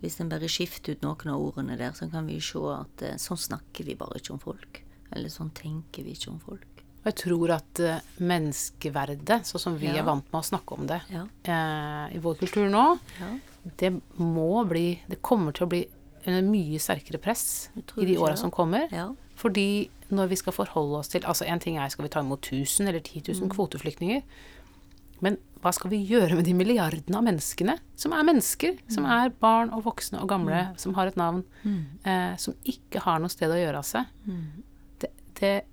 hvis 0.02 0.18
en 0.20 0.30
bare 0.30 0.50
skifter 0.50 0.94
ut 0.94 1.04
noen 1.06 1.32
av 1.32 1.42
ordene 1.42 1.78
der, 1.80 1.94
så 1.96 2.10
kan 2.12 2.26
vi 2.28 2.38
se 2.44 2.62
at 2.74 3.02
eh, 3.06 3.18
sånn 3.20 3.40
snakker 3.40 3.86
vi 3.88 3.98
bare 3.98 4.20
ikke 4.20 4.34
om 4.36 4.42
folk. 4.42 4.82
Eller 5.14 5.32
sånn 5.32 5.54
tenker 5.56 6.06
vi 6.06 6.14
ikke 6.16 6.32
om 6.34 6.42
folk. 6.42 6.75
Og 7.06 7.12
jeg 7.12 7.18
tror 7.22 7.50
at 7.54 7.80
eh, 7.86 8.00
menneskeverdet, 8.18 9.44
sånn 9.46 9.60
som 9.62 9.76
vi 9.78 9.86
Ja. 9.86 10.00
er 10.00 10.02
vant 10.08 10.24
med 10.32 10.42
å 10.42 10.44
snakke 10.44 10.72
om 10.78 10.86
det 10.88 11.02
Ja. 11.08 11.26
eh, 11.44 12.16
i 12.16 12.18
vår 12.18 12.34
kultur 12.38 12.68
nå, 12.68 12.98
Ja. 13.20 13.38
det 13.76 13.92
må 14.18 14.66
bli 14.68 15.00
Det 15.08 15.22
kommer 15.22 15.52
til 15.54 15.66
å 15.66 15.68
bli 15.70 15.86
under 16.26 16.42
mye 16.42 16.78
sterkere 16.80 17.20
press 17.22 17.68
i 17.76 18.04
de 18.04 18.16
åra 18.18 18.36
som 18.36 18.50
kommer. 18.50 18.90
Ja. 18.90 19.14
Fordi 19.36 19.88
når 20.10 20.28
vi 20.28 20.36
skal 20.36 20.52
forholde 20.52 20.98
oss 20.98 21.08
til 21.08 21.20
Altså 21.22 21.46
en 21.46 21.58
ting 21.60 21.76
er 21.78 21.88
skal 21.88 22.02
vi 22.04 22.08
ta 22.08 22.20
imot 22.20 22.40
1000 22.42 22.88
eller 22.88 23.00
10 23.00 23.20
000 23.32 23.48
Mm. 23.48 23.54
kvoteflyktninger, 23.54 24.22
men 25.20 25.38
hva 25.62 25.72
skal 25.72 25.90
vi 25.90 26.04
gjøre 26.06 26.34
med 26.34 26.44
de 26.44 26.52
milliardene 26.54 27.14
av 27.16 27.22
menneskene 27.24 27.78
som 27.96 28.12
er 28.12 28.22
mennesker? 28.24 28.78
Som 28.88 29.04
Mm. 29.04 29.10
er 29.26 29.30
barn 29.30 29.70
og 29.72 29.84
voksne 29.84 30.20
og 30.20 30.28
gamle, 30.28 30.76
som 30.78 30.94
har 30.94 31.06
et 31.06 31.16
navn, 31.16 31.44
eh, 32.04 32.34
som 32.36 32.54
ikke 32.64 33.00
har 33.00 33.18
noe 33.20 33.28
sted 33.28 33.48
å 33.48 33.54
gjøre 33.54 33.78
av 33.78 33.84
seg. 33.84 34.06
Mm. 34.26 34.62
Det, 34.98 35.10
det 35.40 35.64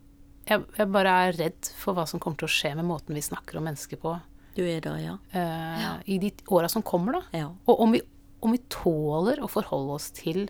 jeg, 0.47 0.63
jeg 0.77 0.87
bare 0.91 1.11
er 1.27 1.37
redd 1.39 1.69
for 1.79 1.93
hva 1.97 2.05
som 2.09 2.19
kommer 2.19 2.37
til 2.41 2.49
å 2.49 2.51
skje 2.53 2.73
med 2.75 2.85
måten 2.85 3.15
vi 3.15 3.21
snakker 3.23 3.57
om 3.59 3.63
mennesker 3.69 3.99
på 4.01 4.15
Du 4.55 4.61
er 4.67 4.81
det, 4.83 4.91
ja. 5.01 5.17
eh, 5.31 6.01
i 6.13 6.17
de 6.21 6.31
åra 6.53 6.67
som 6.69 6.83
kommer, 6.85 7.13
da. 7.13 7.21
Ja. 7.39 7.47
Og 7.65 7.79
om 7.81 7.91
vi, 7.95 8.01
om 8.43 8.51
vi 8.51 8.59
tåler 8.69 9.39
å 9.41 9.47
forholde 9.49 9.95
oss 9.95 10.11
til 10.11 10.49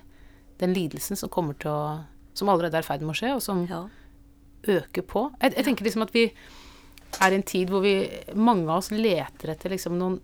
den 0.59 0.73
lidelsen 0.75 1.15
som 1.19 1.29
kommer 1.29 1.53
til 1.59 1.71
å 1.71 1.83
Som 2.33 2.49
allerede 2.49 2.73
er 2.79 2.81
i 2.81 2.87
ferd 2.87 3.01
med 3.05 3.13
å 3.13 3.17
skje, 3.19 3.29
og 3.35 3.41
som 3.45 3.59
ja. 3.69 3.83
øker 4.65 5.03
på. 5.05 5.27
Jeg, 5.41 5.53
jeg 5.53 5.65
tenker 5.67 5.85
liksom 5.85 6.01
at 6.07 6.13
vi 6.15 6.23
er 7.21 7.31
i 7.31 7.35
en 7.37 7.43
tid 7.45 7.69
hvor 7.69 7.83
vi 7.85 7.91
mange 8.33 8.65
av 8.71 8.79
oss 8.81 8.89
leter 8.89 9.51
etter 9.53 9.69
liksom 9.69 9.99
noen 9.99 10.15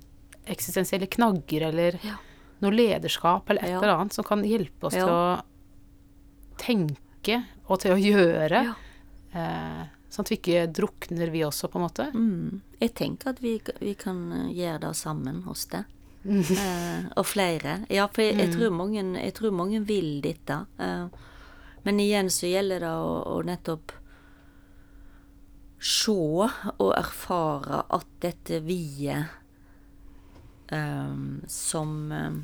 eksistensielle 0.50 1.06
knagger 1.06 1.68
eller 1.68 2.00
Ja. 2.02 2.16
noe 2.66 2.72
lederskap 2.74 3.48
eller 3.54 3.62
et 3.62 3.70
Ja. 3.70 3.78
eller 3.78 3.94
annet 3.94 4.14
som 4.18 4.26
kan 4.26 4.42
hjelpe 4.42 4.88
oss 4.90 4.96
Ja. 4.98 5.06
til 5.06 5.14
å 5.14 5.44
tenke 6.60 7.44
og 7.70 7.80
til 7.84 7.94
å 7.94 8.00
gjøre. 8.02 8.64
Ja. 8.72 8.74
Eh, 9.32 9.86
sånn 10.10 10.26
at 10.26 10.32
vi 10.32 10.40
ikke 10.40 10.66
drukner, 10.74 11.32
vi 11.34 11.46
også, 11.46 11.70
på 11.70 11.80
en 11.80 11.86
måte. 11.86 12.10
Mm. 12.16 12.62
Jeg 12.80 12.94
tenker 12.98 13.34
at 13.34 13.42
vi, 13.44 13.58
vi 13.82 13.94
kan 14.00 14.22
eh, 14.34 14.52
gjøre 14.58 14.82
det 14.88 14.94
sammen 15.00 15.44
hos 15.50 15.68
deg. 15.74 15.88
Eh, 16.30 17.06
og 17.16 17.24
flere. 17.24 17.78
Ja, 17.88 18.10
for 18.12 18.26
jeg, 18.26 18.36
jeg, 18.42 18.52
tror 18.52 18.74
mange, 18.76 19.06
jeg 19.16 19.34
tror 19.38 19.54
mange 19.56 19.80
vil 19.88 20.18
dette. 20.22 20.58
Eh, 20.76 21.06
men 21.86 22.02
igjen 22.04 22.28
så 22.34 22.50
gjelder 22.50 22.84
det 22.84 22.92
å, 22.92 23.14
å 23.32 23.38
nettopp 23.48 23.94
se 25.80 26.12
og 26.12 26.90
erfare 26.92 27.86
at 27.96 28.08
dette 28.20 28.60
vi-et 28.66 29.32
eh, 30.76 31.22
som 31.48 31.94
eh, 32.12 32.42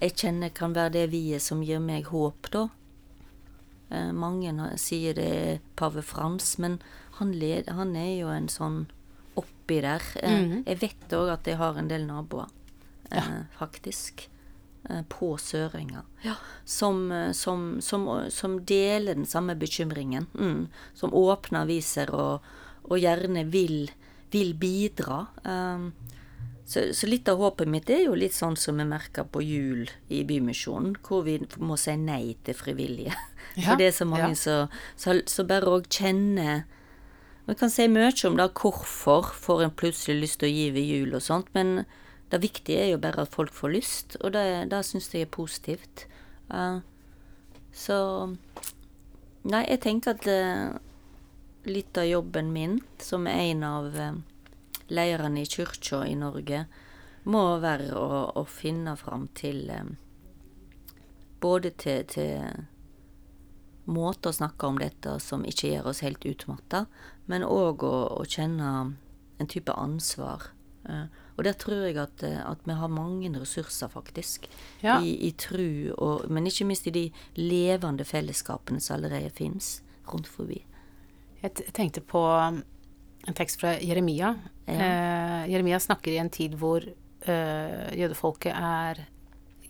jeg 0.00 0.16
kjenner 0.20 0.54
kan 0.56 0.72
være 0.76 0.96
det 0.96 1.04
vi-et 1.12 1.44
som 1.44 1.62
gir 1.64 1.82
meg 1.84 2.08
håp, 2.10 2.48
da. 2.52 2.66
Eh, 3.94 4.10
mange 4.16 4.52
sier 4.80 5.14
det 5.18 5.30
er 5.38 5.62
pave 5.78 6.02
Frans, 6.02 6.56
men 6.62 6.80
han, 7.20 7.32
led, 7.38 7.70
han 7.70 7.94
er 7.96 8.12
jo 8.18 8.30
en 8.34 8.50
sånn 8.50 8.84
oppi 9.38 9.80
der. 9.84 10.02
Mm. 10.22 10.62
Jeg 10.66 10.80
vet 10.82 11.16
òg 11.18 11.32
at 11.38 11.50
jeg 11.50 11.60
har 11.60 11.78
en 11.78 11.90
del 11.90 12.06
naboer, 12.08 12.50
ja. 13.10 13.24
faktisk. 13.58 14.28
eh, 14.90 15.02
På 15.08 15.36
Sørenga. 15.38 16.02
Som, 16.64 17.10
eh, 17.12 17.32
som, 17.32 17.80
som, 17.80 18.08
som 18.30 18.58
deler 18.66 19.14
den 19.14 19.26
samme 19.26 19.54
bekymringen. 19.54 20.26
Mm, 20.34 20.66
som 20.94 21.14
åpner 21.14 21.64
aviser 21.64 22.10
og, 22.14 22.44
og 22.84 22.98
gjerne 23.00 23.46
vil, 23.50 23.90
vil 24.34 24.54
bidra. 24.54 25.26
Um, 25.44 25.92
så, 26.66 26.86
så 26.96 27.06
litt 27.06 27.28
av 27.28 27.38
håpet 27.42 27.68
mitt 27.68 27.90
er 27.92 28.06
jo 28.06 28.14
litt 28.16 28.32
sånn 28.36 28.56
som 28.56 28.78
vi 28.80 28.86
merker 28.88 29.26
på 29.28 29.42
jul 29.44 29.82
i 30.08 30.22
Bymisjonen, 30.24 30.94
hvor 31.04 31.24
vi 31.26 31.38
må 31.60 31.76
si 31.80 31.92
nei 32.00 32.36
til 32.44 32.56
frivillige. 32.56 33.12
Ja, 33.56 33.70
For 33.70 33.80
det 33.80 33.88
er 33.88 33.96
så 33.96 34.06
mange 34.08 34.34
som 34.38 34.72
så, 34.96 35.18
så 35.26 35.44
bare 35.48 35.70
òg 35.70 35.88
kjenner 35.92 36.64
Vi 37.46 37.54
kan 37.60 37.70
si 37.70 37.86
mye 37.92 38.12
om 38.28 38.38
da 38.40 38.48
hvorfor 38.48 39.34
får 39.36 39.64
en 39.66 39.76
plutselig 39.76 40.20
lyst 40.20 40.40
til 40.40 40.48
å 40.48 40.54
gi 40.54 40.66
ved 40.72 40.88
jul 40.88 41.14
og 41.18 41.22
sånt, 41.22 41.50
men 41.52 41.84
det 42.32 42.40
viktige 42.40 42.80
er 42.80 42.88
jo 42.94 43.02
bare 43.02 43.26
at 43.26 43.34
folk 43.34 43.52
får 43.52 43.74
lyst, 43.74 44.16
og 44.24 44.32
det, 44.32 44.70
det 44.72 44.80
syns 44.88 45.10
jeg 45.12 45.26
er 45.26 45.30
positivt. 45.30 46.06
Uh, 46.48 46.80
så 47.72 47.98
Nei, 49.44 49.60
jeg 49.68 49.82
tenker 49.84 50.16
at 50.16 50.24
uh, 50.24 50.80
litt 51.68 52.00
av 52.00 52.08
jobben 52.08 52.48
min 52.54 52.78
som 52.96 53.28
en 53.28 53.60
av 53.68 53.92
uh, 53.92 54.16
lederne 54.88 55.42
i 55.42 55.48
kyrkja 55.48 56.06
i 56.06 56.16
Norge, 56.18 56.64
må 57.24 57.44
være 57.60 57.92
å, 57.96 58.08
å 58.36 58.44
finne 58.44 58.96
fram 59.00 59.28
til 59.36 59.68
eh, 59.72 59.92
Både 61.40 61.70
til, 61.76 62.04
til 62.08 62.64
måter 63.86 64.30
å 64.30 64.36
snakke 64.36 64.68
om 64.68 64.78
dette 64.80 65.18
som 65.20 65.44
ikke 65.44 65.72
gjør 65.74 65.90
oss 65.92 66.02
helt 66.04 66.24
utmatta, 66.28 66.86
men 67.30 67.44
òg 67.46 67.84
å, 67.84 67.94
å 68.20 68.24
kjenne 68.28 68.96
en 69.40 69.50
type 69.50 69.72
ansvar. 69.72 70.50
Eh, 70.88 71.06
og 71.36 71.44
der 71.46 71.56
tror 71.58 71.86
jeg 71.86 71.98
at, 72.00 72.22
eh, 72.26 72.40
at 72.44 72.62
vi 72.68 72.76
har 72.78 72.92
mange 72.92 73.30
ressurser, 73.40 73.90
faktisk, 73.92 74.48
Ja. 74.82 75.00
i, 75.00 75.16
i 75.28 75.32
tru, 75.32 75.92
og, 75.98 76.28
men 76.30 76.46
ikke 76.46 76.66
minst 76.68 76.86
i 76.86 76.94
de 76.94 77.06
levende 77.36 78.04
fellesskapene 78.04 78.80
som 78.80 78.98
allerede 78.98 79.32
fins 79.34 79.80
rundt 80.10 80.28
forbi. 80.28 80.62
Jeg 81.42 81.72
tenkte 81.76 82.00
på 82.00 82.20
um, 82.24 82.62
en 83.28 83.36
tekst 83.36 83.60
fra 83.60 83.74
Jeremia. 83.80 84.34
Eh, 84.66 85.44
Jeremia 85.52 85.80
snakker 85.80 86.12
i 86.12 86.20
en 86.22 86.30
tid 86.32 86.54
hvor 86.60 86.84
eh, 86.84 87.90
jødefolket 87.96 88.52
er 88.54 89.02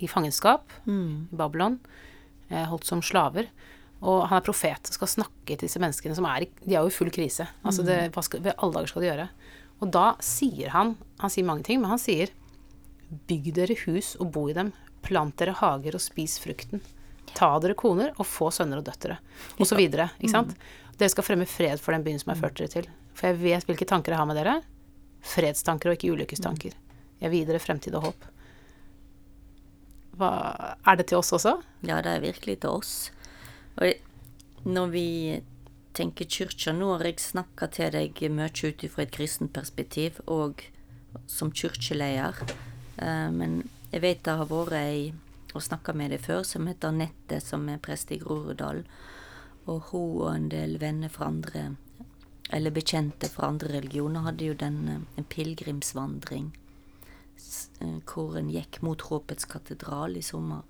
i 0.03 0.07
fangenskap 0.11 0.71
i 0.91 0.99
Babylon, 1.35 1.79
eh, 2.51 2.65
holdt 2.71 2.87
som 2.87 3.03
slaver. 3.03 3.49
Og 4.05 4.27
han 4.29 4.39
er 4.39 4.45
profet 4.45 4.91
og 4.91 4.97
skal 4.99 5.11
snakke 5.11 5.57
til 5.57 5.65
disse 5.65 5.81
menneskene 5.81 6.17
som 6.17 6.27
er 6.29 6.45
i 6.45 6.49
De 6.61 6.75
er 6.75 6.85
jo 6.85 6.93
i 6.93 6.95
full 6.95 7.11
krise. 7.15 7.47
Altså 7.65 7.85
det, 7.87 7.99
hva 8.15 8.25
skal, 8.25 8.43
ved 8.45 8.57
alle 8.59 8.77
dager 8.77 8.93
skal 8.93 9.05
de 9.05 9.11
gjøre. 9.11 9.29
Og 9.83 9.93
da 9.95 10.07
sier 10.23 10.71
han 10.75 10.95
Han 11.23 11.33
sier 11.33 11.47
mange 11.49 11.65
ting, 11.67 11.81
men 11.83 11.91
han 11.95 12.01
sier 12.01 12.33
Bygg 13.29 13.53
dere 13.57 13.77
hus 13.85 14.15
og 14.21 14.33
bo 14.35 14.49
i 14.51 14.57
dem. 14.57 14.73
Plant 15.05 15.37
dere 15.39 15.55
hager 15.57 15.97
og 15.97 16.03
spis 16.03 16.39
frukten. 16.43 16.83
Ta 17.35 17.51
dere 17.63 17.77
koner 17.79 18.13
og 18.17 18.27
få 18.27 18.51
sønner 18.55 18.81
og 18.81 18.87
døtre. 18.87 19.19
Og 19.59 19.69
så 19.69 19.79
videre. 19.79 20.09
Ikke 20.19 20.33
sant? 20.33 20.55
Dere 20.99 21.13
skal 21.13 21.27
fremme 21.27 21.47
fred 21.49 21.83
for 21.83 21.95
den 21.95 22.05
byen 22.07 22.21
som 22.23 22.33
jeg 22.33 22.41
førte 22.41 22.65
ført 22.65 22.75
dere 22.75 22.85
til. 22.85 22.91
For 23.15 23.31
jeg 23.31 23.41
vet 23.43 23.69
hvilke 23.69 23.87
tanker 23.89 24.15
jeg 24.15 24.21
har 24.21 24.29
med 24.31 24.39
dere. 24.41 24.57
Fredstanker 25.25 25.93
og 25.93 25.99
ikke 25.99 26.13
ulykkestanker. 26.17 26.75
Jeg 27.23 27.31
vil 27.31 27.43
gi 27.43 27.49
dere 27.53 27.63
fremtid 27.63 27.95
og 27.99 28.09
håp. 28.09 28.27
Hva, 30.19 30.31
er 30.87 30.99
det 30.99 31.09
til 31.11 31.21
oss 31.21 31.33
også? 31.35 31.57
Ja, 31.87 32.01
det 32.05 32.13
er 32.13 32.25
virkelig 32.25 32.61
til 32.63 32.79
oss. 32.79 32.95
Og 33.81 34.64
når 34.64 34.91
vi 34.93 35.09
tenker 35.95 36.29
kyrkja 36.31 36.75
Nå 36.75 36.91
har 36.97 37.07
jeg 37.07 37.22
snakka 37.22 37.68
til 37.75 37.93
deg 37.95 38.22
mye 38.35 38.51
ut 38.51 38.85
ifra 38.87 39.05
et 39.05 39.14
kristent 39.14 39.55
perspektiv, 39.55 40.20
og 40.27 40.64
som 41.31 41.53
kirkeleder. 41.55 42.41
Eh, 42.99 43.31
men 43.31 43.62
jeg 43.93 44.03
vet 44.03 44.25
det 44.27 44.39
har 44.41 44.51
vært 44.51 44.79
ei 44.81 45.12
og 45.55 45.62
snakka 45.62 45.95
med 45.95 46.11
deg 46.11 46.22
før, 46.25 46.43
som 46.43 46.66
heter 46.66 46.91
Anette, 46.91 47.39
som 47.39 47.68
er 47.70 47.83
prest 47.83 48.11
i 48.11 48.18
Groruddal. 48.18 48.83
Og 49.70 49.91
hun 49.93 50.09
og 50.25 50.31
en 50.33 50.49
del 50.51 50.81
venner 50.83 51.12
fra 51.12 51.29
andre, 51.31 51.68
eller 52.51 52.75
bekjente 52.75 53.31
fra 53.31 53.53
andre 53.53 53.77
religioner, 53.77 54.27
hadde 54.27 54.51
jo 54.51 54.59
den 54.59 54.81
eh, 54.91 55.07
en 55.20 55.31
pilegrimsvandring 55.31 56.51
eh, 57.81 57.99
hvor 58.11 58.35
en 58.41 58.51
gikk 58.51 58.83
mot 58.83 59.07
Håpets 59.11 59.47
katedral 59.47 60.18
i 60.18 60.27
sommer. 60.27 60.66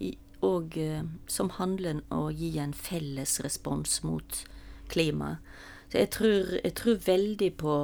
I, 0.00 0.14
og 0.42 0.76
eh, 0.78 1.04
som 1.30 1.52
handler 1.58 2.00
om 2.10 2.26
å 2.26 2.30
gi 2.34 2.56
en 2.58 2.74
felles 2.74 3.38
respons 3.44 4.00
mot 4.06 4.42
klimaet. 4.92 5.38
Så 5.92 6.00
jeg 6.00 6.10
tror, 6.14 6.54
jeg 6.64 6.74
tror 6.78 7.04
veldig 7.06 7.50
på 7.60 7.76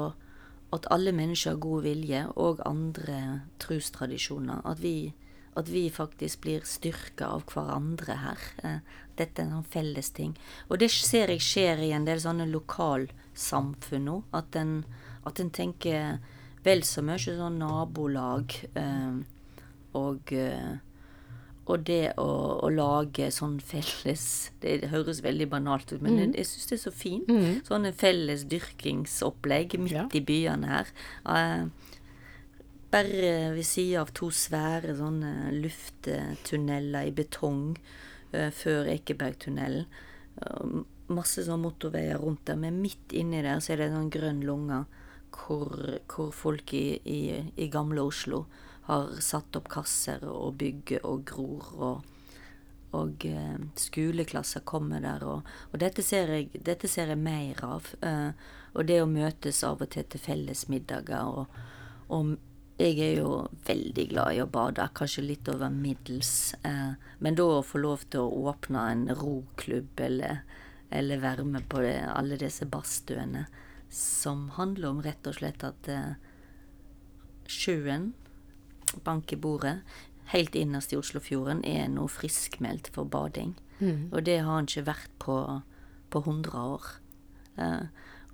at 0.72 0.86
alle 0.92 1.12
mennesker 1.12 1.54
har 1.54 1.60
god 1.60 1.84
vilje, 1.84 2.22
og 2.36 2.62
andre 2.68 3.18
trustradisjoner. 3.60 4.62
At 4.64 4.80
vi, 4.80 5.12
at 5.56 5.68
vi 5.68 5.86
faktisk 5.92 6.42
blir 6.44 6.64
styrka 6.68 7.28
av 7.36 7.44
hverandre 7.52 8.16
her. 8.22 8.48
Eh, 8.64 8.80
dette 9.20 9.44
er 9.44 9.52
en 9.52 9.64
felles 9.64 10.10
ting. 10.16 10.34
Og 10.68 10.80
det 10.80 10.90
ser 10.94 11.32
jeg 11.32 11.44
skjer 11.44 11.84
i 11.84 11.92
en 11.96 12.08
del 12.08 12.20
sånne 12.22 12.48
lokalsamfunn 12.50 14.08
nå. 14.08 14.18
At 14.36 14.56
en, 14.56 14.82
at 15.28 15.40
en 15.40 15.52
tenker 15.52 16.18
vel 16.64 16.84
så 16.84 17.04
mye 17.04 17.20
sånn 17.20 17.60
nabolag 17.60 18.56
eh, 18.72 19.20
og 19.96 20.32
eh, 20.32 20.76
og 21.68 21.84
det 21.88 22.14
å, 22.20 22.28
å, 22.64 22.70
lage 22.72 23.28
sånn 23.34 23.58
felles 23.64 24.24
Det 24.62 24.88
høres 24.92 25.20
veldig 25.24 25.50
banalt 25.52 25.92
ut, 25.92 26.00
men 26.00 26.14
mm. 26.14 26.20
jeg, 26.22 26.32
jeg 26.40 26.48
syns 26.50 26.68
det 26.70 26.76
er 26.78 26.82
så 26.82 26.92
fint. 26.94 27.28
Mm. 27.28 27.60
Sånne 27.68 27.92
felles 27.96 28.44
dyrkingsopplegg 28.48 29.78
midt 29.82 29.96
ja. 29.96 30.06
i 30.16 30.22
byene 30.24 30.70
her. 30.72 30.92
Uh, 31.28 31.94
bare 32.88 33.32
ved 33.52 33.66
sida 33.68 34.00
av 34.00 34.14
to 34.16 34.30
svære 34.32 34.96
sånne 34.96 35.52
lufttunneler 35.58 37.10
i 37.10 37.16
betong 37.16 37.74
uh, 37.76 38.48
før 38.54 38.88
Ekebergtunnelen. 38.94 39.84
Uh, 40.40 40.80
masse 41.12 41.44
sånne 41.44 41.66
motorveier 41.66 42.20
rundt 42.20 42.46
der, 42.48 42.56
men 42.60 42.80
midt 42.80 43.12
inni 43.16 43.42
der 43.44 43.60
så 43.64 43.74
er 43.74 43.82
det 43.82 43.90
en 43.90 44.00
sånn 44.00 44.12
grønn 44.12 44.40
lunge 44.44 44.82
hvor, 45.36 45.72
hvor 46.08 46.32
folk 46.32 46.72
i, 46.76 46.98
i, 47.04 47.20
i 47.60 47.68
gamle 47.72 48.04
Oslo 48.08 48.46
har 48.88 49.18
satt 49.24 49.56
opp 49.58 49.68
kasser 49.72 50.24
og 50.28 50.56
bygger 50.60 51.04
og 51.06 51.26
gror. 51.28 51.74
og 51.76 52.14
og 52.96 53.24
eh, 53.28 53.56
skoleklasser 53.76 54.64
kommer 54.64 55.02
der, 55.04 55.24
og, 55.28 55.48
og 55.72 55.80
dette, 55.80 56.02
ser 56.04 56.30
jeg, 56.32 56.62
dette, 56.64 56.88
ser 56.88 57.12
jeg, 57.12 57.20
mer 57.20 57.60
av. 57.64 57.88
Eh, 58.00 58.30
og 58.72 58.86
det 58.88 59.00
å 59.02 59.10
møtes 59.10 59.60
av 59.66 59.82
og 59.84 59.90
til 59.92 60.06
til 60.08 60.22
felles 60.22 60.66
middager. 60.72 61.28
Og, 61.28 61.58
og, 62.08 62.36
jeg 62.78 62.94
er 63.02 63.16
jo 63.18 63.30
veldig 63.66 64.04
glad 64.12 64.36
i 64.36 64.40
å 64.40 64.50
bade, 64.54 64.84
kanskje 64.94 65.24
litt 65.26 65.48
over 65.50 65.72
middels. 65.74 66.54
Eh, 66.62 66.94
men 67.18 67.38
da 67.38 67.48
å 67.58 67.64
få 67.66 67.82
lov 67.82 68.06
til 68.08 68.24
å 68.24 68.52
åpne 68.52 68.84
en 68.92 69.04
roklubb 69.18 70.00
eller, 70.06 70.44
eller 70.94 71.24
være 71.24 71.44
med 71.44 71.66
på 71.68 71.82
det, 71.84 71.98
alle 72.08 72.38
disse 72.40 72.68
badstuene, 72.70 73.48
som 73.92 74.46
handler 74.56 74.92
om 74.92 75.02
rett 75.02 75.26
og 75.26 75.40
slett 75.40 75.66
at 75.66 75.90
eh, 75.90 76.14
sjøen 77.50 78.12
bank 79.04 79.32
i 79.32 79.40
bordet, 79.40 79.78
helt 80.32 80.54
innerst 80.58 80.92
i 80.92 80.98
Oslofjorden, 80.98 81.64
er 81.64 81.88
nå 81.92 82.06
friskmeldt 82.12 82.90
for 82.94 83.08
bading. 83.08 83.54
Mm. 83.78 84.10
Og 84.12 84.22
det 84.26 84.40
har 84.42 84.52
han 84.52 84.68
ikke 84.68 84.88
vært 84.90 85.14
på, 85.22 85.38
på 86.12 86.22
100 86.24 86.64
år. 86.74 86.90
Uh, 87.58 87.86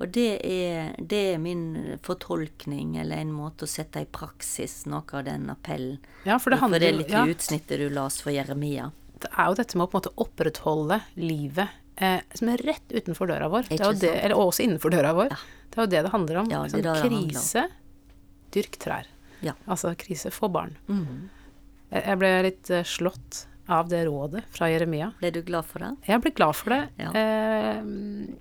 og 0.03 0.11
det 0.11 0.41
er, 0.43 0.97
det 0.99 1.21
er, 1.35 1.39
min 1.39 1.97
fortolkning, 2.03 2.97
eller 2.99 3.23
en 3.23 3.31
måte 3.35 3.67
å 3.67 3.71
sette 3.71 4.03
i 4.03 4.09
praksis 4.11 4.83
noe 4.91 5.07
av 5.15 5.23
den 5.29 5.47
appellen. 5.53 6.01
Ja, 6.27 6.41
for 6.43 6.51
det 6.51 6.59
handler, 6.65 6.83
for 6.83 6.87
det 6.87 6.97
lille 6.99 7.23
ja. 7.23 7.25
utsnittet 7.31 7.79
du 7.79 7.87
las 7.95 8.19
for 8.25 8.35
Jeremia. 8.35 8.91
Det 9.23 9.31
er 9.31 9.53
jo 9.53 9.57
dette 9.61 9.79
med 9.79 9.87
å 9.87 9.93
på 9.93 9.97
en 9.97 10.03
måte 10.03 10.15
opprettholde 10.21 10.99
livet 11.21 11.81
eh, 11.97 12.19
som 12.35 12.51
er 12.51 12.65
rett 12.67 12.91
utenfor 12.91 13.31
døra 13.31 13.49
vår. 13.53 13.71
Det 13.71 13.79
er 13.79 14.01
det, 14.03 14.13
eller 14.27 14.43
også 14.43 14.67
innenfor 14.67 14.93
døra 14.93 15.15
vår. 15.17 15.31
Ja. 15.31 15.41
Det 15.71 15.79
er 15.79 15.87
jo 15.87 15.93
det 15.95 16.03
det 16.07 16.13
handler 16.13 16.43
om. 16.43 16.51
Ja, 16.51 16.63
det 16.71 16.83
sånn, 16.83 17.07
krise, 17.07 17.67
dyrk 18.55 18.79
trær. 18.83 19.14
Ja. 19.45 19.57
Altså 19.71 19.95
krise 19.99 20.33
for 20.35 20.53
barn. 20.53 20.77
Mm. 20.89 21.27
Jeg 21.95 22.21
ble 22.21 22.31
litt 22.49 22.71
eh, 22.75 22.87
slått 22.89 23.45
av 23.71 23.89
det 23.89 24.03
rådet 24.05 24.43
fra 24.53 24.69
Jeremia. 24.69 25.13
Ble 25.21 25.31
du 25.33 25.41
glad 25.47 25.65
for 25.69 25.85
det? 25.85 25.93
Jeg 26.09 26.21
ble 26.25 26.33
glad 26.37 26.57
for 26.59 26.75
det. 26.75 26.81
Ja. 27.01 27.13
Eh, 27.17 27.79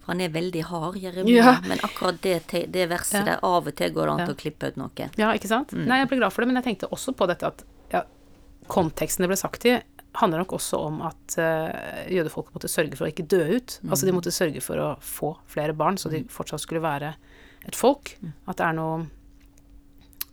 han 0.07 0.23
er 0.23 0.33
veldig 0.33 0.65
hard, 0.67 0.97
Jeremia, 0.99 1.37
ja. 1.37 1.53
men 1.69 1.83
akkurat 1.85 2.19
det, 2.25 2.41
det 2.73 2.89
verset 2.91 3.21
ja. 3.21 3.27
der 3.33 3.45
av 3.45 3.69
og 3.69 3.77
til 3.77 3.93
går 3.95 4.09
det 4.09 4.15
an 4.15 4.25
til 4.25 4.35
å 4.35 4.41
klippe 4.41 4.71
ut 4.71 4.81
noe. 4.81 5.11
Ja, 5.19 5.31
ikke 5.31 5.51
sant. 5.51 5.71
Mm. 5.75 5.85
Nei, 5.91 6.01
jeg 6.01 6.11
ble 6.11 6.19
glad 6.23 6.35
for 6.35 6.43
det, 6.43 6.51
men 6.51 6.59
jeg 6.59 6.71
tenkte 6.71 6.91
også 6.91 7.15
på 7.15 7.29
dette 7.31 7.53
at 7.53 7.63
konteksten 8.71 9.23
det 9.23 9.31
ble 9.31 9.39
sagt 9.39 9.65
i, 9.67 9.77
handler 10.19 10.43
nok 10.43 10.55
også 10.59 10.77
om 10.87 11.01
at 11.07 11.37
uh, 11.41 12.03
jødefolket 12.11 12.55
måtte 12.55 12.69
sørge 12.71 12.97
for 12.99 13.07
å 13.07 13.11
ikke 13.11 13.25
dø 13.29 13.41
ut. 13.55 13.79
Mm. 13.81 13.89
Altså 13.89 14.07
de 14.07 14.15
måtte 14.15 14.33
sørge 14.33 14.61
for 14.63 14.81
å 14.81 14.89
få 15.01 15.33
flere 15.49 15.75
barn, 15.77 15.97
så 15.97 16.11
de 16.13 16.23
mm. 16.23 16.29
fortsatt 16.33 16.63
skulle 16.63 16.83
være 16.83 17.15
et 17.65 17.77
folk. 17.77 18.13
Mm. 18.21 18.33
At 18.45 18.59
det 18.59 18.67
er 18.67 18.77
noe 18.77 18.97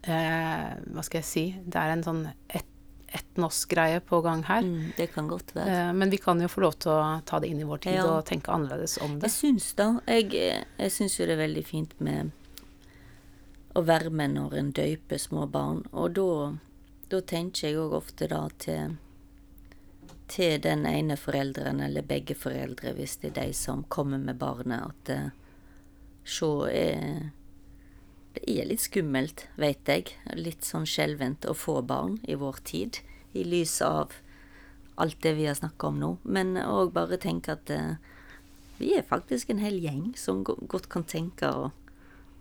eh, 0.03 0.71
Hva 0.91 1.05
skal 1.07 1.21
jeg 1.21 1.29
si 1.29 1.45
Det 1.65 1.81
er 1.81 1.95
en 1.95 2.05
sånn 2.07 2.23
et, 2.49 2.67
etnos-greie 3.11 3.99
på 4.07 4.21
gang 4.23 4.45
her. 4.47 4.63
Mm, 4.63 4.93
det 4.95 5.09
kan 5.15 5.27
godt 5.27 5.55
være. 5.57 5.89
Eh, 5.89 5.93
men 5.99 6.13
vi 6.13 6.21
kan 6.23 6.39
jo 6.41 6.47
få 6.51 6.63
lov 6.63 6.77
til 6.79 6.93
å 6.95 7.19
ta 7.27 7.41
det 7.43 7.51
inn 7.51 7.63
i 7.63 7.67
vår 7.67 7.83
tid 7.89 7.99
ja. 7.99 8.07
og 8.07 8.27
tenke 8.29 8.53
annerledes 8.55 9.01
om 9.03 9.17
det. 9.19 9.27
Jeg 9.27 9.35
syns 9.35 9.73
da. 9.79 9.89
Jeg, 10.07 10.31
jeg 10.79 10.95
syns 10.95 11.19
jo 11.19 11.27
det 11.27 11.35
er 11.35 11.43
veldig 11.43 11.65
fint 11.67 11.97
med 11.99 12.31
å 13.75 13.83
være 13.87 14.13
med 14.15 14.37
når 14.37 14.57
en 14.61 14.73
døyper 14.79 15.19
små 15.19 15.49
barn. 15.51 15.83
Og 15.91 16.15
da, 16.19 16.31
da 17.11 17.23
tenker 17.35 17.69
jeg 17.69 17.81
òg 17.83 17.99
ofte 17.99 18.31
da 18.31 18.45
til 18.63 18.99
til 20.31 20.61
den 20.63 20.87
ene 20.87 21.17
forelderen, 21.19 21.81
eller 21.83 22.07
begge 22.07 22.37
foreldre, 22.39 22.93
hvis 22.95 23.17
det 23.23 23.33
er 23.33 23.49
de 23.49 23.55
som 23.57 23.83
kommer 23.91 24.19
med 24.23 24.39
barnet, 24.39 24.93
at 24.93 25.11
uh, 25.11 25.31
se, 26.23 26.51
er 26.71 27.33
det 28.35 28.45
er 28.47 28.68
litt 28.68 28.83
skummelt, 28.85 29.47
veit 29.59 29.89
jeg, 29.91 30.12
litt 30.39 30.66
sånn 30.66 30.87
skjelvent 30.87 31.47
å 31.51 31.55
få 31.57 31.81
barn 31.83 32.18
i 32.31 32.37
vår 32.39 32.61
tid, 32.66 33.01
i 33.33 33.43
lys 33.47 33.81
av 33.83 34.14
alt 35.01 35.18
det 35.24 35.35
vi 35.39 35.47
har 35.49 35.57
snakka 35.59 35.91
om 35.91 35.99
nå, 36.01 36.11
men 36.22 36.55
òg 36.61 36.93
bare 36.95 37.18
tenke 37.20 37.57
at 37.57 37.70
eh, 37.74 37.99
vi 38.78 38.93
er 38.97 39.07
faktisk 39.07 39.51
en 39.51 39.62
hel 39.62 39.78
gjeng 39.83 40.12
som 40.18 40.45
godt 40.45 40.89
kan 40.93 41.07
tenke 41.09 41.51
å, 41.51 41.70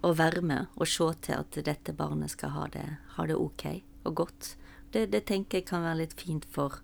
å 0.05 0.11
være 0.13 0.43
med 0.45 0.75
og 0.75 0.89
se 0.89 1.07
til 1.25 1.39
at 1.39 1.59
dette 1.65 1.95
barnet 1.95 2.35
skal 2.35 2.53
ha 2.55 2.67
det, 2.73 2.85
ha 3.15 3.25
det 3.29 3.37
ok 3.37 3.65
og 4.07 4.13
godt. 4.21 4.53
Det, 4.91 5.07
det, 5.13 5.25
tenker 5.29 5.59
jeg 5.59 5.69
kan 5.69 5.85
være 5.85 6.03
litt 6.03 6.15
fint 6.19 6.45
for, 6.49 6.81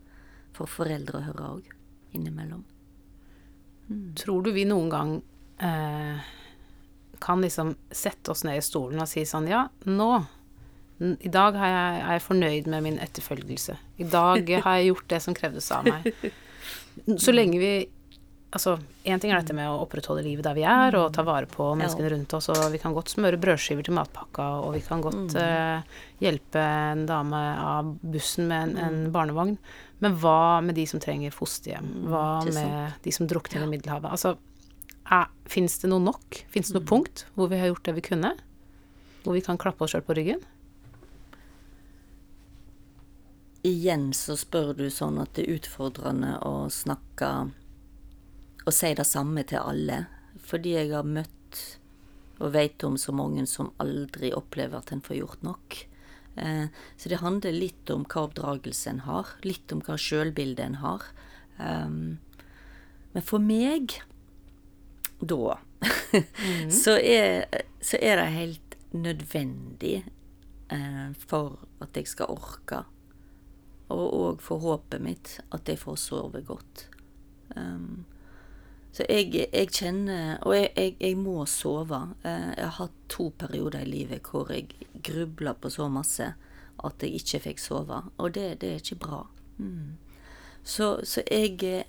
for 0.55 0.69
foreldre 0.69 1.19
å 1.19 1.27
høre 1.27 1.51
òg, 1.57 1.69
innimellom. 2.15 2.65
Mm. 3.89 4.09
Tror 4.17 4.45
du 4.45 4.51
vi 4.55 4.65
noen 4.69 4.89
gang 4.89 5.15
eh 5.61 6.33
kan 7.21 7.43
liksom 7.43 7.75
sette 7.91 8.33
oss 8.33 8.43
ned 8.47 8.59
i 8.59 8.65
stolen 8.65 9.01
og 9.01 9.09
si 9.09 9.25
sånn 9.27 9.49
Ja, 9.51 9.67
nå 9.89 10.09
I 10.99 11.31
dag 11.31 11.57
jeg, 11.59 11.75
er 11.75 12.15
jeg 12.15 12.23
fornøyd 12.23 12.69
med 12.71 12.85
min 12.85 13.01
etterfølgelse. 13.03 13.75
I 13.99 14.07
dag 14.07 14.51
har 14.65 14.79
jeg 14.79 14.93
gjort 14.93 15.09
det 15.11 15.21
som 15.25 15.35
krevdes 15.37 15.67
av 15.75 15.89
meg. 15.89 16.07
Så 17.19 17.35
lenge 17.35 17.59
vi 17.59 17.73
Altså, 18.55 18.77
én 19.03 19.19
ting 19.19 19.33
er 19.33 19.41
dette 19.41 19.55
med 19.55 19.67
å 19.67 19.81
opprettholde 19.83 20.23
livet 20.23 20.45
der 20.47 20.55
vi 20.55 20.63
er, 20.63 20.95
og 20.95 21.09
ta 21.15 21.25
vare 21.27 21.47
på 21.51 21.73
menneskene 21.75 22.07
rundt 22.13 22.35
oss, 22.37 22.47
og 22.53 22.69
vi 22.71 22.79
kan 22.79 22.93
godt 22.95 23.11
smøre 23.11 23.39
brødskiver 23.41 23.83
til 23.83 23.97
matpakka, 23.97 24.45
og 24.63 24.77
vi 24.77 24.81
kan 24.85 25.03
godt 25.03 25.35
uh, 25.35 25.83
hjelpe 26.23 26.61
en 26.63 27.03
dame 27.09 27.41
av 27.59 27.89
bussen 27.99 28.47
med 28.47 28.69
en, 28.69 28.77
en, 28.79 29.01
mm. 29.03 29.11
barnevogn. 29.11 29.57
Men 29.99 30.15
hva 30.23 30.61
med 30.63 30.79
de 30.79 30.85
som 30.87 31.03
trenger 31.03 31.35
fosterhjem? 31.35 31.89
Mm, 31.97 32.07
hva 32.13 32.27
med 32.47 33.03
de 33.03 33.15
som 33.17 33.27
drukner 33.27 33.65
i 33.65 33.69
Middelhavet? 33.73 34.15
Altså, 34.15 34.37
Fins 35.45 35.77
det 35.79 35.91
noe 35.91 36.01
nok? 36.01 36.41
Fins 36.49 36.71
det 36.71 36.79
noe 36.79 36.85
mm. 36.85 36.89
punkt 36.89 37.25
hvor 37.37 37.51
vi 37.51 37.59
har 37.61 37.69
gjort 37.69 37.85
det 37.85 37.95
vi 37.99 38.05
kunne? 38.09 38.33
Hvor 39.23 39.37
vi 39.37 39.43
kan 39.45 39.59
klappe 39.61 39.85
oss 39.85 39.93
sjøl 39.93 40.05
på 40.05 40.15
ryggen? 40.17 40.41
Igjen 43.65 44.11
så 44.13 44.35
spør 44.37 44.73
du 44.77 44.87
sånn 44.93 45.17
at 45.21 45.33
det 45.37 45.45
er 45.45 45.57
utfordrende 45.57 46.35
å 46.45 46.67
snakke 46.73 47.31
og 48.65 48.73
si 48.73 48.91
det 48.97 49.05
samme 49.05 49.45
til 49.47 49.61
alle. 49.61 50.05
Fordi 50.45 50.75
jeg 50.75 50.91
har 50.93 51.05
møtt 51.05 51.61
og 52.43 52.51
vet 52.53 52.83
om 52.83 52.97
så 52.99 53.13
mange 53.15 53.45
som 53.47 53.71
aldri 53.81 54.33
opplever 54.35 54.81
at 54.81 54.91
en 54.93 55.03
får 55.05 55.19
gjort 55.21 55.45
nok. 55.45 55.77
Eh, 56.35 56.65
så 56.97 57.09
det 57.09 57.21
handler 57.21 57.55
litt 57.55 57.89
om 57.93 58.03
hva 58.09 58.25
oppdragelse 58.27 58.91
en 58.91 59.05
har, 59.05 59.31
litt 59.47 59.71
om 59.71 59.81
hva 59.85 59.95
sjølbilde 60.01 60.65
en 60.65 60.81
har. 60.81 61.05
Um, 61.55 62.17
men 63.13 63.23
for 63.23 63.39
meg 63.39 64.01
da, 65.21 65.57
mm. 66.15 66.71
så, 66.83 66.97
er, 66.99 67.45
så, 67.81 67.97
er, 68.01 68.19
det 68.19 68.25
helt 68.35 68.75
nødvendig 68.91 70.05
eh, 70.71 71.07
for 71.27 71.59
at 71.81 71.95
jeg 71.95 72.07
skal 72.07 72.33
orke. 72.35 72.83
Og 73.93 74.05
òg 74.17 74.41
for 74.41 74.63
håpet 74.63 75.01
mitt 75.01 75.39
at 75.53 75.69
jeg 75.69 75.79
får 75.79 75.97
sove 76.01 76.41
godt. 76.41 76.89
Um, 77.55 78.05
Så 78.95 79.03
jeg, 79.09 79.33
jeg 79.53 79.69
kjenner 79.75 80.37
Og 80.47 80.55
jeg, 80.55 80.69
jeg, 80.75 80.95
jeg 80.99 81.17
må 81.19 81.43
sove. 81.45 81.99
Eh, 82.23 82.51
Jeg 82.55 82.63
har 82.63 82.77
hatt 82.79 82.95
to 83.11 83.29
perioder 83.37 83.83
i 83.83 83.89
livet 83.89 84.29
hvor 84.31 84.49
jeg 84.51 84.71
grubla 85.03 85.53
på 85.53 85.69
så 85.69 85.89
masse 85.91 86.31
at 86.85 87.03
jeg 87.03 87.19
ikke 87.19 87.39
fikk 87.49 87.59
sove. 87.59 88.01
Og 88.17 88.33
det, 88.35 88.61
det 88.61 88.69
er 88.69 88.81
ikke 88.81 88.99
bra. 89.03 89.21
Mm. 89.57 89.97
Så, 90.63 90.99
så 91.03 91.23
jeg 91.31 91.85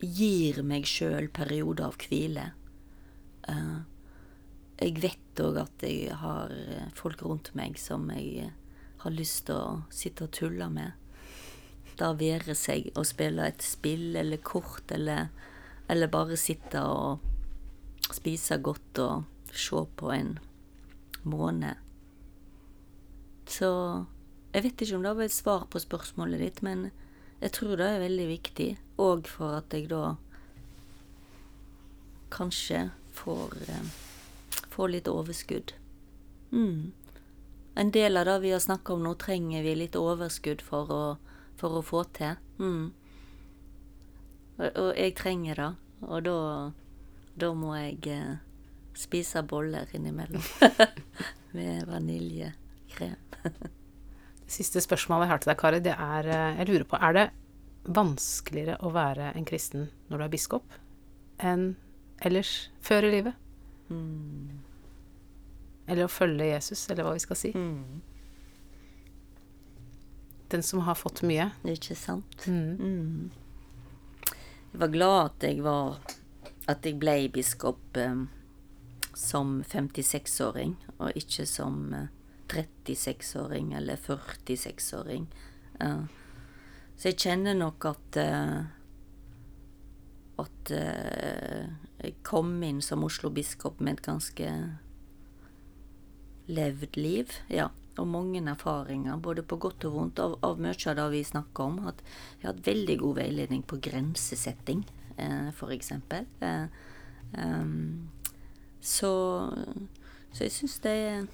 gir 0.00 0.62
meg 0.66 0.86
sjøl 0.88 1.28
perioder 1.32 1.88
av 1.90 1.96
hvile. 2.02 2.50
Eh, 3.48 3.76
Jeg 4.76 4.98
vet 5.00 5.40
òg 5.40 5.56
at 5.62 5.82
jeg 5.86 6.12
har 6.20 6.50
eh, 6.52 6.90
folk 6.94 7.22
rundt 7.24 7.54
meg 7.56 7.78
som 7.80 8.10
jeg 8.12 8.44
eh, 8.44 8.50
har 9.00 9.10
lyst 9.14 9.46
til 9.48 9.56
å 9.56 9.82
sitte 9.90 10.26
og 10.26 10.34
tulle 10.36 10.68
med. 10.68 10.92
Da 11.96 12.10
være 12.12 12.52
seg 12.54 12.90
å 12.92 13.04
spille 13.08 13.46
et 13.48 13.62
spill 13.64 14.16
eller 14.20 14.36
kort, 14.44 14.90
eller, 14.92 15.30
eller 15.88 16.12
bare 16.12 16.36
sitte 16.36 16.82
og 16.84 17.24
spise 18.12 18.58
godt 18.60 19.00
og 19.00 19.24
se 19.52 19.80
på 19.96 20.12
en 20.12 20.34
måne. 21.24 21.72
Så 23.48 23.70
jeg 24.52 24.62
vet 24.66 24.82
ikke 24.84 24.96
om 24.98 25.06
det 25.06 25.16
var 25.16 25.24
et 25.24 25.32
svar 25.32 25.66
på 25.72 25.80
spørsmålet 25.80 26.42
ditt, 26.42 26.62
men 26.66 26.90
jeg 27.40 27.52
tror 27.52 27.76
det 27.76 27.88
er 27.88 28.04
veldig 28.04 28.26
viktig, 28.30 28.68
òg 29.02 29.28
for 29.28 29.58
at 29.58 29.74
jeg 29.76 29.90
da 29.90 30.16
kanskje 32.32 32.90
får, 33.16 33.56
eh, 33.68 33.90
får 34.72 34.88
litt 34.88 35.08
overskudd. 35.08 35.72
Mm. 36.52 36.92
En 37.74 37.90
del 37.90 38.16
av 38.16 38.24
det 38.24 38.38
vi 38.40 38.50
har 38.50 38.60
snakka 38.60 38.92
om 38.92 39.02
nå, 39.02 39.14
trenger 39.14 39.62
vi 39.62 39.74
litt 39.74 39.96
overskudd 39.96 40.62
for 40.64 40.92
å, 40.92 41.02
for 41.56 41.76
å 41.76 41.84
få 41.84 42.04
til. 42.16 42.40
Mm. 42.58 42.92
Og, 44.56 44.70
og 44.70 44.90
jeg 44.96 45.16
trenger 45.16 45.60
det, 45.60 45.70
og 46.08 46.22
da, 46.24 46.38
da 47.36 47.52
må 47.52 47.76
jeg 47.76 48.00
eh, 48.16 48.36
spise 48.96 49.44
boller 49.44 49.92
innimellom. 49.92 50.44
Med 51.56 51.84
vaniljekrem. 51.88 53.20
Det 54.46 54.54
siste 54.54 54.80
spørsmålet 54.82 55.26
jeg 55.26 55.32
har 55.32 55.42
til 55.42 55.50
deg, 55.50 55.58
Kari, 55.60 55.82
det 55.82 55.94
er 55.96 56.28
eh, 56.30 56.58
Jeg 56.60 56.68
lurer 56.70 56.86
på, 56.86 57.00
er 57.02 57.16
det 57.16 57.26
vanskeligere 57.86 58.78
å 58.82 58.90
være 58.94 59.32
en 59.38 59.46
kristen 59.46 59.88
når 60.10 60.18
du 60.18 60.24
er 60.26 60.32
biskop, 60.32 60.76
enn 61.38 61.74
ellers 62.26 62.52
før 62.82 63.06
i 63.06 63.12
livet? 63.18 63.34
Mm. 63.90 64.62
Eller 65.86 66.06
å 66.06 66.10
følge 66.10 66.48
Jesus, 66.50 66.86
eller 66.90 67.06
hva 67.06 67.14
vi 67.14 67.22
skal 67.22 67.38
si. 67.38 67.52
Mm. 67.54 68.02
Den 70.50 70.62
som 70.62 70.82
har 70.86 70.98
fått 70.98 71.22
mye. 71.26 71.50
Ikke 71.66 71.98
sant? 71.98 72.46
Mm. 72.46 72.78
Mm. 72.78 74.32
Jeg 74.72 74.82
var 74.82 74.92
glad 74.94 75.18
at 75.24 75.46
jeg 75.46 75.62
var 75.64 75.98
At 76.66 76.84
jeg 76.84 76.98
ble 76.98 77.28
biskop 77.30 77.96
eh, 77.96 78.26
som 79.14 79.62
56-åring, 79.62 80.74
og 80.98 81.14
ikke 81.14 81.46
som 81.46 81.94
eh, 81.94 82.08
36-åring 82.52 83.72
eller 83.78 83.96
46-åring. 83.96 85.26
Eh, 85.80 86.04
så 86.96 87.10
jeg 87.10 87.20
kjenner 87.26 87.56
nok 87.58 87.84
at 87.90 88.18
eh, 88.22 88.72
At 90.36 90.70
eh, 90.70 91.64
jeg 92.02 92.18
kom 92.28 92.58
inn 92.62 92.82
som 92.84 93.04
Oslo-biskop 93.06 93.80
med 93.80 93.96
et 93.96 94.02
ganske 94.04 94.50
levd 96.46 96.98
liv. 97.00 97.32
Ja, 97.48 97.70
og 97.96 98.08
mange 98.10 98.42
erfaringer, 98.50 99.16
både 99.16 99.42
på 99.42 99.56
godt 99.56 99.86
og 99.88 99.94
vondt, 99.94 100.20
av, 100.20 100.36
av 100.44 100.60
mye 100.60 100.76
av 100.76 100.98
det 100.98 101.06
vi 101.14 101.22
snakker 101.24 101.70
om. 101.70 101.78
At 101.88 102.02
jeg 102.04 102.44
har 102.44 102.52
hatt 102.52 102.66
veldig 102.66 102.98
god 103.00 103.16
veiledning 103.22 103.64
på 103.64 103.80
grensesetting, 103.82 104.84
eh, 105.16 105.64
eksempel. 105.72 106.28
Eh, 106.40 106.66
ehm, 107.40 108.10
så, 108.80 109.12
så 110.32 110.44
jeg 110.44 110.52
syns 110.52 110.78
det 110.84 110.96
er 111.08 111.26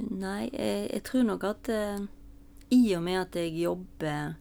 Nei, 0.00 0.48
jeg, 0.54 0.86
jeg 0.94 1.02
tror 1.04 1.26
nok 1.28 1.44
at 1.44 1.68
eh, 1.72 2.06
i 2.72 2.80
og 2.96 3.02
med 3.04 3.18
at 3.20 3.36
jeg 3.36 3.58
jobber 3.60 4.36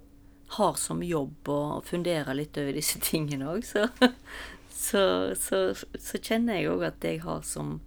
har 0.55 0.78
som 0.82 1.01
jobb 1.05 1.49
å 1.51 1.60
fundere 1.86 2.34
litt 2.38 2.57
over 2.57 2.78
disse 2.78 3.01
tingene 3.10 3.49
òg, 3.51 3.66
så, 3.66 3.88
så, 4.72 5.03
så, 5.38 5.62
så 5.76 6.22
kjenner 6.22 6.60
jeg 6.60 6.72
òg 6.72 6.86
at 6.89 7.05
jeg 7.05 7.24
har 7.26 7.45
som 7.45 7.80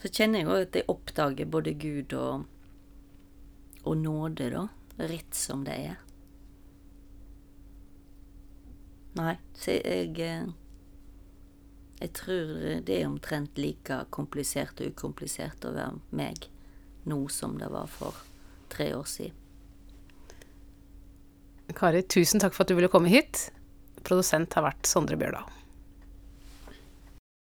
Så 0.00 0.08
kjenner 0.08 0.40
jeg 0.40 0.48
òg 0.48 0.62
at 0.64 0.76
jeg 0.78 0.88
oppdager 0.88 1.48
både 1.52 1.74
Gud 1.76 2.14
og, 2.16 2.46
og 3.84 3.96
nåde, 4.00 4.46
da. 4.54 4.62
Rett 4.96 5.36
som 5.36 5.60
det 5.66 5.74
er. 5.76 5.98
Nei, 9.18 9.34
så 9.52 9.74
jeg 9.76 10.16
eh, 10.24 10.48
Jeg 12.00 12.14
tror 12.16 12.54
det 12.88 12.96
er 12.96 13.10
omtrent 13.10 13.60
like 13.60 14.00
komplisert 14.08 14.80
og 14.80 14.94
ukomplisert 14.94 15.68
å 15.68 15.74
være 15.76 16.00
meg 16.16 16.48
nå 17.10 17.20
som 17.32 17.58
det 17.60 17.68
var 17.72 17.90
for 17.90 18.16
tre 18.72 18.92
år 18.96 19.06
siden. 19.10 19.36
Kari, 21.76 22.02
tusen 22.02 22.42
takk 22.42 22.54
for 22.56 22.64
at 22.64 22.72
du 22.72 22.78
ville 22.78 22.90
komme 22.90 23.10
hit. 23.12 23.48
Produsent 24.06 24.54
har 24.56 24.66
vært 24.66 24.88
Sondre 24.90 25.18
Bjørdal. 25.20 25.59